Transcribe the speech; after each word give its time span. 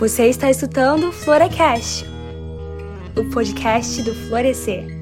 Você 0.00 0.28
está 0.28 0.48
escutando 0.48 1.12
Florecast, 1.12 2.06
o 3.14 3.22
podcast 3.30 4.02
do 4.02 4.14
Florescer. 4.14 4.99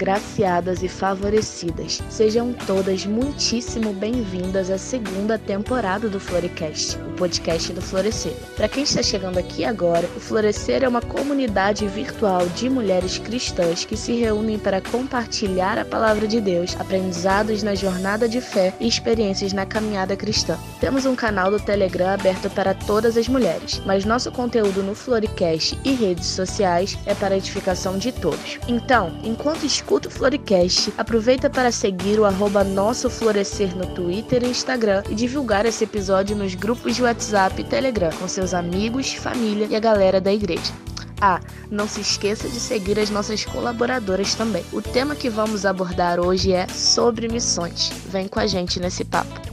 Agraciadas 0.00 0.82
e 0.82 0.88
favorecidas. 0.88 2.00
Sejam 2.08 2.54
todas 2.66 3.04
muitíssimo 3.04 3.92
bem-vindas 3.92 4.70
à 4.70 4.78
segunda 4.78 5.38
temporada 5.38 6.08
do 6.08 6.18
Florecast, 6.18 6.96
o 6.96 7.12
podcast 7.18 7.70
do 7.74 7.82
Florescer. 7.82 8.32
Para 8.56 8.66
quem 8.66 8.84
está 8.84 9.02
chegando 9.02 9.36
aqui 9.36 9.62
agora, 9.62 10.08
o 10.16 10.20
Florescer 10.20 10.82
é 10.82 10.88
uma 10.88 11.02
comunidade 11.02 11.86
virtual 11.86 12.46
de 12.48 12.70
mulheres 12.70 13.18
cristãs 13.18 13.84
que 13.84 13.94
se 13.94 14.14
reúnem 14.14 14.58
para 14.58 14.80
compartilhar 14.80 15.78
a 15.78 15.84
palavra 15.84 16.26
de 16.26 16.40
Deus, 16.40 16.74
aprendizados 16.80 17.62
na 17.62 17.74
jornada 17.74 18.26
de 18.26 18.40
fé 18.40 18.72
e 18.80 18.88
experiências 18.88 19.52
na 19.52 19.66
caminhada 19.66 20.16
cristã. 20.16 20.58
Temos 20.80 21.04
um 21.04 21.14
canal 21.14 21.50
do 21.50 21.60
Telegram 21.60 22.08
aberto 22.08 22.48
para 22.48 22.72
todas 22.72 23.18
as 23.18 23.28
mulheres, 23.28 23.82
mas 23.84 24.06
nosso 24.06 24.32
conteúdo 24.32 24.82
no 24.82 24.94
Florecast 24.94 25.78
e 25.84 25.92
redes 25.92 26.26
sociais 26.26 26.96
é 27.04 27.14
para 27.14 27.36
edificação 27.36 27.98
de 27.98 28.10
todos. 28.12 28.58
Então, 28.66 29.12
enquanto 29.22 29.66
escuta 29.66 29.89
o 29.92 30.10
Florecast, 30.10 30.92
aproveita 30.96 31.50
para 31.50 31.72
seguir 31.72 32.20
o 32.20 32.24
arroba 32.24 32.62
Nosso 32.62 33.10
Florescer 33.10 33.76
no 33.76 33.86
Twitter 33.86 34.44
e 34.44 34.48
Instagram 34.48 35.02
e 35.10 35.14
divulgar 35.16 35.66
esse 35.66 35.82
episódio 35.82 36.36
nos 36.36 36.54
grupos 36.54 36.94
de 36.94 37.02
WhatsApp 37.02 37.60
e 37.60 37.64
Telegram 37.64 38.10
com 38.12 38.28
seus 38.28 38.54
amigos, 38.54 39.12
família 39.14 39.66
e 39.68 39.74
a 39.74 39.80
galera 39.80 40.20
da 40.20 40.32
igreja. 40.32 40.72
Ah, 41.20 41.40
não 41.70 41.88
se 41.88 42.00
esqueça 42.00 42.48
de 42.48 42.60
seguir 42.60 42.98
as 43.00 43.10
nossas 43.10 43.44
colaboradoras 43.44 44.34
também. 44.34 44.64
O 44.72 44.80
tema 44.80 45.16
que 45.16 45.28
vamos 45.28 45.66
abordar 45.66 46.20
hoje 46.20 46.52
é 46.52 46.68
sobre 46.68 47.28
missões. 47.28 47.90
Vem 48.06 48.28
com 48.28 48.38
a 48.38 48.46
gente 48.46 48.78
nesse 48.78 49.04
papo. 49.04 49.50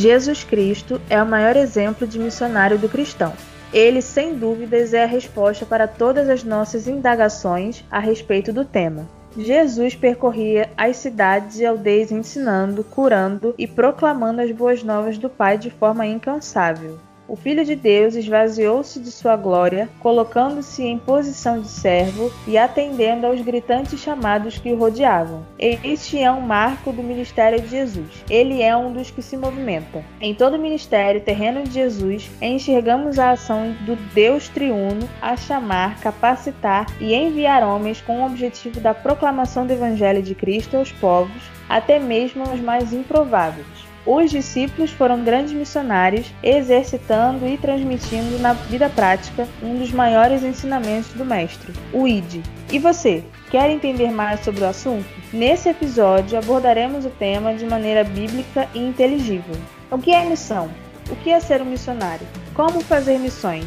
Jesus 0.00 0.42
Cristo 0.44 0.98
é 1.10 1.22
o 1.22 1.26
maior 1.26 1.54
exemplo 1.56 2.06
de 2.06 2.18
missionário 2.18 2.78
do 2.78 2.88
cristão. 2.88 3.34
Ele, 3.70 4.00
sem 4.00 4.34
dúvidas, 4.34 4.94
é 4.94 5.04
a 5.04 5.06
resposta 5.06 5.66
para 5.66 5.86
todas 5.86 6.26
as 6.30 6.42
nossas 6.42 6.88
indagações 6.88 7.84
a 7.90 7.98
respeito 7.98 8.50
do 8.50 8.64
tema. 8.64 9.06
Jesus 9.36 9.94
percorria 9.94 10.70
as 10.74 10.96
cidades 10.96 11.58
e 11.58 11.66
aldeias 11.66 12.10
ensinando, 12.10 12.82
curando 12.82 13.54
e 13.58 13.66
proclamando 13.66 14.40
as 14.40 14.50
boas 14.50 14.82
novas 14.82 15.18
do 15.18 15.28
Pai 15.28 15.58
de 15.58 15.68
forma 15.68 16.06
incansável 16.06 16.98
o 17.30 17.36
Filho 17.36 17.64
de 17.64 17.76
Deus 17.76 18.16
esvaziou-se 18.16 18.98
de 18.98 19.12
sua 19.12 19.36
glória, 19.36 19.88
colocando-se 20.00 20.82
em 20.82 20.98
posição 20.98 21.60
de 21.60 21.68
servo 21.68 22.32
e 22.44 22.58
atendendo 22.58 23.24
aos 23.24 23.40
gritantes 23.40 24.00
chamados 24.00 24.58
que 24.58 24.72
o 24.72 24.76
rodeavam. 24.76 25.46
Este 25.56 26.18
é 26.18 26.30
um 26.32 26.40
marco 26.40 26.90
do 26.92 27.04
ministério 27.04 27.60
de 27.60 27.68
Jesus. 27.68 28.24
Ele 28.28 28.60
é 28.60 28.76
um 28.76 28.92
dos 28.92 29.12
que 29.12 29.22
se 29.22 29.36
movimenta. 29.36 30.04
Em 30.20 30.34
todo 30.34 30.56
o 30.56 30.60
ministério 30.60 31.20
terreno 31.20 31.62
de 31.62 31.70
Jesus, 31.70 32.28
enxergamos 32.42 33.16
a 33.16 33.30
ação 33.30 33.76
do 33.86 33.94
Deus 34.12 34.48
triuno 34.48 35.08
a 35.22 35.36
chamar, 35.36 36.00
capacitar 36.00 36.86
e 37.00 37.14
enviar 37.14 37.62
homens 37.62 38.00
com 38.00 38.22
o 38.22 38.26
objetivo 38.26 38.80
da 38.80 38.92
proclamação 38.92 39.64
do 39.64 39.72
Evangelho 39.72 40.20
de 40.20 40.34
Cristo 40.34 40.76
aos 40.76 40.90
povos, 40.90 41.42
até 41.68 42.00
mesmo 42.00 42.42
aos 42.42 42.58
mais 42.58 42.92
improváveis. 42.92 43.89
Os 44.06 44.30
discípulos 44.30 44.90
foram 44.90 45.22
grandes 45.22 45.52
missionários, 45.52 46.32
exercitando 46.42 47.46
e 47.46 47.58
transmitindo 47.58 48.38
na 48.38 48.54
vida 48.54 48.88
prática 48.88 49.46
um 49.62 49.78
dos 49.78 49.92
maiores 49.92 50.42
ensinamentos 50.42 51.12
do 51.12 51.24
Mestre, 51.24 51.72
o 51.92 52.08
ID. 52.08 52.42
E 52.72 52.78
você, 52.78 53.22
quer 53.50 53.70
entender 53.70 54.10
mais 54.10 54.40
sobre 54.40 54.62
o 54.62 54.66
assunto? 54.68 55.06
Nesse 55.32 55.68
episódio 55.68 56.38
abordaremos 56.38 57.04
o 57.04 57.10
tema 57.10 57.54
de 57.54 57.66
maneira 57.66 58.02
bíblica 58.02 58.66
e 58.74 58.78
inteligível. 58.78 59.54
O 59.90 59.98
que 59.98 60.12
é 60.12 60.24
missão? 60.24 60.70
O 61.10 61.16
que 61.16 61.30
é 61.30 61.38
ser 61.38 61.60
um 61.60 61.66
missionário? 61.66 62.26
Como 62.54 62.80
fazer 62.80 63.18
missões? 63.18 63.66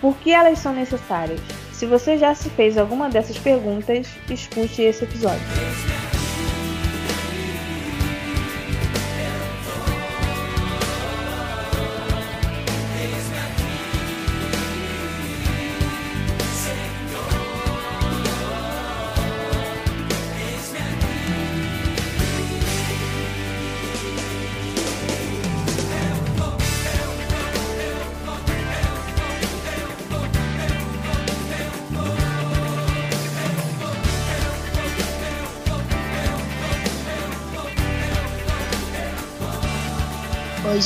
Por 0.00 0.16
que 0.16 0.32
elas 0.32 0.58
são 0.58 0.72
necessárias? 0.72 1.40
Se 1.72 1.86
você 1.86 2.18
já 2.18 2.34
se 2.34 2.50
fez 2.50 2.76
alguma 2.76 3.08
dessas 3.08 3.38
perguntas, 3.38 4.08
escute 4.28 4.82
esse 4.82 5.04
episódio. 5.04 6.17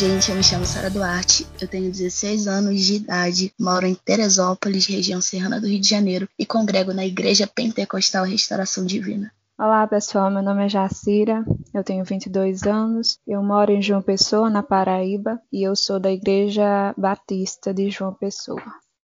Gente, 0.02 0.30
eu 0.30 0.36
me 0.36 0.42
chamo 0.42 0.64
Sara 0.64 0.90
Duarte, 0.90 1.46
eu 1.60 1.68
tenho 1.68 1.88
16 1.88 2.48
anos 2.48 2.80
de 2.80 2.96
idade, 2.96 3.52
moro 3.56 3.86
em 3.86 3.94
Teresópolis, 3.94 4.84
região 4.84 5.20
serrana 5.20 5.60
do 5.60 5.68
Rio 5.68 5.80
de 5.80 5.88
Janeiro, 5.88 6.28
e 6.36 6.44
congrego 6.44 6.92
na 6.92 7.06
Igreja 7.06 7.46
Pentecostal 7.46 8.24
Restauração 8.24 8.84
Divina. 8.84 9.30
Olá, 9.56 9.86
pessoal, 9.86 10.28
meu 10.28 10.42
nome 10.42 10.64
é 10.64 10.68
Jacira, 10.68 11.44
eu 11.72 11.84
tenho 11.84 12.04
22 12.04 12.64
anos, 12.64 13.16
eu 13.24 13.40
moro 13.44 13.70
em 13.70 13.80
João 13.80 14.02
Pessoa, 14.02 14.50
na 14.50 14.60
Paraíba, 14.60 15.40
e 15.52 15.62
eu 15.62 15.76
sou 15.76 16.00
da 16.00 16.10
Igreja 16.10 16.92
Batista 16.98 17.72
de 17.72 17.88
João 17.88 18.12
Pessoa. 18.12 18.60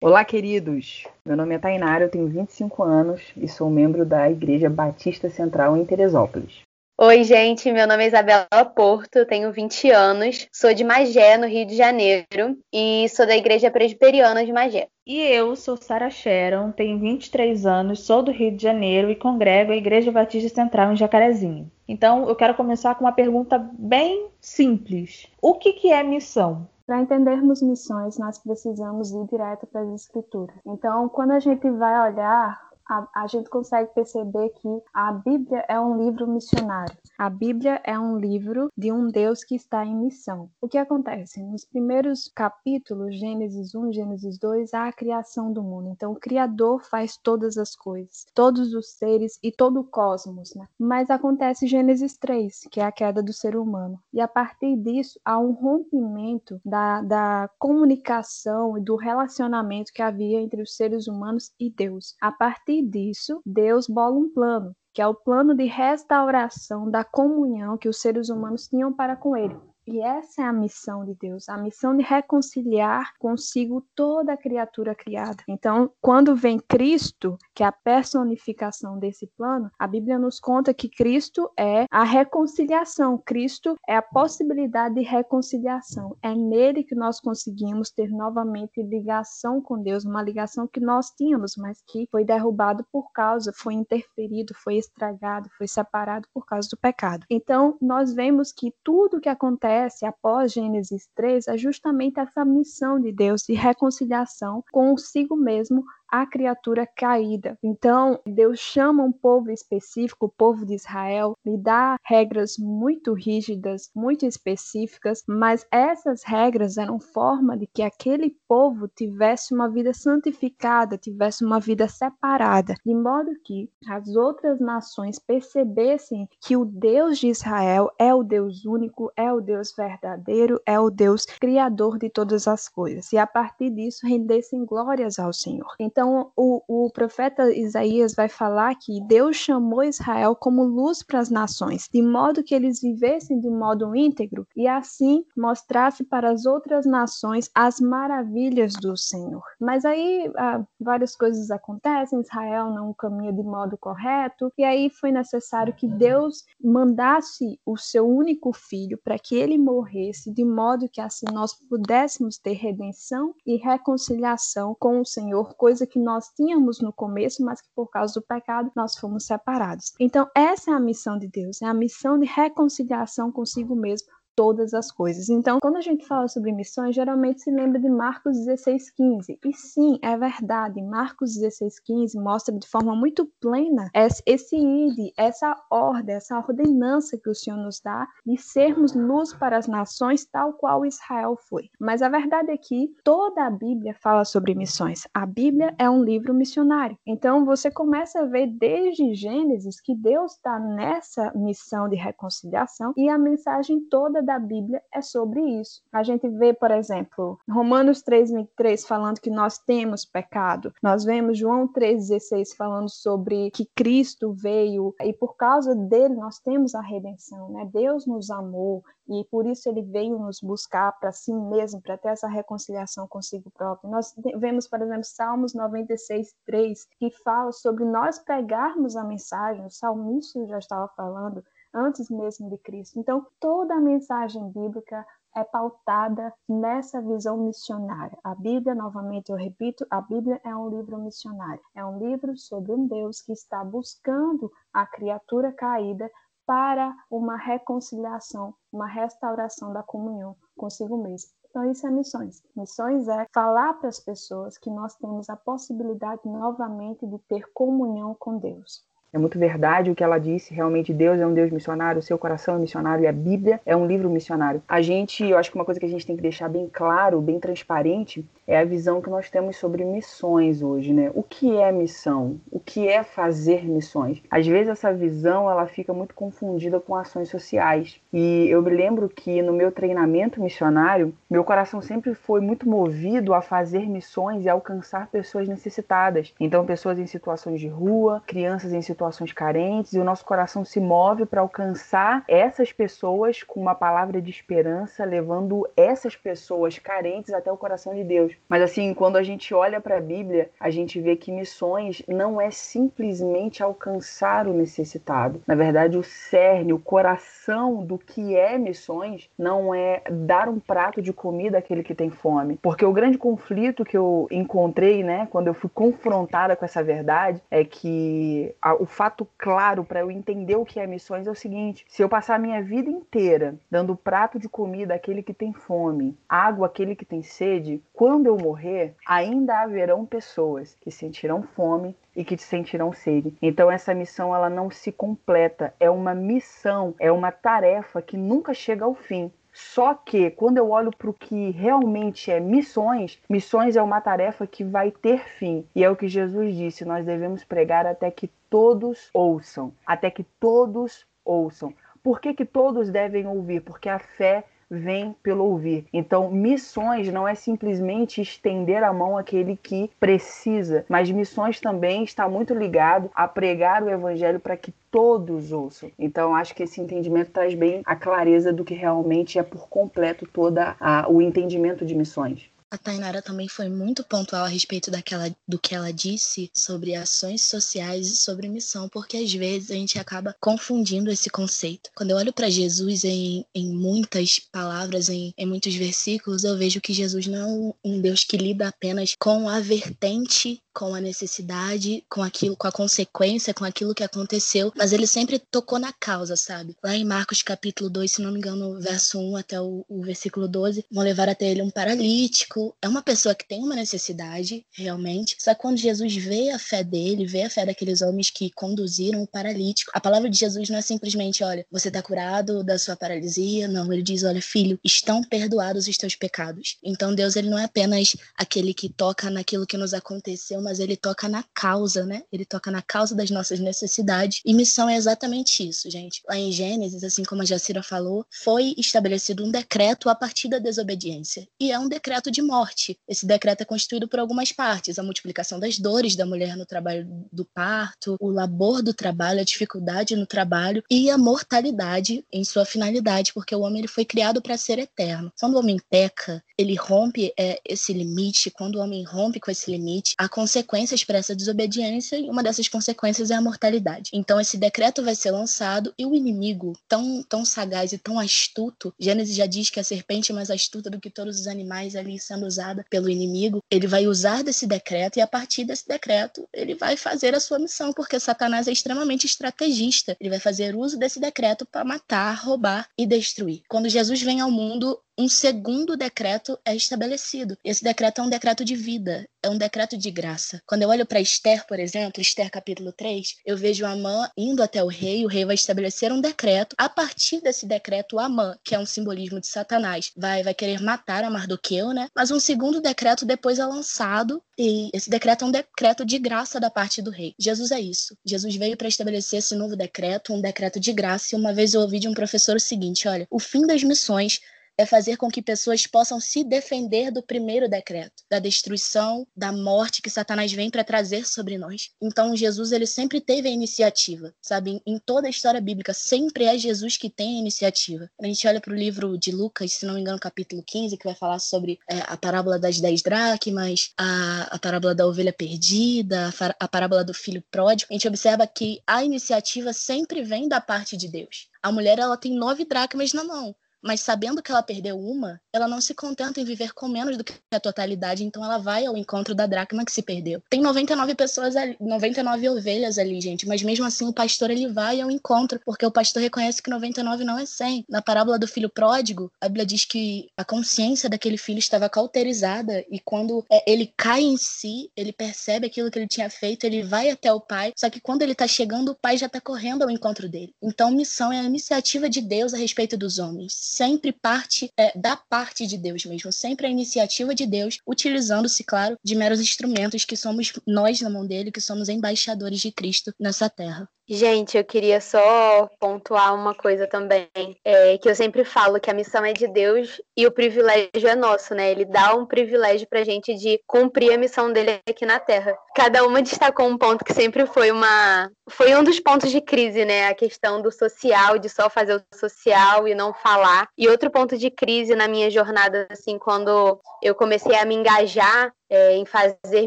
Olá, 0.00 0.24
queridos! 0.24 1.02
Meu 1.24 1.36
nome 1.36 1.56
é 1.56 1.58
Tainara, 1.58 2.04
eu 2.04 2.10
tenho 2.10 2.28
25 2.28 2.84
anos 2.84 3.22
e 3.36 3.48
sou 3.48 3.68
membro 3.68 4.06
da 4.06 4.30
Igreja 4.30 4.70
Batista 4.70 5.28
Central 5.28 5.76
em 5.76 5.84
Teresópolis. 5.84 6.65
Oi, 6.98 7.24
gente, 7.24 7.70
meu 7.70 7.86
nome 7.86 8.04
é 8.04 8.06
Isabela 8.06 8.64
Porto, 8.74 9.26
tenho 9.26 9.52
20 9.52 9.90
anos, 9.90 10.48
sou 10.50 10.72
de 10.72 10.82
Magé, 10.82 11.36
no 11.36 11.46
Rio 11.46 11.66
de 11.66 11.76
Janeiro, 11.76 12.56
e 12.72 13.06
sou 13.10 13.26
da 13.26 13.36
Igreja 13.36 13.70
Presbiteriana 13.70 14.46
de 14.46 14.50
Magé. 14.50 14.88
E 15.06 15.20
eu 15.20 15.54
sou 15.56 15.76
Sara 15.76 16.08
Sharon, 16.08 16.72
tenho 16.72 16.98
23 16.98 17.66
anos, 17.66 18.00
sou 18.00 18.22
do 18.22 18.32
Rio 18.32 18.56
de 18.56 18.62
Janeiro 18.62 19.10
e 19.10 19.14
congrego 19.14 19.72
a 19.72 19.76
Igreja 19.76 20.10
Batista 20.10 20.48
Central 20.48 20.94
em 20.94 20.96
Jacarezinho. 20.96 21.70
Então, 21.86 22.26
eu 22.30 22.34
quero 22.34 22.54
começar 22.54 22.94
com 22.94 23.04
uma 23.04 23.12
pergunta 23.12 23.58
bem 23.74 24.30
simples. 24.40 25.28
O 25.42 25.52
que, 25.52 25.74
que 25.74 25.92
é 25.92 26.02
missão? 26.02 26.66
Para 26.86 27.02
entendermos 27.02 27.60
missões, 27.60 28.16
nós 28.16 28.38
precisamos 28.38 29.10
ir 29.10 29.26
direto 29.26 29.66
para 29.66 29.82
as 29.82 30.02
escrituras. 30.02 30.56
Então, 30.64 31.10
quando 31.10 31.32
a 31.32 31.40
gente 31.40 31.68
vai 31.68 32.10
olhar 32.10 32.65
a, 32.88 33.22
a, 33.22 33.26
gente 33.26 33.50
consegue 33.50 33.92
perceber 33.94 34.50
que 34.50 34.68
a 34.94 35.12
Bíblia 35.12 35.64
é 35.68 35.78
um 35.78 35.96
livro 35.96 36.26
missionário. 36.26 36.96
A 37.18 37.28
Bíblia 37.28 37.80
é 37.84 37.98
um 37.98 38.18
livro 38.18 38.70
de 38.76 38.92
um 38.92 39.08
Deus 39.08 39.42
que 39.42 39.54
está 39.54 39.84
em 39.84 39.94
missão. 39.94 40.50
O 40.60 40.68
que 40.68 40.78
acontece? 40.78 41.42
Nos 41.42 41.64
primeiros 41.64 42.30
capítulos, 42.34 43.18
Gênesis 43.18 43.74
1, 43.74 43.92
Gênesis 43.92 44.38
2, 44.38 44.74
há 44.74 44.88
a 44.88 44.92
criação 44.92 45.52
do 45.52 45.62
mundo. 45.62 45.88
Então, 45.88 46.12
o 46.12 46.20
Criador 46.20 46.84
faz 46.84 47.16
todas 47.16 47.56
as 47.56 47.74
coisas, 47.74 48.26
todos 48.34 48.74
os 48.74 48.90
seres 48.90 49.38
e 49.42 49.50
todo 49.50 49.80
o 49.80 49.84
cosmos. 49.84 50.54
Né? 50.54 50.66
Mas 50.78 51.10
acontece 51.10 51.66
Gênesis 51.66 52.16
3, 52.16 52.68
que 52.70 52.80
é 52.80 52.84
a 52.84 52.92
queda 52.92 53.22
do 53.22 53.32
ser 53.32 53.56
humano. 53.56 53.98
E 54.12 54.20
a 54.20 54.28
partir 54.28 54.76
disso, 54.76 55.18
há 55.24 55.38
um 55.38 55.52
rompimento 55.52 56.60
da, 56.64 57.02
da 57.02 57.50
comunicação 57.58 58.76
e 58.78 58.80
do 58.80 58.96
relacionamento 58.96 59.92
que 59.92 60.02
havia 60.02 60.40
entre 60.40 60.62
os 60.62 60.76
seres 60.76 61.06
humanos 61.08 61.50
e 61.58 61.70
Deus. 61.70 62.14
A 62.20 62.30
partir 62.30 62.75
partir 62.76 62.82
disso, 62.82 63.40
Deus 63.44 63.86
bola 63.86 64.16
um 64.16 64.28
plano, 64.28 64.74
que 64.92 65.00
é 65.00 65.06
o 65.06 65.14
plano 65.14 65.54
de 65.54 65.64
restauração 65.64 66.90
da 66.90 67.04
comunhão 67.04 67.78
que 67.78 67.88
os 67.88 68.00
seres 68.00 68.28
humanos 68.28 68.66
tinham 68.68 68.92
para 68.92 69.16
com 69.16 69.36
ele. 69.36 69.56
E 69.86 70.00
essa 70.00 70.42
é 70.42 70.44
a 70.44 70.52
missão 70.52 71.04
de 71.04 71.14
Deus, 71.14 71.48
a 71.48 71.56
missão 71.56 71.96
de 71.96 72.02
reconciliar 72.02 73.12
consigo 73.20 73.86
toda 73.94 74.32
a 74.32 74.36
criatura 74.36 74.96
criada. 74.96 75.44
Então, 75.48 75.90
quando 76.00 76.34
vem 76.34 76.58
Cristo, 76.58 77.38
que 77.54 77.62
é 77.62 77.66
a 77.66 77.72
personificação 77.72 78.98
desse 78.98 79.28
plano, 79.36 79.70
a 79.78 79.86
Bíblia 79.86 80.18
nos 80.18 80.40
conta 80.40 80.74
que 80.74 80.88
Cristo 80.88 81.48
é 81.56 81.86
a 81.88 82.02
reconciliação, 82.02 83.16
Cristo 83.24 83.76
é 83.86 83.96
a 83.96 84.02
possibilidade 84.02 84.96
de 84.96 85.02
reconciliação. 85.02 86.16
É 86.20 86.34
nele 86.34 86.82
que 86.82 86.96
nós 86.96 87.20
conseguimos 87.20 87.90
ter 87.90 88.10
novamente 88.10 88.82
ligação 88.82 89.60
com 89.60 89.80
Deus, 89.80 90.04
uma 90.04 90.22
ligação 90.22 90.66
que 90.66 90.80
nós 90.80 91.10
tínhamos, 91.10 91.52
mas 91.56 91.80
que 91.86 92.08
foi 92.10 92.24
derrubado 92.24 92.84
por 92.90 93.12
causa, 93.12 93.52
foi 93.54 93.74
interferido, 93.74 94.52
foi 94.52 94.78
estragado, 94.78 95.48
foi 95.56 95.68
separado 95.68 96.26
por 96.34 96.44
causa 96.44 96.68
do 96.68 96.76
pecado. 96.76 97.24
Então, 97.30 97.78
nós 97.80 98.12
vemos 98.12 98.50
que 98.50 98.74
tudo 98.82 99.20
que 99.20 99.28
acontece 99.28 99.75
após 100.06 100.52
Gênesis 100.52 101.08
3 101.14 101.48
é 101.48 101.58
justamente 101.58 102.18
essa 102.18 102.44
missão 102.44 103.00
de 103.00 103.12
Deus 103.12 103.42
de 103.42 103.52
reconciliação 103.54 104.62
consigo 104.72 105.36
mesmo 105.36 105.84
a 106.10 106.26
criatura 106.26 106.86
caída. 106.86 107.58
Então, 107.62 108.20
Deus 108.26 108.58
chama 108.58 109.02
um 109.02 109.12
povo 109.12 109.50
específico, 109.50 110.26
o 110.26 110.28
povo 110.30 110.64
de 110.64 110.74
Israel, 110.74 111.36
lhe 111.44 111.56
dá 111.56 111.96
regras 112.04 112.56
muito 112.58 113.12
rígidas, 113.12 113.90
muito 113.94 114.26
específicas, 114.26 115.22
mas 115.26 115.66
essas 115.70 116.22
regras 116.22 116.76
eram 116.76 117.00
forma 117.00 117.56
de 117.56 117.66
que 117.66 117.82
aquele 117.82 118.36
povo 118.48 118.88
tivesse 118.88 119.54
uma 119.54 119.68
vida 119.68 119.92
santificada, 119.92 120.98
tivesse 120.98 121.44
uma 121.44 121.60
vida 121.60 121.88
separada, 121.88 122.74
de 122.84 122.94
modo 122.94 123.30
que 123.44 123.68
as 123.88 124.08
outras 124.14 124.60
nações 124.60 125.18
percebessem 125.18 126.28
que 126.40 126.56
o 126.56 126.64
Deus 126.64 127.18
de 127.18 127.28
Israel 127.28 127.90
é 127.98 128.14
o 128.14 128.22
Deus 128.22 128.64
único, 128.64 129.10
é 129.16 129.32
o 129.32 129.40
Deus 129.40 129.72
verdadeiro, 129.76 130.60
é 130.66 130.78
o 130.78 130.90
Deus 130.90 131.24
criador 131.24 131.98
de 131.98 132.10
todas 132.10 132.46
as 132.46 132.68
coisas, 132.68 133.12
e 133.12 133.18
a 133.18 133.26
partir 133.26 133.70
disso 133.70 134.06
rendessem 134.06 134.64
glórias 134.64 135.18
ao 135.18 135.32
Senhor. 135.32 135.74
Então, 135.80 135.95
o, 136.04 136.62
o 136.66 136.90
profeta 136.90 137.50
Isaías 137.54 138.14
vai 138.14 138.28
falar 138.28 138.74
que 138.74 139.00
Deus 139.06 139.36
chamou 139.36 139.82
Israel 139.82 140.34
como 140.34 140.64
luz 140.64 141.02
para 141.02 141.20
as 141.20 141.30
nações, 141.30 141.88
de 141.92 142.02
modo 142.02 142.42
que 142.42 142.54
eles 142.54 142.80
vivessem 142.80 143.40
de 143.40 143.48
modo 143.48 143.94
íntegro 143.94 144.46
e 144.56 144.66
assim 144.66 145.24
mostrasse 145.36 146.04
para 146.04 146.30
as 146.30 146.44
outras 146.46 146.84
nações 146.84 147.50
as 147.54 147.80
maravilhas 147.80 148.74
do 148.74 148.96
Senhor. 148.96 149.42
Mas 149.60 149.84
aí 149.84 150.30
ah, 150.36 150.64
várias 150.80 151.16
coisas 151.16 151.50
acontecem, 151.50 152.20
Israel 152.20 152.70
não 152.70 152.92
caminha 152.92 153.32
de 153.32 153.42
modo 153.42 153.76
correto, 153.78 154.52
e 154.58 154.64
aí 154.64 154.90
foi 154.90 155.10
necessário 155.10 155.74
que 155.74 155.88
Deus 155.88 156.44
mandasse 156.62 157.58
o 157.64 157.76
seu 157.76 158.06
único 158.06 158.52
filho 158.52 158.98
para 159.02 159.18
que 159.18 159.36
ele 159.36 159.58
morresse, 159.58 160.32
de 160.32 160.44
modo 160.44 160.88
que 160.88 161.00
assim 161.00 161.26
nós 161.32 161.54
pudéssemos 161.54 162.38
ter 162.38 162.54
redenção 162.54 163.34
e 163.46 163.56
reconciliação 163.56 164.76
com 164.78 165.00
o 165.00 165.04
Senhor, 165.04 165.54
coisa 165.54 165.85
que 165.86 165.98
nós 165.98 166.28
tínhamos 166.36 166.80
no 166.80 166.92
começo, 166.92 167.44
mas 167.44 167.60
que 167.60 167.68
por 167.74 167.88
causa 167.88 168.14
do 168.14 168.22
pecado 168.22 168.70
nós 168.74 168.96
fomos 168.96 169.24
separados. 169.24 169.92
Então, 170.00 170.28
essa 170.34 170.70
é 170.70 170.74
a 170.74 170.80
missão 170.80 171.18
de 171.18 171.28
Deus, 171.28 171.62
é 171.62 171.66
a 171.66 171.74
missão 171.74 172.18
de 172.18 172.26
reconciliação 172.26 173.30
consigo 173.30 173.74
mesmo 173.74 174.08
todas 174.36 174.74
as 174.74 174.92
coisas. 174.92 175.28
Então, 175.30 175.58
quando 175.60 175.76
a 175.76 175.80
gente 175.80 176.06
fala 176.06 176.28
sobre 176.28 176.52
missões, 176.52 176.94
geralmente 176.94 177.40
se 177.40 177.50
lembra 177.50 177.80
de 177.80 177.88
Marcos 177.88 178.36
16:15. 178.44 179.38
E 179.44 179.52
sim, 179.54 179.98
é 180.02 180.16
verdade, 180.16 180.82
Marcos 180.82 181.34
16:15 181.34 182.18
mostra 182.18 182.54
de 182.56 182.68
forma 182.68 182.94
muito 182.94 183.26
plena 183.40 183.90
esse 184.26 184.56
ide, 184.56 185.12
essa 185.16 185.56
ordem, 185.70 186.14
essa 186.14 186.36
ordenança 186.36 187.16
que 187.16 187.30
o 187.30 187.34
Senhor 187.34 187.56
nos 187.56 187.80
dá 187.80 188.06
de 188.24 188.36
sermos 188.36 188.94
luz 188.94 189.32
para 189.32 189.56
as 189.56 189.66
nações, 189.66 190.26
tal 190.26 190.52
qual 190.52 190.84
Israel 190.84 191.36
foi. 191.48 191.70
Mas 191.80 192.02
a 192.02 192.08
verdade 192.08 192.50
é 192.50 192.56
que 192.56 192.94
toda 193.02 193.46
a 193.46 193.50
Bíblia 193.50 193.94
fala 193.94 194.24
sobre 194.24 194.54
missões. 194.54 195.06
A 195.14 195.24
Bíblia 195.24 195.74
é 195.78 195.88
um 195.88 196.04
livro 196.04 196.34
missionário. 196.34 196.98
Então, 197.06 197.44
você 197.44 197.70
começa 197.70 198.20
a 198.20 198.26
ver 198.26 198.48
desde 198.48 199.14
Gênesis 199.14 199.80
que 199.80 199.94
Deus 199.94 200.32
está 200.32 200.58
nessa 200.58 201.32
missão 201.34 201.88
de 201.88 201.96
reconciliação 201.96 202.92
e 202.96 203.08
a 203.08 203.16
mensagem 203.16 203.80
toda 203.88 204.25
da 204.26 204.38
Bíblia 204.38 204.82
é 204.92 205.00
sobre 205.00 205.40
isso. 205.40 205.82
A 205.92 206.02
gente 206.02 206.28
vê, 206.28 206.52
por 206.52 206.70
exemplo, 206.70 207.38
Romanos 207.48 208.02
3:23 208.02 208.84
falando 208.84 209.20
que 209.20 209.30
nós 209.30 209.58
temos 209.58 210.04
pecado. 210.04 210.74
Nós 210.82 211.04
vemos 211.04 211.38
João 211.38 211.66
3:16 211.68 212.54
falando 212.54 212.90
sobre 212.90 213.50
que 213.52 213.64
Cristo 213.74 214.32
veio 214.32 214.94
e 215.00 215.12
por 215.12 215.36
causa 215.36 215.74
dele 215.74 216.14
nós 216.14 216.38
temos 216.38 216.74
a 216.74 216.80
redenção, 216.80 217.50
né? 217.50 217.68
Deus 217.72 218.06
nos 218.06 218.30
amou 218.30 218.82
e 219.08 219.24
por 219.30 219.46
isso 219.46 219.68
ele 219.68 219.82
veio 219.82 220.18
nos 220.18 220.40
buscar 220.40 220.92
para 220.98 221.12
si 221.12 221.32
mesmo, 221.32 221.80
para 221.80 221.96
ter 221.96 222.08
essa 222.08 222.26
reconciliação 222.26 223.06
consigo 223.06 223.50
próprio. 223.50 223.90
Nós 223.90 224.14
vemos, 224.36 224.66
por 224.66 224.82
exemplo, 224.82 225.04
Salmos 225.04 225.54
96:3 225.54 226.88
que 226.98 227.10
fala 227.10 227.52
sobre 227.52 227.84
nós 227.84 228.18
pregarmos 228.18 228.96
a 228.96 229.04
mensagem, 229.04 229.64
o 229.64 229.70
salmista 229.70 230.44
já 230.46 230.58
estava 230.58 230.88
falando 230.88 231.44
antes 231.76 232.08
mesmo 232.08 232.48
de 232.48 232.56
Cristo. 232.58 232.98
Então, 232.98 233.26
toda 233.38 233.74
a 233.74 233.80
mensagem 233.80 234.50
bíblica 234.50 235.06
é 235.36 235.44
pautada 235.44 236.32
nessa 236.48 237.02
visão 237.02 237.36
missionária. 237.36 238.16
A 238.24 238.34
Bíblia, 238.34 238.74
novamente 238.74 239.30
eu 239.30 239.36
repito, 239.36 239.86
a 239.90 240.00
Bíblia 240.00 240.40
é 240.42 240.56
um 240.56 240.70
livro 240.70 240.96
missionário. 240.98 241.60
É 241.74 241.84
um 241.84 241.98
livro 241.98 242.36
sobre 242.38 242.72
um 242.72 242.86
Deus 242.86 243.20
que 243.20 243.32
está 243.32 243.62
buscando 243.62 244.50
a 244.72 244.86
criatura 244.86 245.52
caída 245.52 246.10
para 246.46 246.96
uma 247.10 247.36
reconciliação, 247.36 248.54
uma 248.72 248.86
restauração 248.86 249.72
da 249.72 249.82
comunhão 249.82 250.34
consigo 250.56 250.96
mesmo. 250.96 251.30
Então, 251.50 251.70
isso 251.70 251.86
é 251.86 251.90
missões. 251.90 252.42
Missões 252.54 253.08
é 253.08 253.26
falar 253.32 253.74
para 253.74 253.88
as 253.88 254.00
pessoas 254.00 254.56
que 254.56 254.70
nós 254.70 254.94
temos 254.96 255.28
a 255.28 255.36
possibilidade 255.36 256.22
novamente 256.24 257.06
de 257.06 257.18
ter 257.28 257.50
comunhão 257.52 258.14
com 258.14 258.38
Deus. 258.38 258.84
É 259.16 259.18
muito 259.18 259.38
verdade 259.38 259.90
o 259.90 259.94
que 259.94 260.04
ela 260.04 260.18
disse. 260.18 260.52
Realmente, 260.52 260.92
Deus 260.92 261.18
é 261.18 261.26
um 261.26 261.32
Deus 261.32 261.50
missionário, 261.50 262.00
o 262.00 262.02
seu 262.02 262.18
coração 262.18 262.56
é 262.56 262.58
missionário 262.58 263.02
e 263.02 263.06
a 263.06 263.12
Bíblia 263.12 263.58
é 263.64 263.74
um 263.74 263.86
livro 263.86 264.10
missionário. 264.10 264.62
A 264.68 264.82
gente, 264.82 265.24
eu 265.24 265.38
acho 265.38 265.50
que 265.50 265.56
uma 265.56 265.64
coisa 265.64 265.80
que 265.80 265.86
a 265.86 265.88
gente 265.88 266.04
tem 266.04 266.14
que 266.14 266.20
deixar 266.20 266.50
bem 266.50 266.68
claro, 266.70 267.18
bem 267.22 267.40
transparente, 267.40 268.22
é 268.46 268.58
a 268.58 268.64
visão 268.64 269.02
que 269.02 269.10
nós 269.10 269.28
temos 269.28 269.56
sobre 269.56 269.84
missões 269.84 270.62
hoje, 270.62 270.92
né? 270.92 271.10
O 271.14 271.22
que 271.22 271.56
é 271.56 271.72
missão? 271.72 272.40
O 272.50 272.60
que 272.60 272.88
é 272.88 273.02
fazer 273.02 273.64
missões? 273.64 274.22
Às 274.30 274.46
vezes 274.46 274.68
essa 274.68 274.92
visão 274.92 275.50
ela 275.50 275.66
fica 275.66 275.92
muito 275.92 276.14
confundida 276.14 276.78
com 276.78 276.94
ações 276.94 277.28
sociais. 277.28 278.00
E 278.12 278.48
eu 278.48 278.62
me 278.62 278.70
lembro 278.70 279.08
que 279.08 279.42
no 279.42 279.52
meu 279.52 279.72
treinamento 279.72 280.40
missionário, 280.40 281.14
meu 281.28 281.42
coração 281.42 281.82
sempre 281.82 282.14
foi 282.14 282.40
muito 282.40 282.68
movido 282.68 283.34
a 283.34 283.42
fazer 283.42 283.88
missões 283.88 284.44
e 284.44 284.48
alcançar 284.48 285.08
pessoas 285.08 285.48
necessitadas. 285.48 286.32
Então, 286.38 286.64
pessoas 286.64 286.98
em 286.98 287.06
situações 287.06 287.60
de 287.60 287.68
rua, 287.68 288.22
crianças 288.26 288.72
em 288.72 288.82
situações 288.82 289.32
carentes, 289.32 289.92
e 289.92 289.98
o 289.98 290.04
nosso 290.04 290.24
coração 290.24 290.64
se 290.64 290.80
move 290.80 291.26
para 291.26 291.40
alcançar 291.40 292.24
essas 292.28 292.72
pessoas 292.72 293.42
com 293.42 293.60
uma 293.60 293.74
palavra 293.74 294.20
de 294.20 294.30
esperança, 294.30 295.04
levando 295.04 295.68
essas 295.76 296.14
pessoas 296.14 296.78
carentes 296.78 297.32
até 297.32 297.50
o 297.50 297.56
coração 297.56 297.94
de 297.94 298.04
Deus. 298.04 298.35
Mas 298.48 298.62
assim, 298.62 298.94
quando 298.94 299.16
a 299.16 299.22
gente 299.22 299.52
olha 299.52 299.80
para 299.80 299.98
a 299.98 300.00
Bíblia, 300.00 300.50
a 300.58 300.70
gente 300.70 301.00
vê 301.00 301.16
que 301.16 301.32
missões 301.32 302.02
não 302.06 302.40
é 302.40 302.50
simplesmente 302.50 303.62
alcançar 303.62 304.46
o 304.46 304.52
necessitado. 304.52 305.42
Na 305.46 305.54
verdade, 305.54 305.98
o 305.98 306.02
cerne, 306.02 306.72
o 306.72 306.78
coração 306.78 307.84
do 307.84 307.98
que 307.98 308.36
é 308.36 308.56
missões 308.58 309.28
não 309.38 309.74
é 309.74 310.02
dar 310.10 310.48
um 310.48 310.60
prato 310.60 311.02
de 311.02 311.12
comida 311.12 311.58
àquele 311.58 311.82
que 311.82 311.94
tem 311.94 312.10
fome. 312.10 312.58
Porque 312.62 312.84
o 312.84 312.92
grande 312.92 313.18
conflito 313.18 313.84
que 313.84 313.96
eu 313.96 314.28
encontrei, 314.30 315.02
né, 315.02 315.26
quando 315.30 315.48
eu 315.48 315.54
fui 315.54 315.70
confrontada 315.72 316.54
com 316.56 316.64
essa 316.64 316.82
verdade, 316.82 317.42
é 317.50 317.64
que 317.64 318.54
a, 318.60 318.74
o 318.74 318.86
fato 318.86 319.26
claro 319.36 319.84
para 319.84 320.00
eu 320.00 320.10
entender 320.10 320.56
o 320.56 320.64
que 320.64 320.78
é 320.78 320.86
missões 320.86 321.26
é 321.26 321.30
o 321.30 321.34
seguinte: 321.34 321.84
se 321.88 322.02
eu 322.02 322.08
passar 322.08 322.36
a 322.36 322.38
minha 322.38 322.62
vida 322.62 322.90
inteira 322.90 323.56
dando 323.70 323.96
prato 323.96 324.38
de 324.38 324.48
comida 324.48 324.94
àquele 324.94 325.22
que 325.22 325.34
tem 325.34 325.52
fome, 325.52 326.16
água 326.28 326.66
àquele 326.66 326.94
que 326.94 327.04
tem 327.04 327.22
sede, 327.22 327.82
quando 327.92 328.25
eu 328.28 328.36
morrer, 328.36 328.94
ainda 329.06 329.60
haverão 329.60 330.04
pessoas 330.04 330.76
que 330.80 330.90
sentirão 330.90 331.42
fome 331.42 331.96
e 332.14 332.24
que 332.24 332.36
sentirão 332.36 332.92
sede. 332.92 333.34
Então 333.40 333.70
essa 333.70 333.94
missão 333.94 334.34
ela 334.34 334.48
não 334.48 334.70
se 334.70 334.90
completa, 334.90 335.74
é 335.78 335.90
uma 335.90 336.14
missão, 336.14 336.94
é 336.98 337.10
uma 337.10 337.30
tarefa 337.30 338.00
que 338.02 338.16
nunca 338.16 338.54
chega 338.54 338.84
ao 338.84 338.94
fim. 338.94 339.30
Só 339.52 339.94
que 339.94 340.30
quando 340.30 340.58
eu 340.58 340.70
olho 340.70 340.90
para 340.90 341.08
o 341.08 341.14
que 341.14 341.50
realmente 341.50 342.30
é 342.30 342.38
missões, 342.38 343.18
missões 343.26 343.74
é 343.74 343.82
uma 343.82 344.02
tarefa 344.02 344.46
que 344.46 344.62
vai 344.62 344.90
ter 344.90 345.18
fim. 345.18 345.66
E 345.74 345.82
é 345.82 345.88
o 345.88 345.96
que 345.96 346.08
Jesus 346.08 346.54
disse: 346.54 346.84
nós 346.84 347.06
devemos 347.06 347.42
pregar 347.42 347.86
até 347.86 348.10
que 348.10 348.30
todos 348.50 349.08
ouçam, 349.14 349.72
até 349.86 350.10
que 350.10 350.24
todos 350.38 351.06
ouçam. 351.24 351.72
Por 352.02 352.20
que, 352.20 352.34
que 352.34 352.44
todos 352.44 352.90
devem 352.90 353.26
ouvir? 353.26 353.62
Porque 353.62 353.88
a 353.88 353.98
fé 353.98 354.44
vem 354.70 355.14
pelo 355.22 355.44
ouvir. 355.44 355.86
Então, 355.92 356.30
missões 356.30 357.12
não 357.12 357.26
é 357.26 357.34
simplesmente 357.34 358.20
estender 358.20 358.82
a 358.82 358.92
mão 358.92 359.16
àquele 359.16 359.56
que 359.56 359.90
precisa, 359.98 360.84
mas 360.88 361.10
missões 361.10 361.60
também 361.60 362.04
está 362.04 362.28
muito 362.28 362.54
ligado 362.54 363.10
a 363.14 363.28
pregar 363.28 363.82
o 363.82 363.90
evangelho 363.90 364.40
para 364.40 364.56
que 364.56 364.72
todos 364.90 365.52
ouçam. 365.52 365.90
Então, 365.98 366.34
acho 366.34 366.54
que 366.54 366.62
esse 366.62 366.80
entendimento 366.80 367.30
traz 367.30 367.54
bem 367.54 367.82
a 367.84 367.94
clareza 367.94 368.52
do 368.52 368.64
que 368.64 368.74
realmente 368.74 369.38
é 369.38 369.42
por 369.42 369.68
completo 369.68 370.26
toda 370.26 370.76
a, 370.80 371.06
o 371.08 371.20
entendimento 371.22 371.84
de 371.84 371.94
missões. 371.94 372.50
A 372.68 372.76
Tainara 372.76 373.22
também 373.22 373.48
foi 373.48 373.68
muito 373.68 374.02
pontual 374.02 374.44
a 374.44 374.48
respeito 374.48 374.90
daquela, 374.90 375.34
do 375.46 375.58
que 375.58 375.74
ela 375.74 375.92
disse 375.92 376.50
sobre 376.52 376.96
ações 376.96 377.42
sociais 377.42 378.08
e 378.08 378.16
sobre 378.16 378.48
missão, 378.48 378.88
porque 378.88 379.16
às 379.16 379.32
vezes 379.32 379.70
a 379.70 379.74
gente 379.74 379.98
acaba 379.98 380.34
confundindo 380.40 381.10
esse 381.10 381.30
conceito. 381.30 381.90
Quando 381.94 382.10
eu 382.10 382.16
olho 382.16 382.32
para 382.32 382.50
Jesus 382.50 383.04
em, 383.04 383.46
em 383.54 383.72
muitas 383.72 384.40
palavras, 384.40 385.08
em, 385.08 385.32
em 385.38 385.46
muitos 385.46 385.74
versículos, 385.76 386.42
eu 386.42 386.58
vejo 386.58 386.80
que 386.80 386.92
Jesus 386.92 387.28
não 387.28 387.74
é 387.84 387.88
um 387.88 388.00
Deus 388.00 388.24
que 388.24 388.36
lida 388.36 388.66
apenas 388.68 389.14
com 389.18 389.48
a 389.48 389.60
vertente 389.60 390.60
com 390.76 390.94
a 390.94 391.00
necessidade, 391.00 392.04
com 392.06 392.22
aquilo, 392.22 392.54
com 392.54 392.68
a 392.68 392.72
consequência, 392.72 393.54
com 393.54 393.64
aquilo 393.64 393.94
que 393.94 394.04
aconteceu, 394.04 394.70
mas 394.76 394.92
ele 394.92 395.06
sempre 395.06 395.38
tocou 395.38 395.78
na 395.78 395.90
causa, 395.90 396.36
sabe? 396.36 396.76
Lá 396.84 396.94
em 396.94 397.02
Marcos 397.02 397.42
capítulo 397.42 397.88
2, 397.88 398.12
se 398.12 398.20
não 398.20 398.30
me 398.30 398.36
engano, 398.36 398.78
verso 398.78 399.18
1 399.18 399.36
até 399.36 399.58
o, 399.58 399.86
o 399.88 400.02
versículo 400.02 400.46
12, 400.46 400.84
vão 400.92 401.02
levar 401.02 401.30
até 401.30 401.46
ele 401.50 401.62
um 401.62 401.70
paralítico. 401.70 402.76
É 402.82 402.88
uma 402.88 403.00
pessoa 403.00 403.34
que 403.34 403.48
tem 403.48 403.64
uma 403.64 403.74
necessidade, 403.74 404.66
realmente. 404.70 405.34
Só 405.38 405.54
que 405.54 405.62
quando 405.62 405.78
Jesus 405.78 406.14
vê 406.14 406.50
a 406.50 406.58
fé 406.58 406.84
dele, 406.84 407.24
vê 407.24 407.44
a 407.44 407.50
fé 407.50 407.64
daqueles 407.64 408.02
homens 408.02 408.28
que 408.28 408.50
conduziram 408.50 409.22
o 409.22 409.26
paralítico, 409.26 409.90
a 409.94 410.00
palavra 410.00 410.28
de 410.28 410.36
Jesus 410.36 410.68
não 410.68 410.76
é 410.76 410.82
simplesmente, 410.82 411.42
olha, 411.42 411.64
você 411.72 411.88
está 411.88 412.02
curado 412.02 412.62
da 412.62 412.78
sua 412.78 412.96
paralisia. 412.96 413.66
Não, 413.66 413.90
ele 413.90 414.02
diz, 414.02 414.24
olha, 414.24 414.42
filho, 414.42 414.78
estão 414.84 415.22
perdoados 415.22 415.88
os 415.88 415.96
teus 415.96 416.14
pecados. 416.14 416.76
Então 416.84 417.14
Deus, 417.14 417.34
ele 417.34 417.48
não 417.48 417.58
é 417.58 417.64
apenas 417.64 418.14
aquele 418.36 418.74
que 418.74 418.90
toca 418.90 419.30
naquilo 419.30 419.66
que 419.66 419.78
nos 419.78 419.94
aconteceu, 419.94 420.65
mas 420.66 420.80
ele 420.80 420.96
toca 420.96 421.28
na 421.28 421.44
causa, 421.54 422.04
né? 422.04 422.24
Ele 422.32 422.44
toca 422.44 422.72
na 422.72 422.82
causa 422.82 423.14
das 423.14 423.30
nossas 423.30 423.60
necessidades. 423.60 424.40
E 424.44 424.52
missão 424.52 424.88
é 424.88 424.96
exatamente 424.96 425.66
isso, 425.66 425.88
gente. 425.88 426.20
Lá 426.28 426.36
em 426.36 426.50
Gênesis, 426.50 427.04
assim 427.04 427.22
como 427.22 427.42
a 427.42 427.44
Jacira 427.44 427.84
falou, 427.84 428.26
foi 428.42 428.74
estabelecido 428.76 429.44
um 429.44 429.50
decreto 429.52 430.10
a 430.10 430.14
partir 430.16 430.48
da 430.48 430.58
desobediência. 430.58 431.46
E 431.60 431.70
é 431.70 431.78
um 431.78 431.88
decreto 431.88 432.32
de 432.32 432.42
morte. 432.42 432.98
Esse 433.06 433.24
decreto 433.24 433.60
é 433.60 433.64
constituído 433.64 434.08
por 434.08 434.18
algumas 434.18 434.50
partes: 434.50 434.98
a 434.98 435.04
multiplicação 435.04 435.60
das 435.60 435.78
dores 435.78 436.16
da 436.16 436.26
mulher 436.26 436.56
no 436.56 436.66
trabalho 436.66 437.06
do 437.32 437.44
parto, 437.44 438.16
o 438.20 438.28
labor 438.28 438.82
do 438.82 438.92
trabalho, 438.92 439.38
a 439.38 439.44
dificuldade 439.44 440.16
no 440.16 440.26
trabalho 440.26 440.82
e 440.90 441.08
a 441.08 441.16
mortalidade 441.16 442.24
em 442.32 442.44
sua 442.44 442.64
finalidade, 442.64 443.32
porque 443.32 443.54
o 443.54 443.60
homem 443.60 443.82
ele 443.82 443.88
foi 443.88 444.04
criado 444.04 444.42
para 444.42 444.56
ser 444.56 444.80
eterno. 444.80 445.32
Quando 445.38 445.54
o 445.54 445.60
homem 445.60 445.78
peca, 445.88 446.42
ele 446.58 446.74
rompe 446.74 447.32
é, 447.38 447.60
esse 447.64 447.92
limite. 447.92 448.50
Quando 448.50 448.76
o 448.76 448.80
homem 448.80 449.04
rompe 449.04 449.38
com 449.38 449.52
esse 449.52 449.70
limite, 449.70 450.14
a 450.18 450.28
consequência 450.28 450.55
consequências 450.56 451.04
para 451.04 451.18
essa 451.18 451.34
desobediência 451.34 452.16
e 452.16 452.30
uma 452.30 452.42
dessas 452.42 452.68
consequências 452.68 453.30
é 453.30 453.34
a 453.34 453.40
mortalidade. 453.40 454.10
Então 454.12 454.40
esse 454.40 454.56
decreto 454.56 455.02
vai 455.02 455.14
ser 455.14 455.30
lançado 455.30 455.92
e 455.98 456.06
o 456.06 456.14
inimigo, 456.14 456.72
tão, 456.88 457.22
tão 457.22 457.44
sagaz 457.44 457.92
e 457.92 457.98
tão 457.98 458.18
astuto, 458.18 458.94
Gênesis 458.98 459.36
já 459.36 459.46
diz 459.46 459.68
que 459.68 459.80
a 459.80 459.84
serpente 459.84 460.32
é 460.32 460.34
mais 460.34 460.50
astuta 460.50 460.88
do 460.88 461.00
que 461.00 461.10
todos 461.10 461.40
os 461.40 461.46
animais 461.46 461.94
ali 461.94 462.18
sendo 462.18 462.46
usada 462.46 462.84
pelo 462.88 463.10
inimigo, 463.10 463.62
ele 463.70 463.86
vai 463.86 464.06
usar 464.06 464.42
desse 464.42 464.66
decreto 464.66 465.18
e 465.18 465.20
a 465.20 465.26
partir 465.26 465.64
desse 465.64 465.86
decreto 465.86 466.48
ele 466.52 466.74
vai 466.74 466.96
fazer 466.96 467.34
a 467.34 467.40
sua 467.40 467.58
missão, 467.58 467.92
porque 467.92 468.18
Satanás 468.18 468.66
é 468.68 468.72
extremamente 468.72 469.26
estrategista. 469.26 470.16
Ele 470.18 470.30
vai 470.30 470.38
fazer 470.38 470.74
uso 470.74 470.98
desse 470.98 471.20
decreto 471.20 471.66
para 471.66 471.84
matar, 471.84 472.34
roubar 472.34 472.88
e 472.98 473.06
destruir. 473.06 473.62
Quando 473.68 473.88
Jesus 473.88 474.22
vem 474.22 474.40
ao 474.40 474.50
mundo, 474.50 474.98
um 475.18 475.28
segundo 475.28 475.96
decreto 475.96 476.58
é 476.64 476.76
estabelecido. 476.76 477.56
Esse 477.64 477.82
decreto 477.82 478.20
é 478.20 478.24
um 478.24 478.28
decreto 478.28 478.64
de 478.64 478.76
vida, 478.76 479.26
é 479.42 479.48
um 479.48 479.56
decreto 479.56 479.96
de 479.96 480.10
graça. 480.10 480.60
Quando 480.66 480.82
eu 480.82 480.90
olho 480.90 481.06
para 481.06 481.20
Esther, 481.20 481.66
por 481.66 481.78
exemplo, 481.78 482.20
Esther 482.20 482.50
capítulo 482.50 482.92
3, 482.92 483.36
eu 483.44 483.56
vejo 483.56 483.86
Amã 483.86 484.28
indo 484.36 484.62
até 484.62 484.84
o 484.84 484.88
rei, 484.88 485.24
o 485.24 485.28
rei 485.28 485.44
vai 485.44 485.54
estabelecer 485.54 486.12
um 486.12 486.20
decreto. 486.20 486.76
A 486.78 486.88
partir 486.88 487.40
desse 487.40 487.66
decreto, 487.66 488.18
Amã, 488.18 488.56
que 488.62 488.74
é 488.74 488.78
um 488.78 488.84
simbolismo 488.84 489.40
de 489.40 489.46
Satanás, 489.46 490.12
vai, 490.16 490.42
vai 490.42 490.52
querer 490.52 490.82
matar 490.82 491.24
a 491.24 491.30
Mardoqueu, 491.30 491.92
né? 491.92 492.08
Mas 492.14 492.30
um 492.30 492.38
segundo 492.38 492.80
decreto 492.80 493.24
depois 493.24 493.58
é 493.58 493.64
lançado 493.64 494.42
e 494.58 494.90
esse 494.92 495.08
decreto 495.08 495.44
é 495.44 495.48
um 495.48 495.50
decreto 495.50 496.04
de 496.04 496.18
graça 496.18 496.60
da 496.60 496.70
parte 496.70 497.00
do 497.00 497.10
rei. 497.10 497.34
Jesus 497.38 497.70
é 497.70 497.80
isso. 497.80 498.16
Jesus 498.24 498.54
veio 498.56 498.76
para 498.76 498.88
estabelecer 498.88 499.38
esse 499.38 499.54
novo 499.54 499.76
decreto, 499.76 500.34
um 500.34 500.40
decreto 500.40 500.78
de 500.78 500.92
graça. 500.92 501.34
E 501.34 501.38
uma 501.38 501.54
vez 501.54 501.72
eu 501.72 501.80
ouvi 501.80 501.98
de 501.98 502.08
um 502.08 502.14
professor 502.14 502.56
o 502.56 502.60
seguinte: 502.60 503.08
olha, 503.08 503.26
o 503.30 503.38
fim 503.38 503.66
das 503.66 503.82
missões 503.82 504.40
é 504.78 504.84
fazer 504.84 505.16
com 505.16 505.30
que 505.30 505.42
pessoas 505.42 505.86
possam 505.86 506.20
se 506.20 506.44
defender 506.44 507.10
do 507.10 507.22
primeiro 507.22 507.68
decreto, 507.68 508.22
da 508.30 508.38
destruição, 508.38 509.26
da 509.34 509.52
morte 509.52 510.02
que 510.02 510.10
Satanás 510.10 510.52
vem 510.52 510.70
para 510.70 510.84
trazer 510.84 511.26
sobre 511.26 511.58
nós. 511.58 511.90
Então 512.00 512.36
Jesus 512.36 512.72
ele 512.72 512.86
sempre 512.86 513.20
teve 513.20 513.48
a 513.48 513.52
iniciativa, 513.52 514.34
sabe? 514.40 514.80
Em 514.86 514.98
toda 514.98 515.26
a 515.26 515.30
história 515.30 515.60
bíblica 515.60 515.94
sempre 515.94 516.44
é 516.44 516.58
Jesus 516.58 516.96
que 516.96 517.08
tem 517.08 517.36
a 517.36 517.40
iniciativa. 517.40 518.10
A 518.20 518.26
gente 518.26 518.46
olha 518.46 518.60
para 518.60 518.72
o 518.72 518.76
livro 518.76 519.18
de 519.18 519.32
Lucas, 519.32 519.72
se 519.72 519.86
não 519.86 519.94
me 519.94 520.00
engano, 520.00 520.18
capítulo 520.18 520.62
15, 520.66 520.96
que 520.96 521.04
vai 521.04 521.14
falar 521.14 521.38
sobre 521.38 521.78
é, 521.90 522.00
a 522.06 522.16
parábola 522.16 522.58
das 522.58 522.80
dez 522.80 523.02
dracmas, 523.02 523.92
a, 523.96 524.54
a 524.54 524.58
parábola 524.58 524.94
da 524.94 525.06
ovelha 525.06 525.32
perdida, 525.32 526.28
a, 526.28 526.64
a 526.64 526.68
parábola 526.68 527.04
do 527.04 527.14
filho 527.14 527.42
pródigo. 527.50 527.88
A 527.90 527.94
gente 527.94 528.08
observa 528.08 528.46
que 528.46 528.82
a 528.86 529.04
iniciativa 529.04 529.72
sempre 529.72 530.22
vem 530.22 530.48
da 530.48 530.60
parte 530.60 530.96
de 530.96 531.08
Deus. 531.08 531.48
A 531.62 531.72
mulher 531.72 531.98
ela 531.98 532.16
tem 532.16 532.34
nove 532.34 532.64
dracmas 532.64 533.12
na 533.12 533.24
mão, 533.24 533.54
mas 533.86 534.00
sabendo 534.00 534.42
que 534.42 534.50
ela 534.50 534.62
perdeu 534.62 534.98
uma, 534.98 535.40
ela 535.52 535.68
não 535.68 535.80
se 535.80 535.94
contenta 535.94 536.40
em 536.40 536.44
viver 536.44 536.74
com 536.74 536.88
menos 536.88 537.16
do 537.16 537.22
que 537.22 537.34
a 537.52 537.60
totalidade, 537.60 538.24
então 538.24 538.44
ela 538.44 538.58
vai 538.58 538.84
ao 538.84 538.96
encontro 538.96 539.34
da 539.34 539.46
dracma 539.46 539.84
que 539.84 539.92
se 539.92 540.02
perdeu. 540.02 540.42
Tem 540.50 540.60
99 540.60 541.14
pessoas 541.14 541.54
ali, 541.54 541.76
99 541.80 542.48
ovelhas 542.48 542.98
ali, 542.98 543.20
gente, 543.20 543.46
mas 543.46 543.62
mesmo 543.62 543.84
assim 543.84 544.06
o 544.06 544.12
pastor 544.12 544.50
ele 544.50 544.66
vai 544.66 545.00
ao 545.00 545.10
encontro, 545.10 545.60
porque 545.64 545.86
o 545.86 545.90
pastor 545.90 546.22
reconhece 546.22 546.60
que 546.60 546.68
99 546.68 547.24
não 547.24 547.38
é 547.38 547.46
100. 547.46 547.84
Na 547.88 548.02
parábola 548.02 548.38
do 548.38 548.48
filho 548.48 548.68
pródigo, 548.68 549.30
a 549.40 549.46
Bíblia 549.46 549.64
diz 549.64 549.84
que 549.84 550.28
a 550.36 550.44
consciência 550.44 551.08
daquele 551.08 551.38
filho 551.38 551.58
estava 551.58 551.88
cauterizada 551.88 552.84
e 552.90 552.98
quando 552.98 553.44
é, 553.50 553.70
ele 553.70 553.92
cai 553.96 554.22
em 554.22 554.36
si, 554.36 554.90
ele 554.96 555.12
percebe 555.12 555.66
aquilo 555.68 555.90
que 555.90 555.98
ele 555.98 556.08
tinha 556.08 556.28
feito, 556.28 556.64
ele 556.64 556.82
vai 556.82 557.10
até 557.10 557.32
o 557.32 557.40
pai, 557.40 557.72
só 557.76 557.88
que 557.88 558.00
quando 558.00 558.22
ele 558.22 558.32
está 558.32 558.48
chegando, 558.48 558.90
o 558.90 558.94
pai 558.94 559.16
já 559.16 559.26
está 559.26 559.40
correndo 559.40 559.82
ao 559.82 559.90
encontro 559.90 560.28
dele. 560.28 560.52
Então, 560.60 560.90
missão 560.90 561.32
é 561.32 561.38
a 561.38 561.44
iniciativa 561.44 562.08
de 562.08 562.20
Deus 562.20 562.52
a 562.52 562.56
respeito 562.56 562.96
dos 562.96 563.18
homens 563.18 563.75
sempre 563.76 564.10
parte 564.10 564.70
é, 564.78 564.98
da 564.98 565.16
parte 565.16 565.66
de 565.66 565.76
Deus 565.76 566.04
mesmo, 566.06 566.32
sempre 566.32 566.66
a 566.66 566.70
iniciativa 566.70 567.34
de 567.34 567.46
Deus, 567.46 567.78
utilizando-se, 567.86 568.64
claro, 568.64 568.96
de 569.04 569.14
meros 569.14 569.38
instrumentos 569.38 570.04
que 570.04 570.16
somos 570.16 570.52
nós 570.66 571.00
na 571.02 571.10
mão 571.10 571.26
dele, 571.26 571.52
que 571.52 571.60
somos 571.60 571.90
embaixadores 571.90 572.60
de 572.60 572.72
Cristo 572.72 573.12
nessa 573.20 573.50
terra. 573.50 573.86
Gente, 574.08 574.56
eu 574.56 574.64
queria 574.64 575.00
só 575.00 575.68
pontuar 575.80 576.32
uma 576.32 576.54
coisa 576.54 576.86
também, 576.86 577.28
é, 577.64 577.98
que 577.98 578.08
eu 578.08 578.14
sempre 578.14 578.44
falo 578.44 578.78
que 578.78 578.88
a 578.88 578.94
missão 578.94 579.24
é 579.24 579.32
de 579.32 579.48
Deus 579.48 580.00
e 580.16 580.24
o 580.24 580.30
privilégio 580.30 581.08
é 581.08 581.16
nosso, 581.16 581.56
né? 581.56 581.72
Ele 581.72 581.84
dá 581.84 582.14
um 582.14 582.24
privilégio 582.24 582.86
pra 582.88 583.02
gente 583.02 583.34
de 583.34 583.60
cumprir 583.66 584.12
a 584.12 584.16
missão 584.18 584.52
dele 584.52 584.80
aqui 584.88 585.04
na 585.04 585.18
Terra. 585.18 585.58
Cada 585.74 586.04
uma 586.06 586.22
destacou 586.22 586.68
um 586.68 586.78
ponto 586.78 587.04
que 587.04 587.12
sempre 587.12 587.46
foi 587.46 587.72
uma 587.72 588.30
foi 588.48 588.76
um 588.76 588.84
dos 588.84 589.00
pontos 589.00 589.32
de 589.32 589.40
crise, 589.40 589.84
né? 589.84 590.06
A 590.06 590.14
questão 590.14 590.62
do 590.62 590.70
social, 590.70 591.36
de 591.36 591.48
só 591.48 591.68
fazer 591.68 591.96
o 591.96 592.16
social 592.16 592.86
e 592.86 592.94
não 592.94 593.12
falar. 593.12 593.66
E 593.76 593.88
outro 593.88 594.08
ponto 594.08 594.38
de 594.38 594.52
crise 594.52 594.94
na 594.94 595.08
minha 595.08 595.28
jornada, 595.30 595.88
assim, 595.90 596.16
quando 596.16 596.80
eu 597.02 597.14
comecei 597.14 597.56
a 597.56 597.64
me 597.64 597.74
engajar 597.74 598.52
é, 598.68 598.96
em 598.96 599.04
fazer 599.04 599.66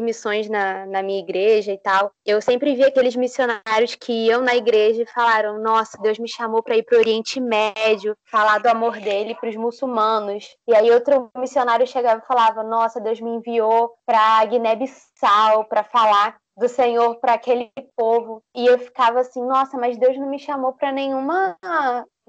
missões 0.00 0.48
na, 0.48 0.86
na 0.86 1.02
minha 1.02 1.20
igreja 1.20 1.72
e 1.72 1.78
tal, 1.78 2.10
eu 2.24 2.40
sempre 2.40 2.74
vi 2.74 2.84
aqueles 2.84 3.16
missionários 3.16 3.94
que 3.94 4.12
iam 4.26 4.42
na 4.42 4.54
igreja 4.54 5.02
e 5.02 5.06
falaram: 5.06 5.60
Nossa, 5.60 5.98
Deus 6.00 6.18
me 6.18 6.28
chamou 6.28 6.62
para 6.62 6.76
ir 6.76 6.82
para 6.82 6.96
o 6.96 7.00
Oriente 7.00 7.40
Médio, 7.40 8.16
falar 8.30 8.58
do 8.58 8.68
amor 8.68 8.98
dele 8.98 9.34
para 9.34 9.48
os 9.48 9.56
muçulmanos. 9.56 10.44
E 10.66 10.74
aí 10.74 10.90
outro 10.90 11.30
missionário 11.36 11.86
chegava 11.86 12.20
e 12.22 12.26
falava: 12.26 12.62
Nossa, 12.62 13.00
Deus 13.00 13.20
me 13.20 13.30
enviou 13.30 13.92
para 14.06 14.44
Guiné-Bissau 14.44 15.64
para 15.64 15.84
falar 15.84 16.38
do 16.56 16.68
Senhor 16.68 17.16
para 17.16 17.34
aquele 17.34 17.72
povo. 17.96 18.42
E 18.54 18.66
eu 18.66 18.78
ficava 18.78 19.20
assim, 19.20 19.42
nossa, 19.42 19.78
mas 19.78 19.96
Deus 19.96 20.16
não 20.18 20.28
me 20.28 20.38
chamou 20.38 20.74
para 20.74 20.92
nenhuma 20.92 21.56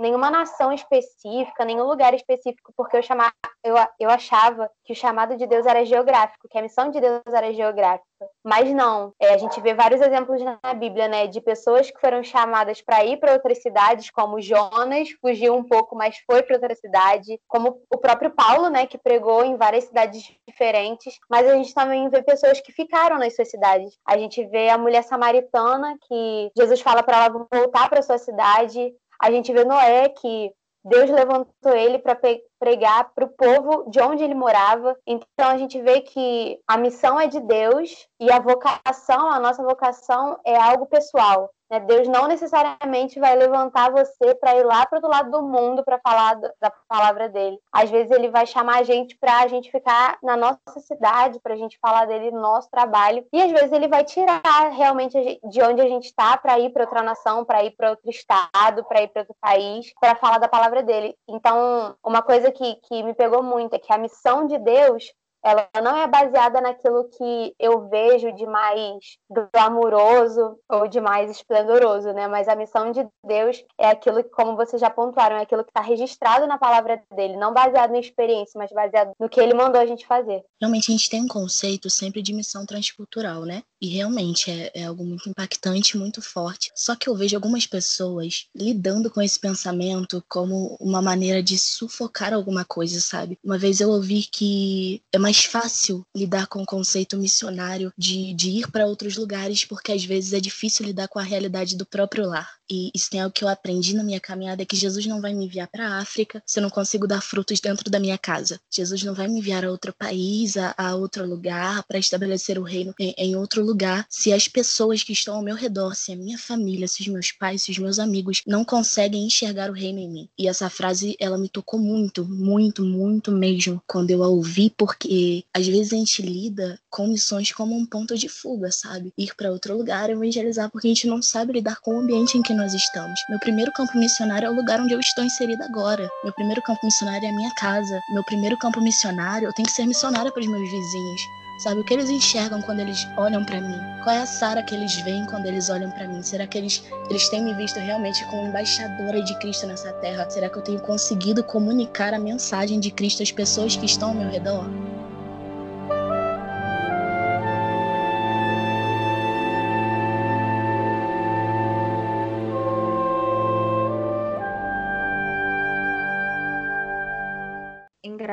nenhuma 0.02 0.30
nação 0.30 0.74
específica, 0.74 1.64
nenhum 1.64 1.86
lugar 1.86 2.14
específico, 2.14 2.74
porque 2.76 2.98
eu, 2.98 3.04
chamava, 3.04 3.32
eu, 3.64 3.76
eu 4.00 4.10
achava 4.10 4.70
que 4.84 4.94
o 4.94 4.96
chamado 4.96 5.38
de 5.38 5.46
Deus 5.46 5.66
era 5.66 5.86
geográfico, 5.86 6.48
que 6.50 6.58
a 6.58 6.62
missão 6.62 6.90
de 6.90 7.00
Deus 7.00 7.22
era 7.28 7.54
geográfica. 7.54 8.06
Mas 8.44 8.72
não, 8.72 9.14
é, 9.20 9.34
a 9.34 9.38
gente 9.38 9.60
vê 9.62 9.74
vários 9.74 10.02
exemplos 10.02 10.42
na 10.42 10.74
Bíblia, 10.74 11.08
né, 11.08 11.28
de 11.28 11.42
pessoas 11.42 11.90
que 11.90 12.00
foram 12.00 12.24
chamadas 12.24 12.82
para 12.82 13.04
ir 13.06 13.18
para 13.18 13.34
outras 13.34 13.62
cidades, 13.62 14.10
como 14.12 14.42
Jonas, 14.42 15.10
fugiu 15.22 15.56
um 15.56 15.64
pouco, 15.64 15.96
mas 15.96 16.18
foi 16.26 16.44
para 16.44 16.56
outra 16.56 16.76
cidade, 16.76 17.40
como 17.48 17.82
o 17.90 17.98
próprio 17.98 18.32
Paulo, 18.32 18.70
né, 18.70 18.86
que 18.86 18.98
pregou 18.98 19.44
em 19.44 19.56
várias 19.56 19.86
cidades 19.86 20.24
diferentes, 20.48 21.18
mas 21.30 21.48
a 21.48 21.56
gente 21.56 21.74
também 21.74 22.10
vê 22.10 22.22
pessoas 22.22 22.60
que 22.60 22.72
ficaram 22.72 23.18
nas 23.18 23.36
suas 23.36 23.50
cidades. 23.50 23.98
A 24.06 24.18
gente 24.18 24.46
vê 24.48 24.70
a 24.70 24.78
mulher 24.78 25.04
samaritana 25.04 25.98
que 26.08 26.52
Jesus 26.58 26.82
fala 26.82 27.04
para 27.04 27.26
ela 27.26 27.48
voltar 27.52 27.90
para 27.90 28.02
sua 28.02 28.18
cidade, 28.18 28.94
a 29.22 29.32
gente 29.32 29.54
vê 29.54 29.64
Noé 29.64 30.10
que 30.10 30.52
Deus 30.84 31.12
levantou 31.12 31.76
ele 31.76 32.00
para 32.00 32.18
pregar 32.60 33.14
para 33.14 33.26
o 33.26 33.30
povo 33.30 33.90
de 33.90 34.02
onde 34.02 34.24
ele 34.24 34.34
morava. 34.34 34.98
Então 35.06 35.48
a 35.48 35.58
gente 35.58 35.80
vê 35.80 36.02
que 36.02 36.60
a 36.68 36.76
missão 36.78 37.20
é 37.20 37.28
de 37.28 37.40
Deus 37.40 38.08
e 38.20 38.32
a 38.32 38.40
vocação, 38.40 39.32
a 39.32 39.40
nossa 39.40 39.64
vocação 39.64 40.40
é 40.44 40.56
algo 40.58 40.88
pessoal. 40.88 41.52
Né? 41.72 41.80
Deus 41.80 42.08
não 42.10 42.28
necessariamente 42.28 43.18
vai 43.18 43.34
levantar 43.38 43.90
você 43.90 44.36
para 44.36 44.58
ir 44.58 44.66
lá 44.66 44.86
para 44.86 44.98
outro 44.98 45.10
lado 45.10 45.32
do 45.32 45.42
mundo 45.42 45.84
para 45.86 45.98
falar 46.00 46.36
da 46.36 46.70
palavra 46.90 47.30
dele. 47.30 47.58
Às 47.72 47.90
vezes 47.90 48.12
ele 48.12 48.30
vai 48.30 48.46
chamar 48.46 48.80
a 48.80 48.84
gente 48.84 49.18
para 49.18 49.40
a 49.40 49.48
gente 49.48 49.72
ficar 49.72 50.18
na 50.22 50.36
nossa 50.36 50.60
cidade, 50.80 51.40
para 51.40 51.54
a 51.54 51.58
gente 51.58 51.80
falar 51.80 52.06
dele 52.06 52.30
no 52.30 52.42
nosso 52.42 52.70
trabalho. 52.70 53.26
E 53.32 53.42
às 53.42 53.52
vezes 53.52 53.72
ele 53.72 53.88
vai 53.88 54.04
tirar 54.04 54.42
realmente 54.72 55.40
de 55.50 55.62
onde 55.62 55.82
a 55.82 55.88
gente 55.88 56.06
está 56.06 56.36
para 56.36 56.60
ir 56.60 56.72
para 56.72 56.84
outra 56.84 57.02
nação, 57.02 57.46
para 57.46 57.64
ir 57.64 57.72
para 57.72 57.92
outro 57.92 58.10
estado, 58.10 58.84
para 58.84 59.04
ir 59.04 59.08
para 59.08 59.22
outro 59.22 59.36
país, 59.40 59.94
para 60.00 60.16
falar 60.16 60.40
da 60.40 60.50
palavra 60.50 60.84
dele. 60.84 61.16
Então, 61.30 61.96
uma 62.04 62.22
coisa 62.22 62.52
que, 62.52 62.76
que 62.88 63.02
me 63.04 63.14
pegou 63.14 63.42
muito 63.42 63.74
é 63.76 63.80
que 63.80 63.94
a 63.94 63.98
missão 63.98 64.46
de 64.46 64.58
Deus 64.58 65.14
ela 65.44 65.68
não 65.82 65.98
é 65.98 66.08
baseada 66.08 66.62
naquilo 66.62 67.10
que 67.10 67.56
eu 67.60 67.90
vejo 67.90 68.32
de 68.34 68.46
mais 68.46 69.18
glamouroso 69.54 70.58
ou 70.70 70.88
de 70.88 71.02
mais 71.02 71.32
esplendoroso, 71.32 72.12
né? 72.14 72.28
Mas 72.28 72.48
a 72.48 72.56
missão 72.56 72.92
de 72.92 73.08
Deus 73.26 73.64
é 73.80 73.90
aquilo 73.90 74.24
que, 74.24 74.30
como 74.30 74.56
vocês 74.56 74.80
já 74.80 74.90
pontuaram, 74.90 75.38
é 75.38 75.42
aquilo 75.42 75.64
que 75.64 75.72
está 75.72 75.82
registrado 75.82 76.46
na 76.48 76.58
palavra 76.58 77.02
dele, 77.16 77.38
não 77.38 77.54
baseado 77.54 77.92
na 77.92 78.00
experiência, 78.00 78.58
mas 78.58 78.72
baseado 78.72 79.12
no 79.20 79.30
que 79.30 79.40
ele 79.40 79.54
mandou 79.54 79.82
a 79.82 79.86
gente 79.86 80.06
fazer. 80.06 80.44
Realmente 80.60 80.92
a 80.92 80.96
gente 80.96 81.10
tem 81.10 81.24
um 81.24 81.28
conceito 81.28 81.90
sempre 81.90 82.22
de 82.22 82.34
missão 82.34 82.66
transcultural, 82.66 83.42
né? 83.42 83.64
E 83.82 83.88
realmente 83.88 84.52
é, 84.52 84.72
é 84.74 84.84
algo 84.86 85.04
muito 85.04 85.30
impactante, 85.30 85.98
muito 85.98 86.22
forte. 86.22 86.72
Só 86.76 86.96
que 86.96 87.10
eu 87.10 87.16
vejo 87.16 87.36
algumas 87.36 87.66
pessoas 87.66 88.46
lidando 88.56 89.10
com 89.10 89.22
esse 89.22 89.40
pensamento 89.40 90.24
como 90.30 90.78
uma 90.80 91.02
maneira 91.02 91.42
de 91.42 91.58
sufocar 91.58 92.34
alguma 92.34 92.64
coisa, 92.64 93.02
sabe? 93.02 93.40
Uma 93.44 93.58
vez 93.58 93.82
eu 93.82 93.90
ouvi 93.90 94.24
que 94.24 95.02
é 95.12 95.18
mais 95.18 95.44
fácil 95.46 96.06
lidar 96.16 96.48
com 96.48 96.62
o 96.62 96.66
conceito 96.66 97.18
missionário 97.18 97.92
de, 97.98 98.34
de 98.34 98.50
ir 98.52 98.72
para 98.72 98.86
outros 98.86 99.18
lugares, 99.18 99.66
porque 99.66 99.92
às 99.92 100.04
vezes 100.04 100.34
é 100.34 100.40
difícil 100.40 100.86
lidar 100.86 101.08
com 101.08 101.20
a 101.20 101.24
realidade 101.24 101.76
do 101.76 101.86
próprio 101.86 102.28
lar. 102.28 102.61
E 102.72 102.90
isso 102.96 103.10
tem 103.10 103.20
algo 103.20 103.34
que 103.34 103.44
eu 103.44 103.50
aprendi 103.50 103.94
na 103.94 104.04
minha 104.04 104.20
caminhada: 104.20 104.64
é 104.64 104.66
que 104.66 104.78
Jesus 104.78 105.06
não 105.06 105.20
vai 105.20 105.34
me 105.34 105.46
enviar 105.46 105.68
para 105.68 105.88
a 105.88 105.98
África 106.00 106.42
se 106.46 106.60
eu 106.60 106.64
não 106.64 106.70
consigo 106.70 107.06
dar 107.06 107.22
frutos 107.22 107.60
dentro 107.60 107.92
da 107.92 108.00
minha 108.00 108.18
casa. 108.18 108.60
Jesus 108.72 109.04
não 109.04 109.14
vai 109.14 109.28
me 109.28 109.40
enviar 109.40 109.66
a 109.66 109.70
outro 109.70 109.94
país, 109.94 110.56
a, 110.56 110.74
a 110.78 110.96
outro 110.96 111.28
lugar, 111.28 111.84
para 111.84 112.00
estabelecer 112.00 112.58
o 112.58 112.64
reino 112.64 112.94
em, 112.98 113.14
em 113.18 113.36
outro 113.36 113.64
lugar, 113.64 114.06
se 114.10 114.32
as 114.32 114.48
pessoas 114.48 115.04
que 115.04 115.12
estão 115.12 115.36
ao 115.36 115.44
meu 115.44 115.56
redor, 115.56 115.96
se 115.96 116.14
a 116.14 116.16
minha 116.16 116.38
família, 116.38 116.88
se 116.88 117.02
os 117.02 117.08
meus 117.08 117.32
pais, 117.32 117.64
se 117.64 117.72
os 117.72 117.78
meus 117.78 118.00
amigos 118.00 118.42
não 118.48 118.64
conseguem 118.64 119.26
enxergar 119.26 119.70
o 119.70 119.74
reino 119.74 120.00
em 120.00 120.10
mim. 120.10 120.30
E 120.38 120.48
essa 120.48 120.70
frase, 120.70 121.18
ela 121.20 121.38
me 121.38 121.50
tocou 121.50 121.80
muito, 121.80 122.24
muito, 122.24 122.84
muito 122.84 123.32
mesmo 123.32 123.82
quando 123.86 124.12
eu 124.12 124.24
a 124.24 124.30
ouvi, 124.30 124.70
porque 124.70 125.44
às 125.54 125.68
vezes 125.68 125.92
a 125.92 125.98
gente 125.98 126.22
lida 126.22 126.80
com 126.90 127.08
missões 127.08 127.52
como 127.52 127.76
um 127.76 127.86
ponto 127.86 128.18
de 128.18 128.30
fuga, 128.30 128.72
sabe? 128.72 129.14
Ir 129.18 129.36
para 129.36 129.52
outro 129.52 129.76
lugar, 129.76 130.10
evangelizar, 130.10 130.70
porque 130.70 130.88
a 130.88 130.90
gente 130.90 131.08
não 131.08 131.22
sabe 131.22 131.54
lidar 131.54 131.80
com 131.82 131.96
o 131.96 132.00
ambiente 132.00 132.38
em 132.38 132.42
que 132.42 132.54
nós 132.54 132.61
estamos. 132.68 133.20
Meu 133.28 133.40
primeiro 133.40 133.72
campo 133.72 133.98
missionário 133.98 134.46
é 134.46 134.50
o 134.50 134.54
lugar 134.54 134.80
onde 134.80 134.94
eu 134.94 135.00
estou 135.00 135.24
inserida 135.24 135.66
agora. 135.66 136.08
Meu 136.24 136.34
primeiro 136.34 136.62
campo 136.62 136.80
missionário 136.84 137.26
é 137.26 137.30
a 137.30 137.36
minha 137.36 137.52
casa. 137.56 138.02
Meu 138.10 138.24
primeiro 138.24 138.58
campo 138.58 138.80
missionário, 138.80 139.48
eu 139.48 139.54
tenho 139.54 139.68
que 139.68 139.74
ser 139.74 139.86
missionária 139.86 140.32
para 140.32 140.42
os 140.42 140.48
meus 140.48 140.70
vizinhos. 140.70 141.22
Sabe 141.64 141.82
o 141.82 141.84
que 141.84 141.94
eles 141.94 142.10
enxergam 142.10 142.60
quando 142.62 142.80
eles 142.80 143.08
olham 143.18 143.46
para 143.46 143.62
mim? 143.62 143.78
Qual 144.04 144.16
é 144.16 144.20
a 144.20 144.26
Sara 144.26 144.64
que 144.64 144.74
eles 144.74 144.96
veem 145.02 145.26
quando 145.28 145.46
eles 145.46 145.70
olham 145.70 145.92
para 145.92 146.08
mim? 146.08 146.24
Será 146.24 146.48
que 146.48 146.58
eles 146.58 146.84
eles 147.08 147.30
têm 147.30 147.44
me 147.44 147.54
visto 147.54 147.80
realmente 147.80 148.26
como 148.26 148.48
embaixadora 148.48 149.22
de 149.22 149.38
Cristo 149.38 149.68
nessa 149.68 149.94
terra? 149.94 150.28
Será 150.30 150.50
que 150.50 150.58
eu 150.58 150.64
tenho 150.64 150.80
conseguido 150.82 151.44
comunicar 151.44 152.14
a 152.16 152.20
mensagem 152.20 152.80
de 152.80 152.90
Cristo 152.90 153.22
às 153.22 153.32
pessoas 153.32 153.76
que 153.76 153.86
estão 153.86 154.10
ao 154.10 154.16
meu 154.16 154.30
redor? 154.30 154.66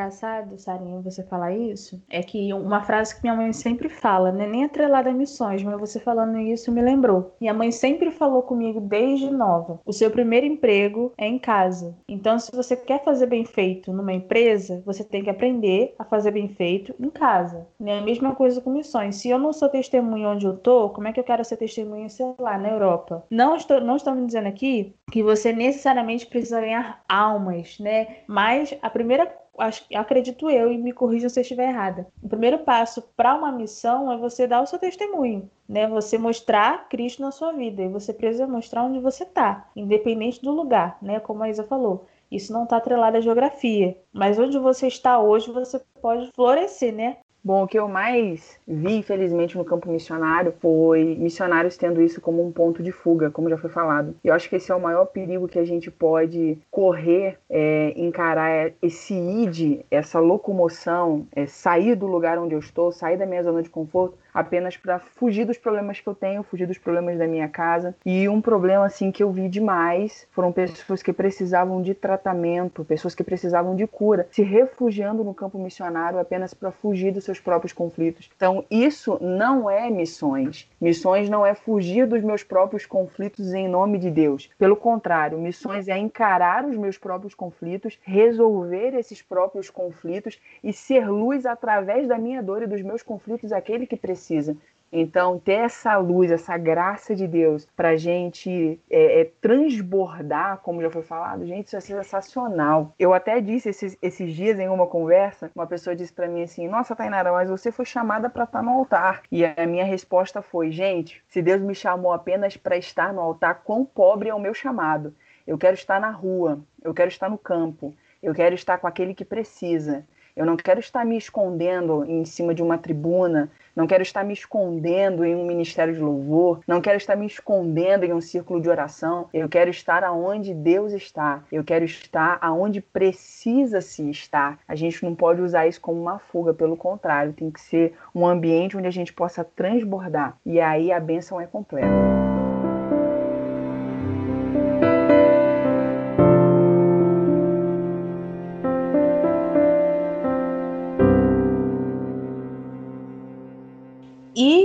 Engraçado, 0.08 0.58
Sarinha, 0.58 1.00
você 1.00 1.22
falar 1.22 1.52
isso, 1.52 2.02
é 2.08 2.22
que 2.22 2.52
uma 2.54 2.82
frase 2.82 3.14
que 3.14 3.22
minha 3.22 3.34
mãe 3.34 3.52
sempre 3.52 3.88
fala, 3.90 4.32
né? 4.32 4.46
Nem 4.46 4.64
atrelada 4.64 5.10
a 5.10 5.12
missões, 5.12 5.62
mas 5.62 5.78
você 5.78 6.00
falando 6.00 6.38
isso 6.38 6.72
me 6.72 6.80
lembrou. 6.80 7.34
Minha 7.40 7.52
mãe 7.52 7.70
sempre 7.70 8.10
falou 8.10 8.42
comigo 8.42 8.80
desde 8.80 9.30
nova: 9.30 9.80
o 9.84 9.92
seu 9.92 10.10
primeiro 10.10 10.46
emprego 10.46 11.12
é 11.18 11.26
em 11.26 11.38
casa. 11.38 11.94
Então, 12.08 12.38
se 12.38 12.50
você 12.50 12.74
quer 12.74 13.04
fazer 13.04 13.26
bem 13.26 13.44
feito 13.44 13.92
numa 13.92 14.12
empresa, 14.12 14.82
você 14.84 15.04
tem 15.04 15.22
que 15.22 15.30
aprender 15.30 15.94
a 15.98 16.04
fazer 16.04 16.30
bem 16.30 16.48
feito 16.48 16.94
em 16.98 17.10
casa. 17.10 17.66
É 17.84 17.98
a 17.98 18.02
mesma 18.02 18.34
coisa 18.34 18.60
com 18.60 18.70
missões. 18.70 19.16
Se 19.16 19.28
eu 19.28 19.38
não 19.38 19.52
sou 19.52 19.68
testemunha 19.68 20.30
onde 20.30 20.46
eu 20.46 20.56
tô, 20.56 20.88
como 20.90 21.08
é 21.08 21.12
que 21.12 21.20
eu 21.20 21.24
quero 21.24 21.44
ser 21.44 21.58
testemunha, 21.58 22.08
sei 22.08 22.26
lá, 22.38 22.56
na 22.56 22.70
Europa? 22.70 23.24
Não 23.30 23.56
estou, 23.56 23.80
não 23.80 23.96
estamos 23.96 24.24
dizendo 24.26 24.48
aqui 24.48 24.94
que 25.12 25.22
você 25.22 25.52
necessariamente 25.52 26.26
precisa 26.26 26.60
ganhar 26.60 27.02
almas, 27.08 27.78
né? 27.78 28.18
Mas 28.26 28.76
a 28.80 28.88
primeira 28.88 29.26
acho, 29.58 29.84
acredito 29.94 30.50
eu, 30.50 30.72
e 30.72 30.78
me 30.78 30.92
corrija 30.92 31.28
se 31.28 31.38
eu 31.38 31.42
estiver 31.42 31.68
errada. 31.68 32.06
O 32.22 32.28
primeiro 32.28 32.58
passo 32.60 33.02
para 33.16 33.34
uma 33.34 33.52
missão 33.52 34.10
é 34.12 34.16
você 34.16 34.46
dar 34.46 34.62
o 34.62 34.66
seu 34.66 34.78
testemunho, 34.78 35.50
né? 35.68 35.86
Você 35.88 36.18
mostrar 36.18 36.88
Cristo 36.88 37.22
na 37.22 37.30
sua 37.30 37.52
vida 37.52 37.82
e 37.82 37.88
você 37.88 38.12
precisa 38.12 38.46
mostrar 38.46 38.84
onde 38.84 38.98
você 38.98 39.24
está, 39.24 39.68
independente 39.74 40.42
do 40.42 40.50
lugar, 40.50 40.98
né? 41.02 41.20
Como 41.20 41.42
a 41.42 41.48
Isa 41.48 41.64
falou. 41.64 42.06
Isso 42.30 42.52
não 42.52 42.64
está 42.64 42.76
atrelado 42.76 43.16
à 43.16 43.20
geografia, 43.20 43.96
mas 44.12 44.38
onde 44.38 44.58
você 44.58 44.86
está 44.86 45.18
hoje 45.18 45.50
você 45.50 45.80
pode 46.00 46.30
florescer, 46.32 46.94
né? 46.94 47.18
Bom, 47.48 47.62
o 47.62 47.66
que 47.66 47.78
eu 47.78 47.88
mais 47.88 48.60
vi, 48.68 48.96
infelizmente, 48.96 49.56
no 49.56 49.64
campo 49.64 49.90
missionário 49.90 50.52
foi 50.60 51.16
missionários 51.18 51.78
tendo 51.78 52.02
isso 52.02 52.20
como 52.20 52.46
um 52.46 52.52
ponto 52.52 52.82
de 52.82 52.92
fuga, 52.92 53.30
como 53.30 53.48
já 53.48 53.56
foi 53.56 53.70
falado. 53.70 54.14
E 54.22 54.28
eu 54.28 54.34
acho 54.34 54.50
que 54.50 54.56
esse 54.56 54.70
é 54.70 54.74
o 54.74 54.78
maior 54.78 55.06
perigo 55.06 55.48
que 55.48 55.58
a 55.58 55.64
gente 55.64 55.90
pode 55.90 56.58
correr, 56.70 57.38
é, 57.48 57.94
encarar 57.96 58.70
esse 58.82 59.14
id, 59.14 59.80
essa 59.90 60.20
locomoção, 60.20 61.26
é, 61.34 61.46
sair 61.46 61.94
do 61.94 62.06
lugar 62.06 62.38
onde 62.38 62.54
eu 62.54 62.58
estou, 62.58 62.92
sair 62.92 63.16
da 63.16 63.24
minha 63.24 63.42
zona 63.42 63.62
de 63.62 63.70
conforto 63.70 64.18
apenas 64.38 64.76
para 64.76 65.00
fugir 65.00 65.44
dos 65.44 65.58
problemas 65.58 66.00
que 66.00 66.06
eu 66.06 66.14
tenho, 66.14 66.44
fugir 66.44 66.64
dos 66.64 66.78
problemas 66.78 67.18
da 67.18 67.26
minha 67.26 67.48
casa. 67.48 67.96
E 68.06 68.28
um 68.28 68.40
problema 68.40 68.86
assim 68.86 69.10
que 69.10 69.20
eu 69.20 69.32
vi 69.32 69.48
demais 69.48 70.28
foram 70.30 70.52
pessoas 70.52 71.02
que 71.02 71.12
precisavam 71.12 71.82
de 71.82 71.92
tratamento, 71.92 72.84
pessoas 72.84 73.16
que 73.16 73.24
precisavam 73.24 73.74
de 73.74 73.86
cura, 73.88 74.28
se 74.30 74.42
refugiando 74.42 75.24
no 75.24 75.34
campo 75.34 75.58
missionário 75.58 76.20
apenas 76.20 76.54
para 76.54 76.70
fugir 76.70 77.12
dos 77.12 77.24
seus 77.24 77.40
próprios 77.40 77.72
conflitos. 77.72 78.30
Então, 78.36 78.64
isso 78.70 79.18
não 79.20 79.68
é 79.68 79.90
missões. 79.90 80.70
Missões 80.80 81.28
não 81.28 81.44
é 81.44 81.54
fugir 81.54 82.06
dos 82.06 82.22
meus 82.22 82.44
próprios 82.44 82.86
conflitos 82.86 83.52
em 83.52 83.66
nome 83.66 83.98
de 83.98 84.10
Deus. 84.10 84.48
Pelo 84.56 84.76
contrário, 84.76 85.36
missões 85.36 85.88
é 85.88 85.98
encarar 85.98 86.64
os 86.64 86.76
meus 86.76 86.96
próprios 86.96 87.34
conflitos, 87.34 87.98
resolver 88.04 88.94
esses 88.94 89.20
próprios 89.20 89.68
conflitos 89.68 90.38
e 90.62 90.72
ser 90.72 91.10
luz 91.10 91.44
através 91.44 92.06
da 92.06 92.16
minha 92.16 92.40
dor 92.40 92.62
e 92.62 92.68
dos 92.68 92.82
meus 92.82 93.02
conflitos 93.02 93.52
àquele 93.52 93.84
que 93.84 93.96
precisa 93.96 94.27
precisa. 94.28 94.56
Então, 94.90 95.38
ter 95.38 95.52
essa 95.52 95.98
luz, 95.98 96.30
essa 96.30 96.56
graça 96.56 97.14
de 97.14 97.26
Deus 97.26 97.68
para 97.76 97.90
a 97.90 97.96
gente 97.96 98.80
é, 98.88 99.20
é, 99.20 99.30
transbordar, 99.38 100.60
como 100.62 100.80
já 100.80 100.88
foi 100.88 101.02
falado, 101.02 101.46
gente, 101.46 101.66
isso 101.66 101.76
é 101.76 101.80
sensacional. 101.80 102.94
Eu 102.98 103.12
até 103.12 103.38
disse 103.38 103.68
esses, 103.68 103.98
esses 104.00 104.32
dias 104.32 104.58
em 104.58 104.66
uma 104.66 104.86
conversa, 104.86 105.50
uma 105.54 105.66
pessoa 105.66 105.94
disse 105.94 106.10
para 106.10 106.26
mim 106.26 106.42
assim: 106.42 106.66
Nossa, 106.66 106.96
Tainara, 106.96 107.30
mas 107.30 107.50
você 107.50 107.70
foi 107.70 107.84
chamada 107.84 108.30
para 108.30 108.44
estar 108.44 108.60
tá 108.60 108.64
no 108.64 108.70
altar. 108.70 109.22
E 109.30 109.44
a 109.44 109.66
minha 109.66 109.84
resposta 109.84 110.40
foi: 110.40 110.70
Gente, 110.70 111.22
se 111.28 111.42
Deus 111.42 111.60
me 111.60 111.74
chamou 111.74 112.14
apenas 112.14 112.56
para 112.56 112.78
estar 112.78 113.12
no 113.12 113.20
altar, 113.20 113.60
quão 113.64 113.84
pobre 113.84 114.30
é 114.30 114.34
o 114.34 114.40
meu 114.40 114.54
chamado? 114.54 115.14
Eu 115.46 115.58
quero 115.58 115.74
estar 115.74 116.00
na 116.00 116.10
rua, 116.10 116.60
eu 116.82 116.94
quero 116.94 117.08
estar 117.08 117.28
no 117.28 117.36
campo, 117.36 117.94
eu 118.22 118.34
quero 118.34 118.54
estar 118.54 118.78
com 118.78 118.86
aquele 118.86 119.12
que 119.12 119.24
precisa. 119.24 120.06
Eu 120.38 120.46
não 120.46 120.56
quero 120.56 120.78
estar 120.78 121.04
me 121.04 121.18
escondendo 121.18 122.04
em 122.04 122.24
cima 122.24 122.54
de 122.54 122.62
uma 122.62 122.78
tribuna, 122.78 123.50
não 123.74 123.88
quero 123.88 124.04
estar 124.04 124.22
me 124.22 124.32
escondendo 124.32 125.24
em 125.24 125.34
um 125.34 125.44
ministério 125.44 125.92
de 125.92 125.98
louvor, 125.98 126.60
não 126.64 126.80
quero 126.80 126.96
estar 126.96 127.16
me 127.16 127.26
escondendo 127.26 128.04
em 128.04 128.12
um 128.12 128.20
círculo 128.20 128.60
de 128.60 128.68
oração. 128.68 129.28
Eu 129.34 129.48
quero 129.48 129.68
estar 129.68 130.04
aonde 130.04 130.54
Deus 130.54 130.92
está. 130.92 131.42
Eu 131.50 131.64
quero 131.64 131.84
estar 131.84 132.38
aonde 132.40 132.80
precisa 132.80 133.80
se 133.80 134.08
estar. 134.10 134.60
A 134.68 134.76
gente 134.76 135.04
não 135.04 135.12
pode 135.12 135.42
usar 135.42 135.66
isso 135.66 135.80
como 135.80 136.00
uma 136.00 136.20
fuga, 136.20 136.54
pelo 136.54 136.76
contrário, 136.76 137.32
tem 137.32 137.50
que 137.50 137.60
ser 137.60 137.94
um 138.14 138.24
ambiente 138.24 138.76
onde 138.76 138.86
a 138.86 138.92
gente 138.92 139.12
possa 139.12 139.42
transbordar. 139.42 140.38
E 140.46 140.60
aí 140.60 140.92
a 140.92 141.00
bênção 141.00 141.40
é 141.40 141.48
completa. 141.48 142.27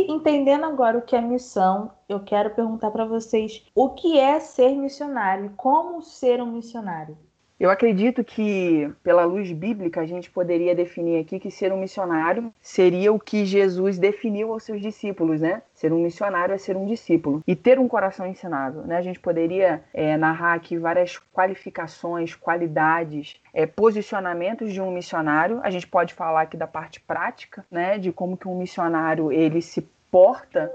Entendendo 0.09 0.65
agora 0.65 0.97
o 0.97 1.01
que 1.01 1.15
é 1.15 1.21
missão, 1.21 1.91
eu 2.07 2.23
quero 2.23 2.53
perguntar 2.55 2.91
para 2.91 3.05
vocês 3.05 3.65
o 3.75 3.89
que 3.91 4.19
é 4.19 4.39
ser 4.39 4.75
missionário, 4.75 5.53
como 5.57 6.01
ser 6.01 6.41
um 6.41 6.51
missionário. 6.51 7.17
Eu 7.59 7.69
acredito 7.69 8.23
que, 8.23 8.91
pela 9.03 9.23
luz 9.25 9.51
bíblica, 9.51 10.01
a 10.01 10.05
gente 10.05 10.29
poderia 10.29 10.73
definir 10.75 11.19
aqui 11.19 11.39
que 11.39 11.51
ser 11.51 11.71
um 11.71 11.79
missionário 11.79 12.51
seria 12.61 13.13
o 13.13 13.19
que 13.19 13.45
Jesus 13.45 13.99
definiu 13.99 14.51
aos 14.51 14.63
seus 14.63 14.81
discípulos, 14.81 15.39
né? 15.39 15.61
Ser 15.73 15.93
um 15.93 16.01
missionário 16.01 16.53
é 16.53 16.57
ser 16.57 16.75
um 16.75 16.85
discípulo. 16.85 17.43
E 17.47 17.55
ter 17.55 17.79
um 17.79 17.87
coração 17.87 18.25
ensinado, 18.25 18.81
né? 18.87 18.97
A 18.97 19.01
gente 19.01 19.19
poderia 19.19 19.83
é, 19.93 20.17
narrar 20.17 20.53
aqui 20.53 20.77
várias 20.77 21.19
qualificações, 21.31 22.35
qualidades, 22.35 23.39
é, 23.53 23.65
posicionamentos 23.65 24.73
de 24.73 24.81
um 24.81 24.91
missionário. 24.91 25.61
A 25.63 25.69
gente 25.69 25.87
pode 25.87 26.13
falar 26.13 26.41
aqui 26.41 26.57
da 26.57 26.67
parte 26.67 26.99
prática, 26.99 27.63
né? 27.69 27.99
De 27.99 28.11
como 28.11 28.35
que 28.35 28.47
um 28.47 28.57
missionário 28.57 29.31
ele 29.31 29.61
se 29.61 29.87
porta 30.11 30.71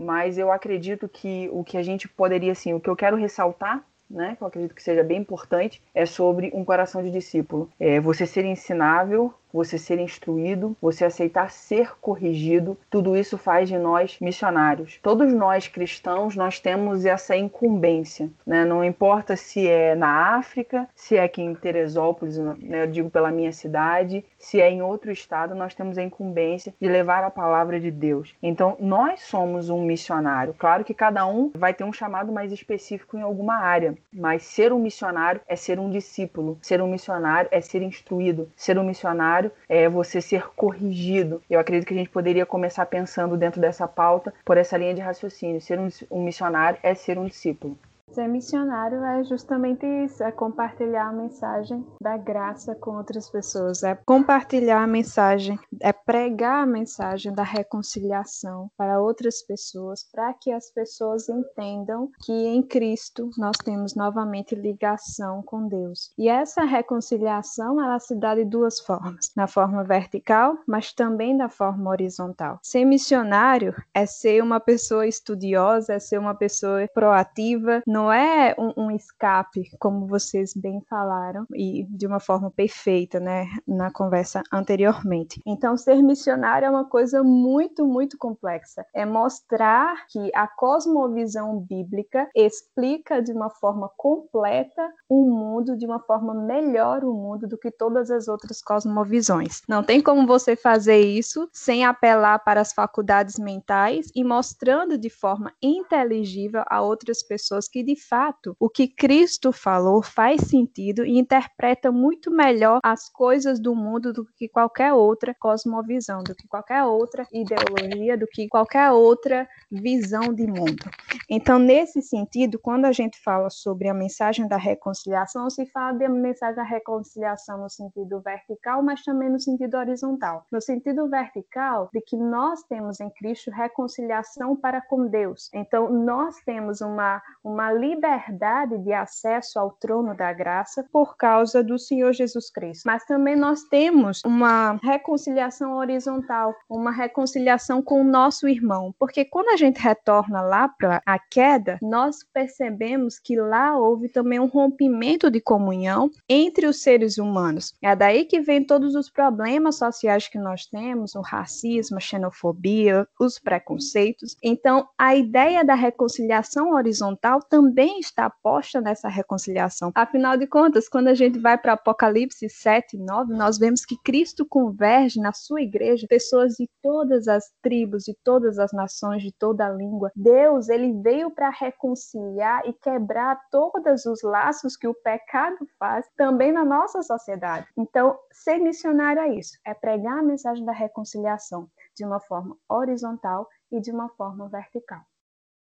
mas 0.00 0.38
eu 0.38 0.52
acredito 0.52 1.08
que 1.08 1.50
o 1.52 1.64
que 1.64 1.76
a 1.76 1.82
gente 1.82 2.06
poderia, 2.06 2.52
assim, 2.52 2.72
o 2.72 2.78
que 2.78 2.88
eu 2.88 2.94
quero 2.94 3.16
ressaltar 3.16 3.84
né, 4.10 4.36
que 4.36 4.42
eu 4.42 4.48
acredito 4.48 4.74
que 4.74 4.82
seja 4.82 5.02
bem 5.02 5.18
importante, 5.18 5.82
é 5.94 6.06
sobre 6.06 6.50
um 6.54 6.64
coração 6.64 7.02
de 7.02 7.10
discípulo. 7.10 7.70
É 7.78 8.00
você 8.00 8.26
ser 8.26 8.44
ensinável, 8.44 9.34
você 9.52 9.78
ser 9.78 9.98
instruído, 9.98 10.76
você 10.80 11.04
aceitar 11.04 11.50
ser 11.50 11.92
corrigido, 12.00 12.76
tudo 12.90 13.16
isso 13.16 13.38
faz 13.38 13.68
de 13.68 13.78
nós 13.78 14.18
missionários. 14.20 14.98
Todos 15.02 15.32
nós 15.32 15.68
cristãos, 15.68 16.36
nós 16.36 16.60
temos 16.60 17.04
essa 17.04 17.36
incumbência, 17.36 18.30
né? 18.46 18.64
Não 18.64 18.84
importa 18.84 19.36
se 19.36 19.68
é 19.68 19.94
na 19.94 20.36
África, 20.36 20.88
se 20.94 21.16
é 21.16 21.22
aqui 21.22 21.42
em 21.42 21.54
Teresópolis, 21.54 22.38
né? 22.38 22.82
eu 22.82 22.86
digo 22.86 23.10
pela 23.10 23.30
minha 23.30 23.52
cidade, 23.52 24.24
se 24.38 24.60
é 24.60 24.70
em 24.70 24.82
outro 24.82 25.10
estado, 25.10 25.54
nós 25.54 25.74
temos 25.74 25.98
a 25.98 26.02
incumbência 26.02 26.74
de 26.80 26.88
levar 26.88 27.24
a 27.24 27.30
palavra 27.30 27.80
de 27.80 27.90
Deus. 27.90 28.34
Então, 28.42 28.76
nós 28.78 29.20
somos 29.22 29.70
um 29.70 29.82
missionário. 29.82 30.54
Claro 30.58 30.84
que 30.84 30.94
cada 30.94 31.26
um 31.26 31.50
vai 31.54 31.74
ter 31.74 31.84
um 31.84 31.92
chamado 31.92 32.32
mais 32.32 32.52
específico 32.52 33.16
em 33.16 33.22
alguma 33.22 33.56
área, 33.56 33.96
mas 34.12 34.42
ser 34.42 34.72
um 34.72 34.78
missionário 34.78 35.40
é 35.46 35.56
ser 35.56 35.78
um 35.78 35.90
discípulo. 35.90 36.58
Ser 36.62 36.80
um 36.80 36.88
missionário 36.88 37.48
é 37.52 37.60
ser 37.60 37.82
instruído. 37.82 38.50
Ser 38.56 38.78
um 38.78 38.84
missionário 38.84 39.37
necessário 39.38 39.52
é 39.68 39.88
você 39.88 40.20
ser 40.20 40.48
corrigido. 40.56 41.40
Eu 41.48 41.60
acredito 41.60 41.86
que 41.86 41.94
a 41.94 41.96
gente 41.96 42.10
poderia 42.10 42.44
começar 42.44 42.84
pensando 42.86 43.36
dentro 43.36 43.60
dessa 43.60 43.86
pauta 43.86 44.32
por 44.44 44.56
essa 44.56 44.76
linha 44.76 44.94
de 44.94 45.00
raciocínio. 45.00 45.60
Ser 45.60 45.78
um, 45.78 45.88
um 46.10 46.24
missionário 46.24 46.78
é 46.82 46.94
ser 46.94 47.18
um 47.18 47.26
discípulo. 47.26 47.78
Ser 48.12 48.26
missionário 48.26 49.04
é 49.04 49.22
justamente 49.24 49.86
isso, 49.86 50.22
é 50.24 50.32
compartilhar 50.32 51.08
a 51.08 51.12
mensagem 51.12 51.86
da 52.00 52.16
graça 52.16 52.74
com 52.74 52.96
outras 52.96 53.30
pessoas, 53.30 53.82
é 53.82 53.94
compartilhar 53.94 54.82
a 54.82 54.86
mensagem, 54.86 55.58
é 55.80 55.92
pregar 55.92 56.62
a 56.62 56.66
mensagem 56.66 57.32
da 57.32 57.42
reconciliação 57.42 58.70
para 58.76 59.00
outras 59.00 59.42
pessoas, 59.42 60.04
para 60.10 60.32
que 60.34 60.50
as 60.50 60.70
pessoas 60.70 61.28
entendam 61.28 62.10
que 62.24 62.32
em 62.32 62.62
Cristo 62.62 63.30
nós 63.36 63.56
temos 63.58 63.94
novamente 63.94 64.54
ligação 64.54 65.42
com 65.42 65.68
Deus. 65.68 66.12
E 66.18 66.28
essa 66.28 66.64
reconciliação, 66.64 67.82
ela 67.82 67.98
se 67.98 68.14
dá 68.14 68.34
de 68.34 68.44
duas 68.44 68.80
formas, 68.80 69.30
na 69.36 69.46
forma 69.46 69.84
vertical, 69.84 70.58
mas 70.66 70.92
também 70.92 71.36
da 71.36 71.48
forma 71.48 71.90
horizontal. 71.90 72.58
Ser 72.62 72.84
missionário 72.84 73.74
é 73.94 74.06
ser 74.06 74.42
uma 74.42 74.60
pessoa 74.60 75.06
estudiosa, 75.06 75.94
é 75.94 75.98
ser 75.98 76.18
uma 76.18 76.34
pessoa 76.34 76.88
proativa, 76.92 77.82
não 77.86 77.97
é 78.12 78.54
um, 78.58 78.84
um, 78.84 78.90
escape, 78.90 79.70
como 79.78 80.06
vocês 80.06 80.54
bem 80.54 80.80
falaram, 80.88 81.46
e 81.54 81.84
de 81.90 82.06
uma 82.06 82.20
forma 82.20 82.50
perfeita, 82.50 83.18
né, 83.18 83.46
na 83.66 83.90
conversa 83.90 84.42
anteriormente. 84.52 85.42
Então, 85.44 85.76
ser 85.76 86.02
missionário 86.02 86.66
é 86.66 86.70
uma 86.70 86.84
coisa 86.84 87.22
muito, 87.24 87.86
muito 87.86 88.16
complexa. 88.16 88.86
É 88.94 89.04
mostrar 89.04 90.06
que 90.06 90.30
a 90.34 90.46
cosmovisão 90.46 91.58
bíblica 91.58 92.28
explica 92.34 93.22
de 93.22 93.32
uma 93.32 93.50
forma 93.50 93.90
completa 93.96 94.92
o 95.08 95.24
mundo, 95.24 95.76
de 95.76 95.86
uma 95.86 95.98
forma 96.00 96.34
melhor 96.34 97.04
o 97.04 97.12
mundo 97.14 97.48
do 97.48 97.58
que 97.58 97.70
todas 97.70 98.10
as 98.10 98.28
outras 98.28 98.60
cosmovisões. 98.60 99.62
Não 99.68 99.82
tem 99.82 100.00
como 100.00 100.26
você 100.26 100.54
fazer 100.54 101.00
isso 101.00 101.48
sem 101.52 101.84
apelar 101.84 102.38
para 102.40 102.60
as 102.60 102.72
faculdades 102.72 103.38
mentais 103.38 104.10
e 104.14 104.22
mostrando 104.22 104.98
de 104.98 105.10
forma 105.10 105.52
inteligível 105.62 106.62
a 106.66 106.82
outras 106.82 107.22
pessoas 107.22 107.68
que 107.68 107.82
de 107.88 107.96
fato, 107.96 108.54
o 108.60 108.68
que 108.68 108.86
Cristo 108.86 109.50
falou 109.50 110.02
faz 110.02 110.42
sentido 110.42 111.06
e 111.06 111.18
interpreta 111.18 111.90
muito 111.90 112.30
melhor 112.30 112.80
as 112.84 113.08
coisas 113.08 113.58
do 113.58 113.74
mundo 113.74 114.12
do 114.12 114.26
que 114.36 114.46
qualquer 114.46 114.92
outra 114.92 115.34
cosmovisão, 115.34 116.22
do 116.22 116.34
que 116.34 116.46
qualquer 116.46 116.84
outra 116.84 117.26
ideologia, 117.32 118.18
do 118.18 118.26
que 118.26 118.46
qualquer 118.46 118.90
outra 118.90 119.48
visão 119.72 120.34
de 120.34 120.46
mundo. 120.46 120.84
Então, 121.30 121.58
nesse 121.58 122.02
sentido, 122.02 122.58
quando 122.58 122.84
a 122.84 122.92
gente 122.92 123.18
fala 123.22 123.48
sobre 123.48 123.88
a 123.88 123.94
mensagem 123.94 124.46
da 124.46 124.58
reconciliação, 124.58 125.48
se 125.48 125.64
fala 125.70 125.92
da 125.92 126.10
mensagem 126.10 126.56
da 126.56 126.64
reconciliação 126.64 127.62
no 127.62 127.70
sentido 127.70 128.20
vertical, 128.20 128.82
mas 128.82 129.02
também 129.02 129.30
no 129.30 129.40
sentido 129.40 129.78
horizontal. 129.78 130.44
No 130.52 130.60
sentido 130.60 131.08
vertical, 131.08 131.88
de 131.90 132.02
que 132.02 132.18
nós 132.18 132.62
temos 132.64 133.00
em 133.00 133.08
Cristo 133.08 133.50
reconciliação 133.50 134.54
para 134.54 134.82
com 134.82 135.06
Deus. 135.06 135.48
Então, 135.54 135.90
nós 135.90 136.36
temos 136.44 136.82
uma, 136.82 137.22
uma 137.42 137.77
liberdade 137.78 138.78
de 138.78 138.92
acesso 138.92 139.58
ao 139.58 139.70
trono 139.70 140.14
da 140.14 140.32
graça 140.32 140.84
por 140.92 141.16
causa 141.16 141.62
do 141.62 141.78
Senhor 141.78 142.12
Jesus 142.12 142.50
Cristo. 142.50 142.82
Mas 142.86 143.04
também 143.04 143.36
nós 143.36 143.62
temos 143.64 144.20
uma 144.24 144.78
reconciliação 144.82 145.76
horizontal, 145.76 146.54
uma 146.68 146.90
reconciliação 146.90 147.80
com 147.82 148.00
o 148.00 148.04
nosso 148.04 148.48
irmão, 148.48 148.94
porque 148.98 149.24
quando 149.24 149.48
a 149.50 149.56
gente 149.56 149.80
retorna 149.80 150.40
lá 150.40 150.68
para 150.68 151.00
a 151.06 151.18
queda, 151.18 151.78
nós 151.80 152.18
percebemos 152.32 153.18
que 153.18 153.36
lá 153.36 153.76
houve 153.78 154.08
também 154.08 154.40
um 154.40 154.46
rompimento 154.46 155.30
de 155.30 155.40
comunhão 155.40 156.10
entre 156.28 156.66
os 156.66 156.82
seres 156.82 157.18
humanos. 157.18 157.72
É 157.82 157.94
daí 157.94 158.24
que 158.24 158.40
vem 158.40 158.64
todos 158.64 158.94
os 158.94 159.10
problemas 159.10 159.76
sociais 159.76 160.28
que 160.28 160.38
nós 160.38 160.66
temos, 160.66 161.14
o 161.14 161.20
racismo, 161.20 161.96
a 161.96 162.00
xenofobia, 162.00 163.06
os 163.20 163.38
preconceitos. 163.38 164.36
Então, 164.42 164.88
a 164.98 165.14
ideia 165.14 165.64
da 165.64 165.74
reconciliação 165.74 166.72
horizontal 166.72 167.40
também 167.40 167.67
também 167.68 167.98
está 167.98 168.30
posta 168.42 168.80
nessa 168.80 169.08
reconciliação. 169.08 169.92
Afinal 169.94 170.36
de 170.36 170.46
contas, 170.46 170.88
quando 170.88 171.08
a 171.08 171.14
gente 171.14 171.38
vai 171.38 171.58
para 171.58 171.74
Apocalipse 171.74 172.48
7, 172.48 172.96
9, 172.96 173.34
nós 173.34 173.58
vemos 173.58 173.84
que 173.84 173.96
Cristo 174.02 174.46
converge 174.48 175.20
na 175.20 175.32
sua 175.32 175.60
igreja 175.60 176.06
pessoas 176.08 176.54
de 176.54 176.68
todas 176.82 177.28
as 177.28 177.44
tribos, 177.62 178.04
de 178.04 178.16
todas 178.24 178.58
as 178.58 178.72
nações, 178.72 179.22
de 179.22 179.32
toda 179.38 179.66
a 179.66 179.70
língua. 179.70 180.10
Deus, 180.16 180.68
ele 180.70 180.94
veio 181.02 181.30
para 181.30 181.50
reconciliar 181.50 182.66
e 182.66 182.72
quebrar 182.72 183.38
todos 183.50 184.06
os 184.06 184.22
laços 184.22 184.76
que 184.76 184.88
o 184.88 184.94
pecado 184.94 185.58
faz 185.78 186.06
também 186.16 186.52
na 186.52 186.64
nossa 186.64 187.02
sociedade. 187.02 187.66
Então, 187.76 188.18
ser 188.32 188.58
missionário 188.58 189.20
é 189.20 189.34
isso, 189.34 189.58
é 189.66 189.74
pregar 189.74 190.18
a 190.18 190.22
mensagem 190.22 190.64
da 190.64 190.72
reconciliação 190.72 191.68
de 191.94 192.04
uma 192.04 192.20
forma 192.20 192.56
horizontal 192.68 193.46
e 193.70 193.78
de 193.78 193.90
uma 193.90 194.08
forma 194.08 194.48
vertical. 194.48 195.00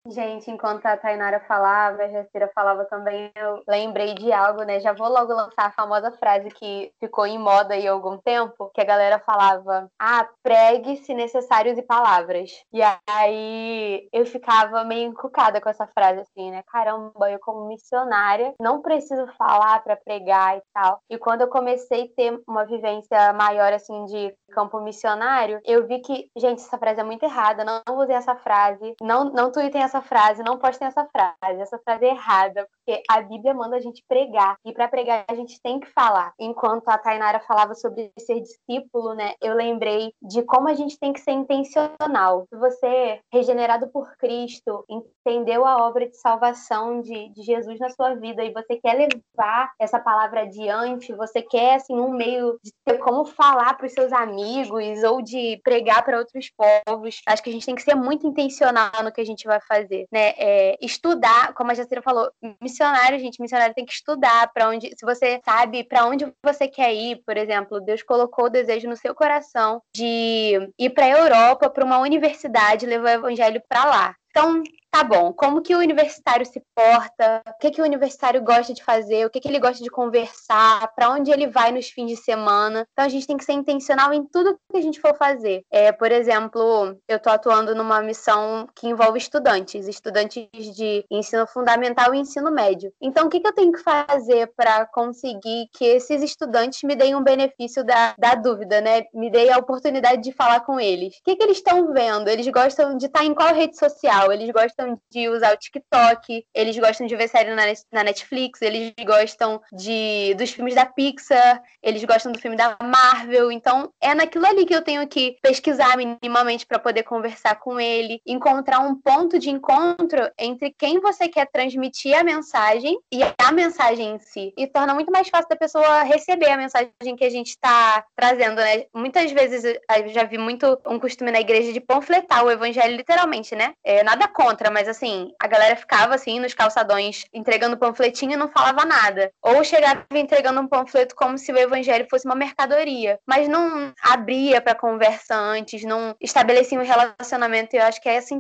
Gente, 0.08 0.50
enquanto 0.50 0.88
a 0.88 0.98
Tainara 0.98 1.40
falava, 1.42 2.02
a 2.02 2.08
Jacira 2.08 2.50
falava 2.56 2.86
também, 2.86 3.32
eu 3.36 3.62
lembrei 3.68 4.16
de 4.16 4.34
algo, 4.34 4.64
né? 4.64 4.80
Já 4.80 4.94
vou 4.94 5.08
logo 5.08 5.32
lançar 5.32 5.68
a 5.68 5.72
famosa 5.72 6.12
frase 6.14 6.50
que 6.50 6.92
ficou 7.00 7.28
em 7.28 7.38
moda 7.38 7.76
aí 7.76 7.88
há 7.88 7.92
algum 7.92 8.18
tempo, 8.18 8.72
que 8.74 8.82
a 8.82 8.86
galera 8.86 9.20
falava: 9.20 9.88
ah, 10.00 10.28
pregue 10.42 10.98
se 10.98 11.14
necessário 11.14 11.76
de 11.76 11.84
palavras. 11.84 12.52
E 12.74 12.82
aí 13.08 14.08
eu 14.12 14.26
ficava 14.26 14.84
meio 14.84 15.08
encucada 15.08 15.62
com 15.62 15.70
essa 15.70 15.86
frase, 15.88 16.22
assim, 16.22 16.50
né? 16.50 16.64
Caramba, 16.72 17.30
eu 17.30 17.40
como 17.40 17.68
missionária 17.68 18.56
não 18.60 18.82
preciso 18.82 19.28
falar 19.38 19.84
para 19.84 19.96
pregar 19.96 20.58
e 20.58 20.62
tal. 20.74 21.00
E 21.12 21.18
quando 21.20 21.42
eu 21.42 21.48
comecei 21.48 22.06
a 22.06 22.16
ter 22.16 22.42
uma 22.48 22.66
vivência 22.66 23.34
maior, 23.34 23.72
assim, 23.72 24.06
de 24.06 24.34
campo 24.52 24.80
missionário, 24.82 25.60
eu 25.64 25.86
vi 25.86 26.00
que, 26.00 26.28
gente, 26.36 26.60
essa 26.60 26.78
frase 26.78 27.00
é 27.00 27.04
muito 27.04 27.24
errada, 27.24 27.64
não, 27.64 27.82
usem 27.98 28.16
essa 28.16 28.36
frase, 28.36 28.96
não, 29.02 29.26
não 29.26 29.52
tweetem 29.52 29.82
essa 29.82 29.91
essa 29.92 30.02
frase, 30.02 30.42
não 30.42 30.58
postem 30.58 30.88
essa 30.88 31.06
frase, 31.06 31.62
essa 31.62 31.78
frase 31.80 32.06
é 32.06 32.10
errada, 32.10 32.66
porque 32.72 33.04
a 33.10 33.22
Bíblia 33.22 33.54
manda 33.54 33.76
a 33.76 33.82
gente 33.82 34.04
pregar, 34.08 34.56
e 34.66 34.72
para 34.72 34.88
pregar 34.88 35.26
a 35.28 35.36
gente 35.36 35.62
tem 35.62 35.80
que 35.80 35.88
falar. 35.88 36.34
Enquanto 36.40 36.88
a 36.88 36.98
Tainara 36.98 37.42
falava 37.42 37.76
sobre 37.76 38.12
ser 38.18 38.40
discípulo, 38.40 39.14
né, 39.14 39.34
eu 39.42 39.54
lembrei 39.54 40.14
de 40.22 40.44
como 40.44 40.70
a 40.70 40.74
gente 40.74 40.98
tem 40.98 41.12
que 41.12 41.20
ser 41.20 41.32
intencional. 41.32 42.46
Se 42.50 42.58
você, 42.58 43.20
regenerado 43.32 43.90
por 43.90 44.16
Cristo, 44.18 44.86
entendeu 44.90 45.66
a 45.66 45.86
obra 45.86 46.08
de 46.08 46.16
salvação 46.16 47.02
de, 47.02 47.30
de 47.30 47.44
Jesus 47.44 47.80
na 47.80 47.90
sua 47.90 48.16
vida 48.16 48.44
e 48.44 48.54
você 48.54 48.78
quer 48.78 48.94
levar 48.94 49.72
essa 49.80 50.00
palavra 50.00 50.42
adiante, 50.42 51.14
você 51.14 51.42
quer, 51.42 51.76
assim, 51.76 52.00
um 52.00 52.12
meio 52.12 52.58
de 52.64 52.72
ter 52.86 52.98
como 53.00 53.26
falar 53.26 53.74
para 53.76 53.88
os 53.88 53.94
seus 53.94 54.14
amigos 54.14 55.04
ou 55.04 55.22
de 55.22 55.60
pregar 55.64 56.04
para 56.04 56.18
outros 56.18 56.50
povos, 56.86 57.22
acho 57.28 57.44
que 57.44 57.50
a 57.50 57.54
gente 57.54 57.66
tem 57.66 57.76
que 57.76 57.82
ser 57.82 57.96
muito 57.96 58.26
intencional 58.26 58.92
no 59.04 59.12
que 59.12 59.22
a 59.22 59.26
gente 59.26 59.46
vai 59.46 59.60
fazer 59.60 59.81
fazer, 59.82 60.08
né? 60.12 60.34
É, 60.38 60.78
estudar, 60.82 61.54
como 61.54 61.72
a 61.72 61.74
Jacira 61.74 62.02
falou, 62.02 62.32
missionário, 62.62 63.20
gente, 63.20 63.42
missionário 63.42 63.76
tem 63.76 63.86
que 63.86 63.94
estudar 63.94 64.52
para 64.54 64.70
onde, 64.70 64.88
se 64.90 65.06
você 65.06 65.42
sabe 65.44 65.84
para 65.84 66.06
onde 66.06 66.32
você 66.44 66.68
quer 66.68 66.94
ir, 66.94 67.22
por 67.26 67.38
exemplo, 67.38 67.82
Deus 67.82 68.04
colocou 68.04 68.46
o 68.46 68.50
desejo 68.50 68.88
no 68.88 68.96
seu 68.96 69.14
coração 69.14 69.82
de 69.96 70.72
ir 70.78 70.90
para 70.92 71.06
a 71.06 71.10
Europa, 71.10 71.70
para 71.70 71.86
uma 71.86 72.00
universidade, 72.00 72.86
levar 72.86 73.06
o 73.06 73.20
evangelho 73.26 73.62
para 73.68 73.86
lá. 73.86 74.16
Então, 74.32 74.64
tá 74.92 75.06
bom, 75.06 75.32
como 75.32 75.62
que 75.62 75.74
o 75.74 75.80
universitário 75.80 76.46
se 76.46 76.62
porta, 76.76 77.42
o 77.48 77.60
que, 77.60 77.72
que 77.72 77.82
o 77.82 77.86
universitário 77.86 78.44
gosta 78.44 78.74
de 78.74 78.84
fazer, 78.84 79.26
o 79.26 79.30
que, 79.30 79.40
que 79.40 79.48
ele 79.48 79.60
gosta 79.60 79.82
de 79.82 79.90
conversar, 79.90 80.94
para 80.94 81.10
onde 81.10 81.32
ele 81.32 81.48
vai 81.48 81.72
nos 81.72 81.90
fins 81.90 82.10
de 82.10 82.18
semana. 82.18 82.86
Então 82.92 83.06
a 83.06 83.10
gente 83.10 83.26
tem 83.26 83.38
que 83.38 83.46
ser 83.46 83.54
intencional 83.54 84.14
em 84.14 84.26
tudo 84.26 84.58
que 84.70 84.78
a 84.78 84.82
gente 84.82 85.00
for 85.00 85.16
fazer. 85.16 85.64
É, 85.72 85.94
por 85.94 86.12
exemplo, 86.12 86.98
eu 87.08 87.18
estou 87.18 87.32
atuando 87.32 87.74
numa 87.74 88.02
missão 88.02 88.68
que 88.76 88.88
envolve 88.88 89.18
estudantes, 89.18 89.88
estudantes 89.88 90.50
de 90.76 91.06
ensino 91.10 91.48
fundamental 91.48 92.14
e 92.14 92.20
ensino 92.20 92.52
médio. 92.52 92.92
Então, 93.02 93.28
o 93.28 93.30
que, 93.30 93.40
que 93.40 93.48
eu 93.48 93.56
tenho 93.56 93.72
que 93.72 93.82
fazer 93.82 94.52
para 94.58 94.86
conseguir 94.88 95.70
que 95.74 95.86
esses 95.86 96.22
estudantes 96.22 96.84
me 96.84 96.96
deem 96.96 97.16
um 97.16 97.24
benefício 97.24 97.84
da, 97.84 98.14
da 98.18 98.36
dúvida, 98.36 98.82
né? 98.82 99.04
Me 99.14 99.32
deem 99.32 99.54
a 99.54 99.58
oportunidade 99.58 100.22
de 100.22 100.34
falar 100.34 100.60
com 100.62 100.80
eles. 100.80 101.16
O 101.18 101.24
que, 101.24 101.36
que 101.38 101.44
eles 101.44 101.58
estão 101.58 101.94
vendo? 101.94 102.28
Eles 102.28 102.48
gostam 102.50 102.98
de 102.98 103.06
estar 103.06 103.24
em 103.24 103.34
qual 103.34 103.54
rede 103.54 103.78
social? 103.78 104.21
Eles 104.30 104.50
gostam 104.52 105.00
de 105.10 105.30
usar 105.30 105.54
o 105.54 105.58
TikTok? 105.58 106.46
Eles 106.54 106.78
gostam 106.78 107.08
de 107.08 107.16
ver 107.16 107.30
série 107.30 107.56
na 107.56 108.04
Netflix? 108.04 108.62
Eles 108.62 108.94
gostam 109.06 109.62
de 109.72 110.34
dos 110.36 110.52
filmes 110.52 110.76
da 110.76 110.86
Pixar? 110.86 111.62
Eles 111.82 112.04
gostam 112.04 112.34
do 112.34 112.40
filme 112.40 112.58
da 112.58 112.76
Marvel? 112.84 113.52
Então, 113.52 113.90
é 114.02 114.14
naquilo 114.14 114.46
ali 114.46 114.66
que 114.66 114.76
eu 114.76 114.82
tenho 114.82 115.08
que 115.08 115.38
pesquisar 115.42 115.96
minimamente 115.96 116.66
para 116.66 116.80
poder 116.80 117.04
conversar 117.04 117.56
com 117.56 117.80
ele, 117.80 118.22
encontrar 118.26 118.80
um 118.80 118.96
ponto 118.96 119.40
de 119.40 119.50
encontro 119.50 120.30
entre 120.38 120.72
quem 120.78 121.00
você 121.00 121.28
quer 121.28 121.48
transmitir 121.48 122.18
a 122.18 122.24
mensagem 122.24 123.00
e 123.12 123.22
a 123.24 123.52
mensagem 123.52 124.16
em 124.16 124.20
si. 124.20 124.54
E 124.58 124.68
torna 124.68 124.94
muito 124.94 125.12
mais 125.12 125.30
fácil 125.30 125.50
da 125.50 125.56
pessoa 125.56 126.04
receber 126.04 126.50
a 126.50 126.58
mensagem 126.58 127.16
que 127.16 127.24
a 127.24 127.30
gente 127.30 127.50
está 127.50 128.04
trazendo, 128.16 128.58
né? 128.58 128.86
Muitas 128.94 129.32
vezes 129.32 129.64
eu 129.64 130.10
já 130.10 130.24
vi 130.24 130.38
muito 130.38 130.80
um 130.88 131.00
costume 131.00 131.32
na 131.32 131.40
igreja 131.40 131.72
de 131.72 131.80
panfletar 131.80 132.44
o 132.44 132.52
evangelho 132.52 132.96
literalmente, 132.96 133.56
né? 133.56 133.74
É, 133.84 134.04
nada 134.12 134.28
contra, 134.28 134.70
mas 134.70 134.88
assim, 134.88 135.32
a 135.40 135.48
galera 135.48 135.76
ficava 135.76 136.16
assim 136.16 136.40
nos 136.40 136.54
calçadões 136.54 137.26
entregando 137.34 137.78
panfletinho 137.78 138.34
e 138.34 138.38
não 138.38 138.50
falava 138.50 138.86
nada. 138.86 139.32
Ou 139.42 139.64
chegava 139.64 140.06
entregando 140.14 140.60
um 140.60 140.68
panfleto 140.68 141.16
como 141.16 141.38
se 141.38 141.52
o 141.52 141.58
evangelho 141.58 142.08
fosse 142.10 142.26
uma 142.26 142.36
mercadoria, 142.36 143.18
mas 143.26 143.48
não 143.48 143.94
abria 144.02 144.62
para 144.62 144.76
conversa 144.76 145.36
antes, 145.36 145.84
não 145.84 146.16
estabelecia 146.20 146.80
um 146.80 146.84
relacionamento. 146.84 147.76
E 147.76 147.80
eu 147.80 147.84
acho 147.84 148.02
que 148.02 148.10
essa 148.10 148.34